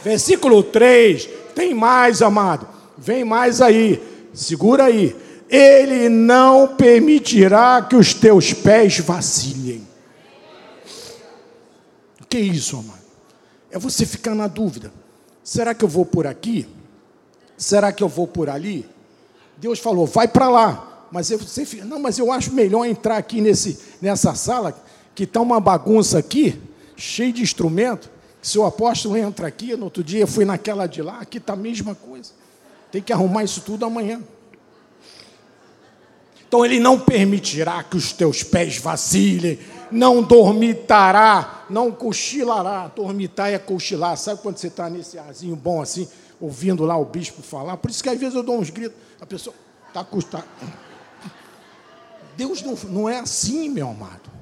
Versículo 0.02 0.62
3, 0.62 1.28
tem 1.54 1.74
mais, 1.74 2.22
amado. 2.22 2.68
Vem 2.96 3.24
mais 3.24 3.60
aí. 3.60 4.00
Segura 4.32 4.84
aí. 4.84 5.16
Ele 5.48 6.08
não 6.08 6.68
permitirá 6.76 7.82
que 7.82 7.96
os 7.96 8.14
teus 8.14 8.52
pés 8.52 8.98
vacilem. 8.98 9.86
O 12.20 12.26
que 12.26 12.36
é 12.36 12.40
isso, 12.40 12.76
amado? 12.76 13.04
É 13.70 13.78
você 13.78 14.06
ficar 14.06 14.34
na 14.34 14.46
dúvida. 14.46 14.92
Será 15.42 15.74
que 15.74 15.84
eu 15.84 15.88
vou 15.88 16.06
por 16.06 16.26
aqui? 16.26 16.66
Será 17.56 17.92
que 17.92 18.02
eu 18.02 18.08
vou 18.08 18.26
por 18.26 18.48
ali? 18.48 18.88
Deus 19.56 19.78
falou, 19.78 20.06
vai 20.06 20.28
para 20.28 20.48
lá. 20.48 21.06
Mas 21.10 21.30
eu, 21.30 21.38
você 21.38 21.64
fica, 21.64 21.84
não, 21.84 22.00
mas 22.00 22.18
eu 22.18 22.32
acho 22.32 22.52
melhor 22.52 22.84
entrar 22.84 23.16
aqui 23.16 23.40
nesse, 23.40 23.78
nessa 24.02 24.34
sala, 24.34 24.76
que 25.14 25.24
está 25.24 25.40
uma 25.40 25.60
bagunça 25.60 26.18
aqui, 26.18 26.60
cheio 26.96 27.32
de 27.32 27.42
instrumento. 27.42 28.10
Se 28.42 28.58
o 28.58 28.64
apóstolo 28.64 29.16
entra 29.16 29.46
aqui, 29.46 29.76
no 29.76 29.84
outro 29.84 30.02
dia 30.02 30.26
fui 30.26 30.44
naquela 30.44 30.86
de 30.86 31.00
lá, 31.00 31.20
aqui 31.20 31.38
está 31.38 31.52
a 31.52 31.56
mesma 31.56 31.94
coisa. 31.94 32.32
Tem 32.90 33.00
que 33.00 33.12
arrumar 33.12 33.44
isso 33.44 33.62
tudo 33.62 33.84
amanhã. 33.86 34.20
Então 36.46 36.64
ele 36.64 36.78
não 36.78 37.00
permitirá 37.00 37.82
que 37.82 37.96
os 37.96 38.12
teus 38.12 38.42
pés 38.42 38.76
vacilem, 38.76 39.58
não 39.90 40.22
dormitará, 40.22 41.64
não 41.70 41.90
cochilará. 41.90 42.88
Dormitar 42.88 43.52
é 43.52 43.58
cochilar. 43.58 44.16
Sabe 44.16 44.40
quando 44.42 44.58
você 44.58 44.68
está 44.68 44.90
nesse 44.90 45.18
arzinho 45.18 45.56
bom 45.56 45.80
assim, 45.80 46.06
ouvindo 46.40 46.84
lá 46.84 46.96
o 46.96 47.04
bispo 47.04 47.42
falar? 47.42 47.76
Por 47.78 47.90
isso 47.90 48.02
que 48.02 48.08
às 48.08 48.18
vezes 48.18 48.34
eu 48.34 48.42
dou 48.42 48.58
uns 48.58 48.70
gritos, 48.70 48.96
a 49.20 49.26
pessoa 49.26 49.54
está 49.88 50.00
acostumada. 50.00 50.46
Deus 52.36 52.62
não, 52.62 52.74
não 52.90 53.08
é 53.08 53.18
assim, 53.18 53.68
meu 53.68 53.88
amado 53.88 54.34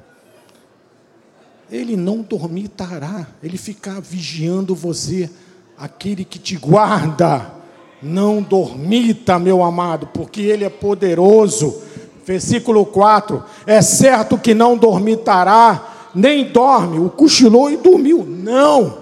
ele 1.70 1.96
não 1.96 2.20
dormitará, 2.20 3.26
ele 3.42 3.56
ficar 3.56 4.00
vigiando 4.00 4.74
você, 4.74 5.30
aquele 5.76 6.24
que 6.24 6.38
te 6.38 6.56
guarda. 6.56 7.50
Não 8.02 8.42
dormita, 8.42 9.38
meu 9.38 9.62
amado, 9.62 10.08
porque 10.12 10.42
ele 10.42 10.64
é 10.64 10.68
poderoso. 10.68 11.80
Versículo 12.26 12.84
4: 12.84 13.42
É 13.66 13.80
certo 13.80 14.36
que 14.36 14.54
não 14.54 14.76
dormitará, 14.76 16.10
nem 16.14 16.44
dorme, 16.44 16.98
o 16.98 17.08
cochilou 17.08 17.70
e 17.70 17.76
dormiu. 17.76 18.24
Não, 18.26 18.98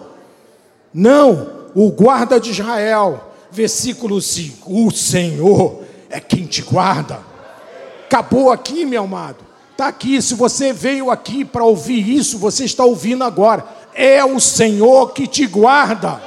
não, 0.93 1.49
o 1.75 1.91
guarda 1.91 2.39
de 2.39 2.51
Israel. 2.51 3.33
Versículo 3.51 4.21
5: 4.21 4.87
O 4.87 4.91
Senhor 4.91 5.83
é 6.09 6.21
quem 6.21 6.45
te 6.45 6.63
guarda. 6.63 7.21
Acabou 8.05 8.51
aqui, 8.51 8.85
meu 8.85 9.05
amado. 9.05 9.50
Está 9.81 9.89
aqui, 9.89 10.21
se 10.21 10.35
você 10.35 10.75
veio 10.75 11.11
aqui 11.11 11.43
para 11.43 11.65
ouvir 11.65 12.07
isso, 12.07 12.37
você 12.39 12.67
está 12.67 12.85
ouvindo 12.85 13.25
agora. 13.25 13.65
É 13.95 14.23
o 14.23 14.39
Senhor 14.39 15.15
que 15.15 15.27
te 15.27 15.47
guarda. 15.47 16.21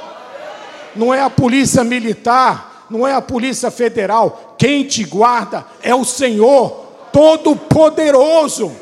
Não 0.96 1.14
é 1.14 1.20
a 1.20 1.30
polícia 1.30 1.84
militar, 1.84 2.84
não 2.90 3.06
é 3.06 3.14
a 3.14 3.22
polícia 3.22 3.70
federal. 3.70 4.56
Quem 4.58 4.82
te 4.82 5.04
guarda 5.04 5.64
é 5.84 5.94
o 5.94 6.04
Senhor 6.04 6.84
Todo-Poderoso. 7.12 8.72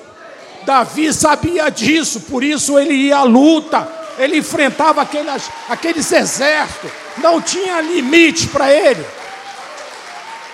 Davi 0.65 1.13
sabia 1.13 1.69
disso, 1.69 2.23
por 2.23 2.43
isso 2.43 2.79
ele 2.79 2.95
ia 2.95 3.19
à 3.19 3.25
luta, 3.25 3.87
ele 4.17 4.39
enfrentava 4.39 5.03
aqueles, 5.03 5.51
aqueles 5.69 6.11
exércitos, 6.11 6.91
não 7.19 7.43
tinha 7.43 7.79
limite 7.83 8.49
para 8.49 8.73
ele. 8.73 9.05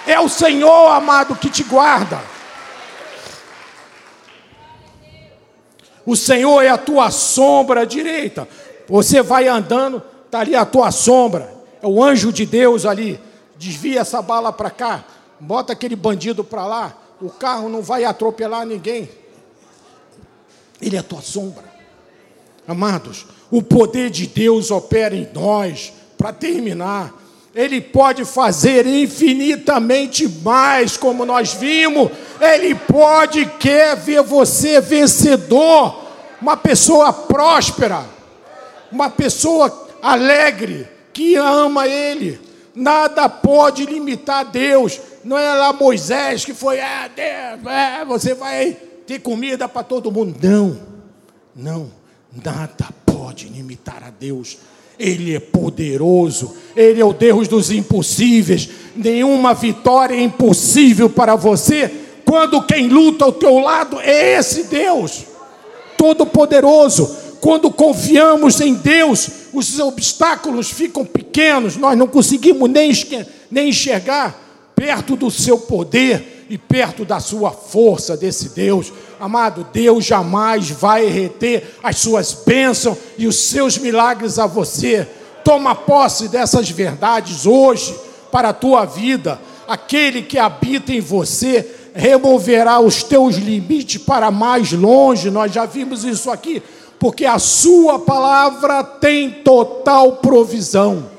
É 0.08 0.18
o 0.18 0.28
Senhor, 0.28 0.90
amado, 0.90 1.36
que 1.36 1.48
te 1.48 1.62
guarda. 1.62 2.18
O 6.08 6.16
Senhor 6.16 6.62
é 6.62 6.70
a 6.70 6.78
tua 6.78 7.10
sombra 7.10 7.84
direita. 7.84 8.48
Você 8.88 9.20
vai 9.20 9.46
andando, 9.46 10.02
está 10.24 10.40
ali 10.40 10.56
a 10.56 10.64
tua 10.64 10.90
sombra. 10.90 11.52
É 11.82 11.86
o 11.86 12.02
anjo 12.02 12.32
de 12.32 12.46
Deus 12.46 12.86
ali. 12.86 13.20
Desvia 13.58 14.00
essa 14.00 14.22
bala 14.22 14.50
para 14.50 14.70
cá. 14.70 15.04
Bota 15.38 15.74
aquele 15.74 15.94
bandido 15.94 16.42
para 16.42 16.64
lá. 16.64 16.96
O 17.20 17.28
carro 17.28 17.68
não 17.68 17.82
vai 17.82 18.06
atropelar 18.06 18.64
ninguém. 18.64 19.10
Ele 20.80 20.96
é 20.96 21.00
a 21.00 21.02
tua 21.02 21.20
sombra. 21.20 21.64
Amados, 22.66 23.26
o 23.50 23.60
poder 23.62 24.08
de 24.08 24.26
Deus 24.26 24.70
opera 24.70 25.14
em 25.14 25.28
nós. 25.34 25.92
Para 26.16 26.32
terminar, 26.32 27.12
Ele 27.58 27.80
pode 27.80 28.24
fazer 28.24 28.86
infinitamente 28.86 30.28
mais, 30.28 30.96
como 30.96 31.24
nós 31.24 31.54
vimos 31.54 32.08
Ele 32.40 32.72
pode 32.72 33.44
quer 33.58 33.96
ver 33.96 34.22
você 34.22 34.80
vencedor, 34.80 36.04
uma 36.40 36.56
pessoa 36.56 37.12
próspera, 37.12 38.04
uma 38.92 39.10
pessoa 39.10 39.88
alegre, 40.00 40.86
que 41.12 41.34
ama 41.34 41.88
Ele. 41.88 42.40
Nada 42.72 43.28
pode 43.28 43.84
limitar 43.86 44.44
Deus. 44.44 45.00
Não 45.24 45.36
é 45.36 45.52
lá 45.52 45.72
Moisés 45.72 46.44
que 46.44 46.54
foi, 46.54 46.76
é, 46.76 47.10
Deus, 47.12 47.72
é, 47.74 48.04
você 48.04 48.34
vai 48.34 48.70
ter 49.04 49.18
comida 49.18 49.68
para 49.68 49.82
todo 49.82 50.12
mundo. 50.12 50.38
Não, 50.40 50.80
não, 51.56 51.90
nada 52.32 52.86
pode 53.04 53.48
limitar 53.48 54.04
a 54.04 54.10
Deus. 54.10 54.58
Ele 54.98 55.34
é 55.34 55.40
poderoso, 55.40 56.54
Ele 56.74 57.00
é 57.00 57.04
o 57.04 57.12
Deus 57.12 57.46
dos 57.46 57.70
impossíveis. 57.70 58.68
Nenhuma 58.96 59.54
vitória 59.54 60.14
é 60.14 60.20
impossível 60.20 61.08
para 61.08 61.36
você, 61.36 61.90
quando 62.24 62.62
quem 62.62 62.88
luta 62.88 63.24
ao 63.24 63.32
teu 63.32 63.58
lado 63.58 64.00
é 64.00 64.38
esse 64.38 64.64
Deus, 64.64 65.24
Todo-Poderoso. 65.96 67.16
Quando 67.40 67.70
confiamos 67.70 68.60
em 68.60 68.74
Deus, 68.74 69.30
os 69.52 69.78
obstáculos 69.78 70.70
ficam 70.70 71.04
pequenos, 71.04 71.76
nós 71.76 71.96
não 71.96 72.06
conseguimos 72.06 72.68
nem, 72.68 73.68
enxergar 73.68 74.48
perto 74.74 75.16
do 75.16 75.30
seu 75.30 75.58
poder 75.58 76.46
e 76.50 76.58
perto 76.58 77.04
da 77.04 77.20
sua 77.20 77.50
força, 77.50 78.16
desse 78.16 78.50
Deus. 78.50 78.92
Amado, 79.20 79.66
Deus 79.72 80.04
jamais 80.04 80.70
vai 80.70 81.06
reter 81.06 81.76
as 81.82 81.96
suas 81.98 82.32
bênçãos 82.34 82.96
e 83.16 83.26
os 83.26 83.36
seus 83.36 83.76
milagres 83.76 84.38
a 84.38 84.46
você. 84.46 85.08
Toma 85.44 85.74
posse 85.74 86.28
dessas 86.28 86.70
verdades 86.70 87.46
hoje 87.46 87.98
para 88.30 88.50
a 88.50 88.54
tua 88.54 88.84
vida. 88.84 89.40
Aquele 89.66 90.22
que 90.22 90.38
habita 90.38 90.92
em 90.92 91.00
você 91.00 91.68
removerá 91.94 92.78
os 92.80 93.02
teus 93.02 93.36
limites 93.36 94.00
para 94.00 94.30
mais 94.30 94.72
longe. 94.72 95.30
Nós 95.30 95.52
já 95.52 95.66
vimos 95.66 96.04
isso 96.04 96.30
aqui 96.30 96.62
porque 96.98 97.24
a 97.24 97.38
Sua 97.38 97.98
palavra 97.98 98.82
tem 98.82 99.30
total 99.30 100.16
provisão. 100.16 101.10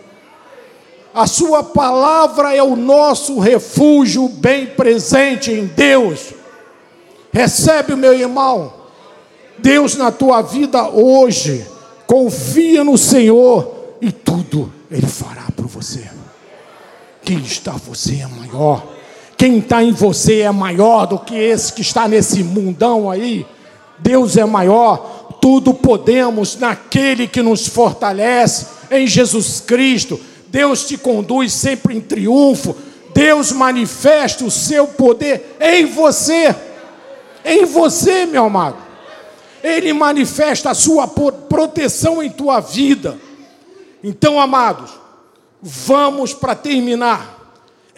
A 1.13 1.25
Sua 1.25 1.63
palavra 1.63 2.55
é 2.55 2.61
o 2.61 2.75
nosso 2.75 3.39
refúgio 3.39 4.27
bem 4.27 4.67
presente 4.67 5.51
em 5.51 5.65
Deus. 5.65 6.33
Recebe, 7.31 7.95
meu 7.95 8.13
irmão, 8.13 8.73
Deus 9.57 9.95
na 9.95 10.11
tua 10.11 10.41
vida 10.41 10.89
hoje. 10.89 11.65
Confia 12.07 12.83
no 12.83 12.97
Senhor 12.97 13.95
e 14.01 14.11
tudo 14.11 14.73
Ele 14.89 15.07
fará 15.07 15.45
por 15.55 15.67
você. 15.67 16.09
Quem 17.23 17.39
está 17.39 17.73
você 17.73 18.21
é 18.21 18.27
maior. 18.27 18.85
Quem 19.37 19.59
está 19.59 19.83
em 19.83 19.91
você 19.91 20.41
é 20.41 20.51
maior 20.51 21.05
do 21.05 21.19
que 21.19 21.35
esse 21.35 21.71
que 21.71 21.81
está 21.81 22.07
nesse 22.07 22.43
mundão 22.43 23.09
aí. 23.09 23.45
Deus 23.99 24.37
é 24.37 24.45
maior 24.45 25.19
tudo 25.41 25.73
podemos 25.73 26.57
naquele 26.57 27.27
que 27.27 27.41
nos 27.41 27.67
fortalece, 27.67 28.67
em 28.91 29.07
Jesus 29.07 29.61
Cristo. 29.65 30.19
Deus 30.47 30.85
te 30.85 30.97
conduz 30.97 31.53
sempre 31.53 31.95
em 31.95 32.01
triunfo. 32.01 32.75
Deus 33.13 33.51
manifesta 33.51 34.43
o 34.43 34.51
seu 34.51 34.87
poder 34.87 35.57
em 35.59 35.85
você. 35.85 36.55
Em 37.43 37.65
você, 37.65 38.25
meu 38.25 38.45
amado. 38.45 38.77
Ele 39.63 39.91
manifesta 39.91 40.69
a 40.69 40.73
sua 40.73 41.07
proteção 41.07 42.23
em 42.23 42.29
tua 42.29 42.59
vida. 42.59 43.17
Então, 44.03 44.39
amados, 44.39 44.91
vamos 45.61 46.33
para 46.33 46.55
terminar 46.55 47.39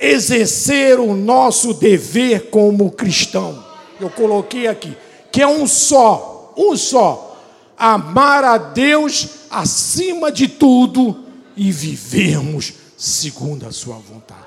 exercer 0.02 1.00
o 1.00 1.14
nosso 1.14 1.76
dever 1.76 2.50
como 2.50 2.92
cristão. 2.92 3.64
Eu 4.00 4.10
coloquei 4.10 4.68
aqui 4.68 4.98
que 5.32 5.42
é 5.42 5.48
um 5.48 5.68
só, 5.68 6.54
um 6.58 6.76
só 6.76 7.38
amar 7.78 8.44
a 8.44 8.58
Deus 8.58 9.28
acima 9.50 10.32
de 10.32 10.48
tudo 10.48 11.24
e 11.56 11.72
vivermos 11.72 12.74
segundo 12.98 13.68
a 13.68 13.72
Sua 13.72 13.96
vontade. 13.96 14.42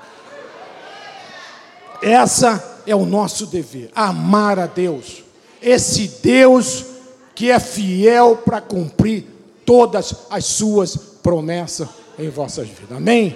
Essa 2.01 2.74
é 2.87 2.95
o 2.95 3.05
nosso 3.05 3.45
dever, 3.45 3.89
amar 3.95 4.59
a 4.59 4.65
Deus. 4.65 5.23
Esse 5.61 6.07
Deus 6.21 6.85
que 7.33 7.51
é 7.51 7.59
fiel 7.59 8.37
para 8.37 8.61
cumprir 8.61 9.25
todas 9.65 10.13
as 10.29 10.45
suas 10.45 10.95
promessas 10.95 11.87
em 12.17 12.29
vossas 12.29 12.67
vidas. 12.67 12.97
Amém? 12.97 13.35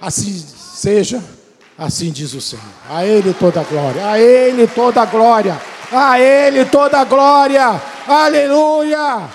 Assim 0.00 0.32
seja, 0.32 1.22
assim 1.76 2.10
diz 2.10 2.34
o 2.34 2.40
Senhor. 2.40 2.64
A 2.88 3.04
Ele 3.04 3.32
toda 3.34 3.60
a 3.60 3.64
glória, 3.64 4.08
a 4.08 4.18
Ele 4.18 4.66
toda 4.66 5.02
a 5.02 5.06
glória, 5.06 5.60
a 5.92 6.20
Ele 6.20 6.64
toda 6.64 6.98
a 6.98 7.04
glória. 7.04 7.80
Aleluia! 8.06 9.28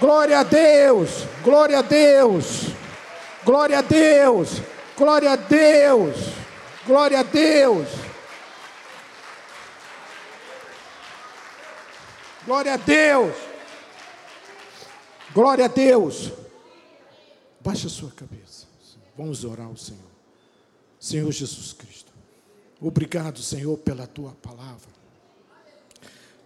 Glória 0.00 0.40
a 0.40 0.42
Deus! 0.42 1.10
Glória 1.44 1.78
a 1.78 1.82
Deus! 1.82 2.66
Glória 3.44 3.78
a 3.78 3.82
Deus! 3.82 4.62
Glória 4.96 5.32
a 5.32 5.36
Deus! 5.36 6.16
Glória 6.86 7.20
a 7.20 7.22
Deus! 7.22 7.88
Glória 12.44 12.74
a 12.74 12.76
Deus! 12.76 13.36
Glória 15.32 15.64
a 15.66 15.68
Deus! 15.68 16.32
Baixa 17.60 17.86
a 17.86 17.90
sua 17.90 18.10
cabeça. 18.10 18.66
Vamos 19.16 19.44
orar 19.44 19.66
ao 19.66 19.76
Senhor. 19.76 20.00
Senhor 20.98 21.30
Jesus 21.30 21.72
Cristo. 21.72 22.12
Obrigado, 22.80 23.38
Senhor, 23.40 23.76
pela 23.78 24.06
tua 24.06 24.32
palavra. 24.42 24.90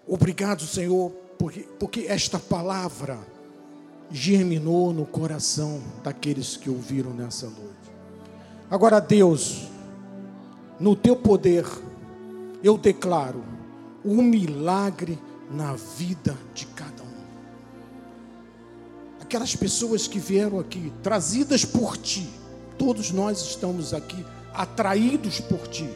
Obrigado, 0.06 0.62
Senhor, 0.62 1.10
porque, 1.38 1.60
porque 1.78 2.00
esta 2.08 2.38
palavra 2.38 3.18
germinou 4.10 4.92
no 4.92 5.06
coração 5.06 5.82
daqueles 6.02 6.56
que 6.56 6.68
ouviram 6.68 7.12
nessa 7.12 7.46
noite. 7.46 7.90
Agora, 8.70 9.00
Deus, 9.00 9.68
no 10.78 10.94
teu 10.94 11.16
poder, 11.16 11.64
eu 12.62 12.76
declaro 12.76 13.42
um 14.04 14.22
milagre 14.22 15.18
na 15.50 15.74
vida 15.74 16.36
de 16.54 16.66
cada 16.66 17.02
um. 17.02 17.16
Aquelas 19.20 19.56
pessoas 19.56 20.06
que 20.06 20.18
vieram 20.18 20.58
aqui, 20.58 20.92
trazidas 21.02 21.64
por 21.64 21.96
ti, 21.96 22.28
todos 22.78 23.10
nós 23.10 23.40
estamos 23.40 23.92
aqui 23.92 24.24
atraídos 24.54 25.40
por 25.40 25.66
ti, 25.68 25.88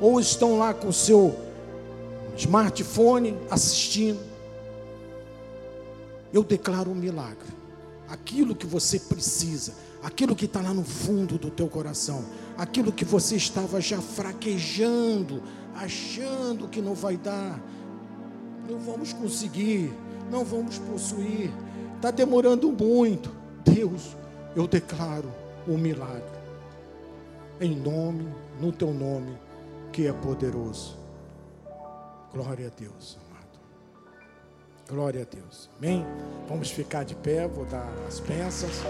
ou 0.00 0.18
estão 0.18 0.58
lá 0.58 0.74
com 0.74 0.90
seu 0.90 1.38
smartphone 2.36 3.36
assistindo, 3.50 4.20
eu 6.32 6.42
declaro 6.42 6.90
um 6.90 6.94
milagre. 6.94 7.52
Aquilo 8.08 8.54
que 8.54 8.66
você 8.66 8.98
precisa, 8.98 9.74
aquilo 10.02 10.34
que 10.34 10.46
está 10.46 10.60
lá 10.60 10.74
no 10.74 10.84
fundo 10.84 11.38
do 11.38 11.50
teu 11.50 11.68
coração, 11.68 12.24
aquilo 12.56 12.90
que 12.92 13.04
você 13.04 13.36
estava 13.36 13.80
já 13.80 14.00
fraquejando, 14.00 15.42
achando 15.74 16.68
que 16.68 16.80
não 16.80 16.94
vai 16.94 17.16
dar, 17.16 17.60
não 18.68 18.78
vamos 18.78 19.12
conseguir, 19.12 19.92
não 20.30 20.44
vamos 20.44 20.78
possuir, 20.78 21.50
está 21.96 22.10
demorando 22.10 22.70
muito. 22.72 23.30
Deus, 23.64 24.16
eu 24.56 24.66
declaro 24.66 25.32
um 25.66 25.78
milagre, 25.78 26.40
em 27.60 27.76
nome, 27.76 28.28
no 28.60 28.72
teu 28.72 28.92
nome, 28.92 29.36
que 29.92 30.06
é 30.06 30.12
poderoso. 30.12 30.96
Glória 32.32 32.68
a 32.68 32.80
Deus. 32.80 33.18
Glória 34.88 35.22
a 35.22 35.34
Deus. 35.34 35.70
Amém? 35.78 36.04
Vamos 36.48 36.70
ficar 36.70 37.04
de 37.04 37.14
pé, 37.14 37.46
vou 37.46 37.64
dar 37.64 37.90
as 38.06 38.20
bênçãos. 38.20 38.82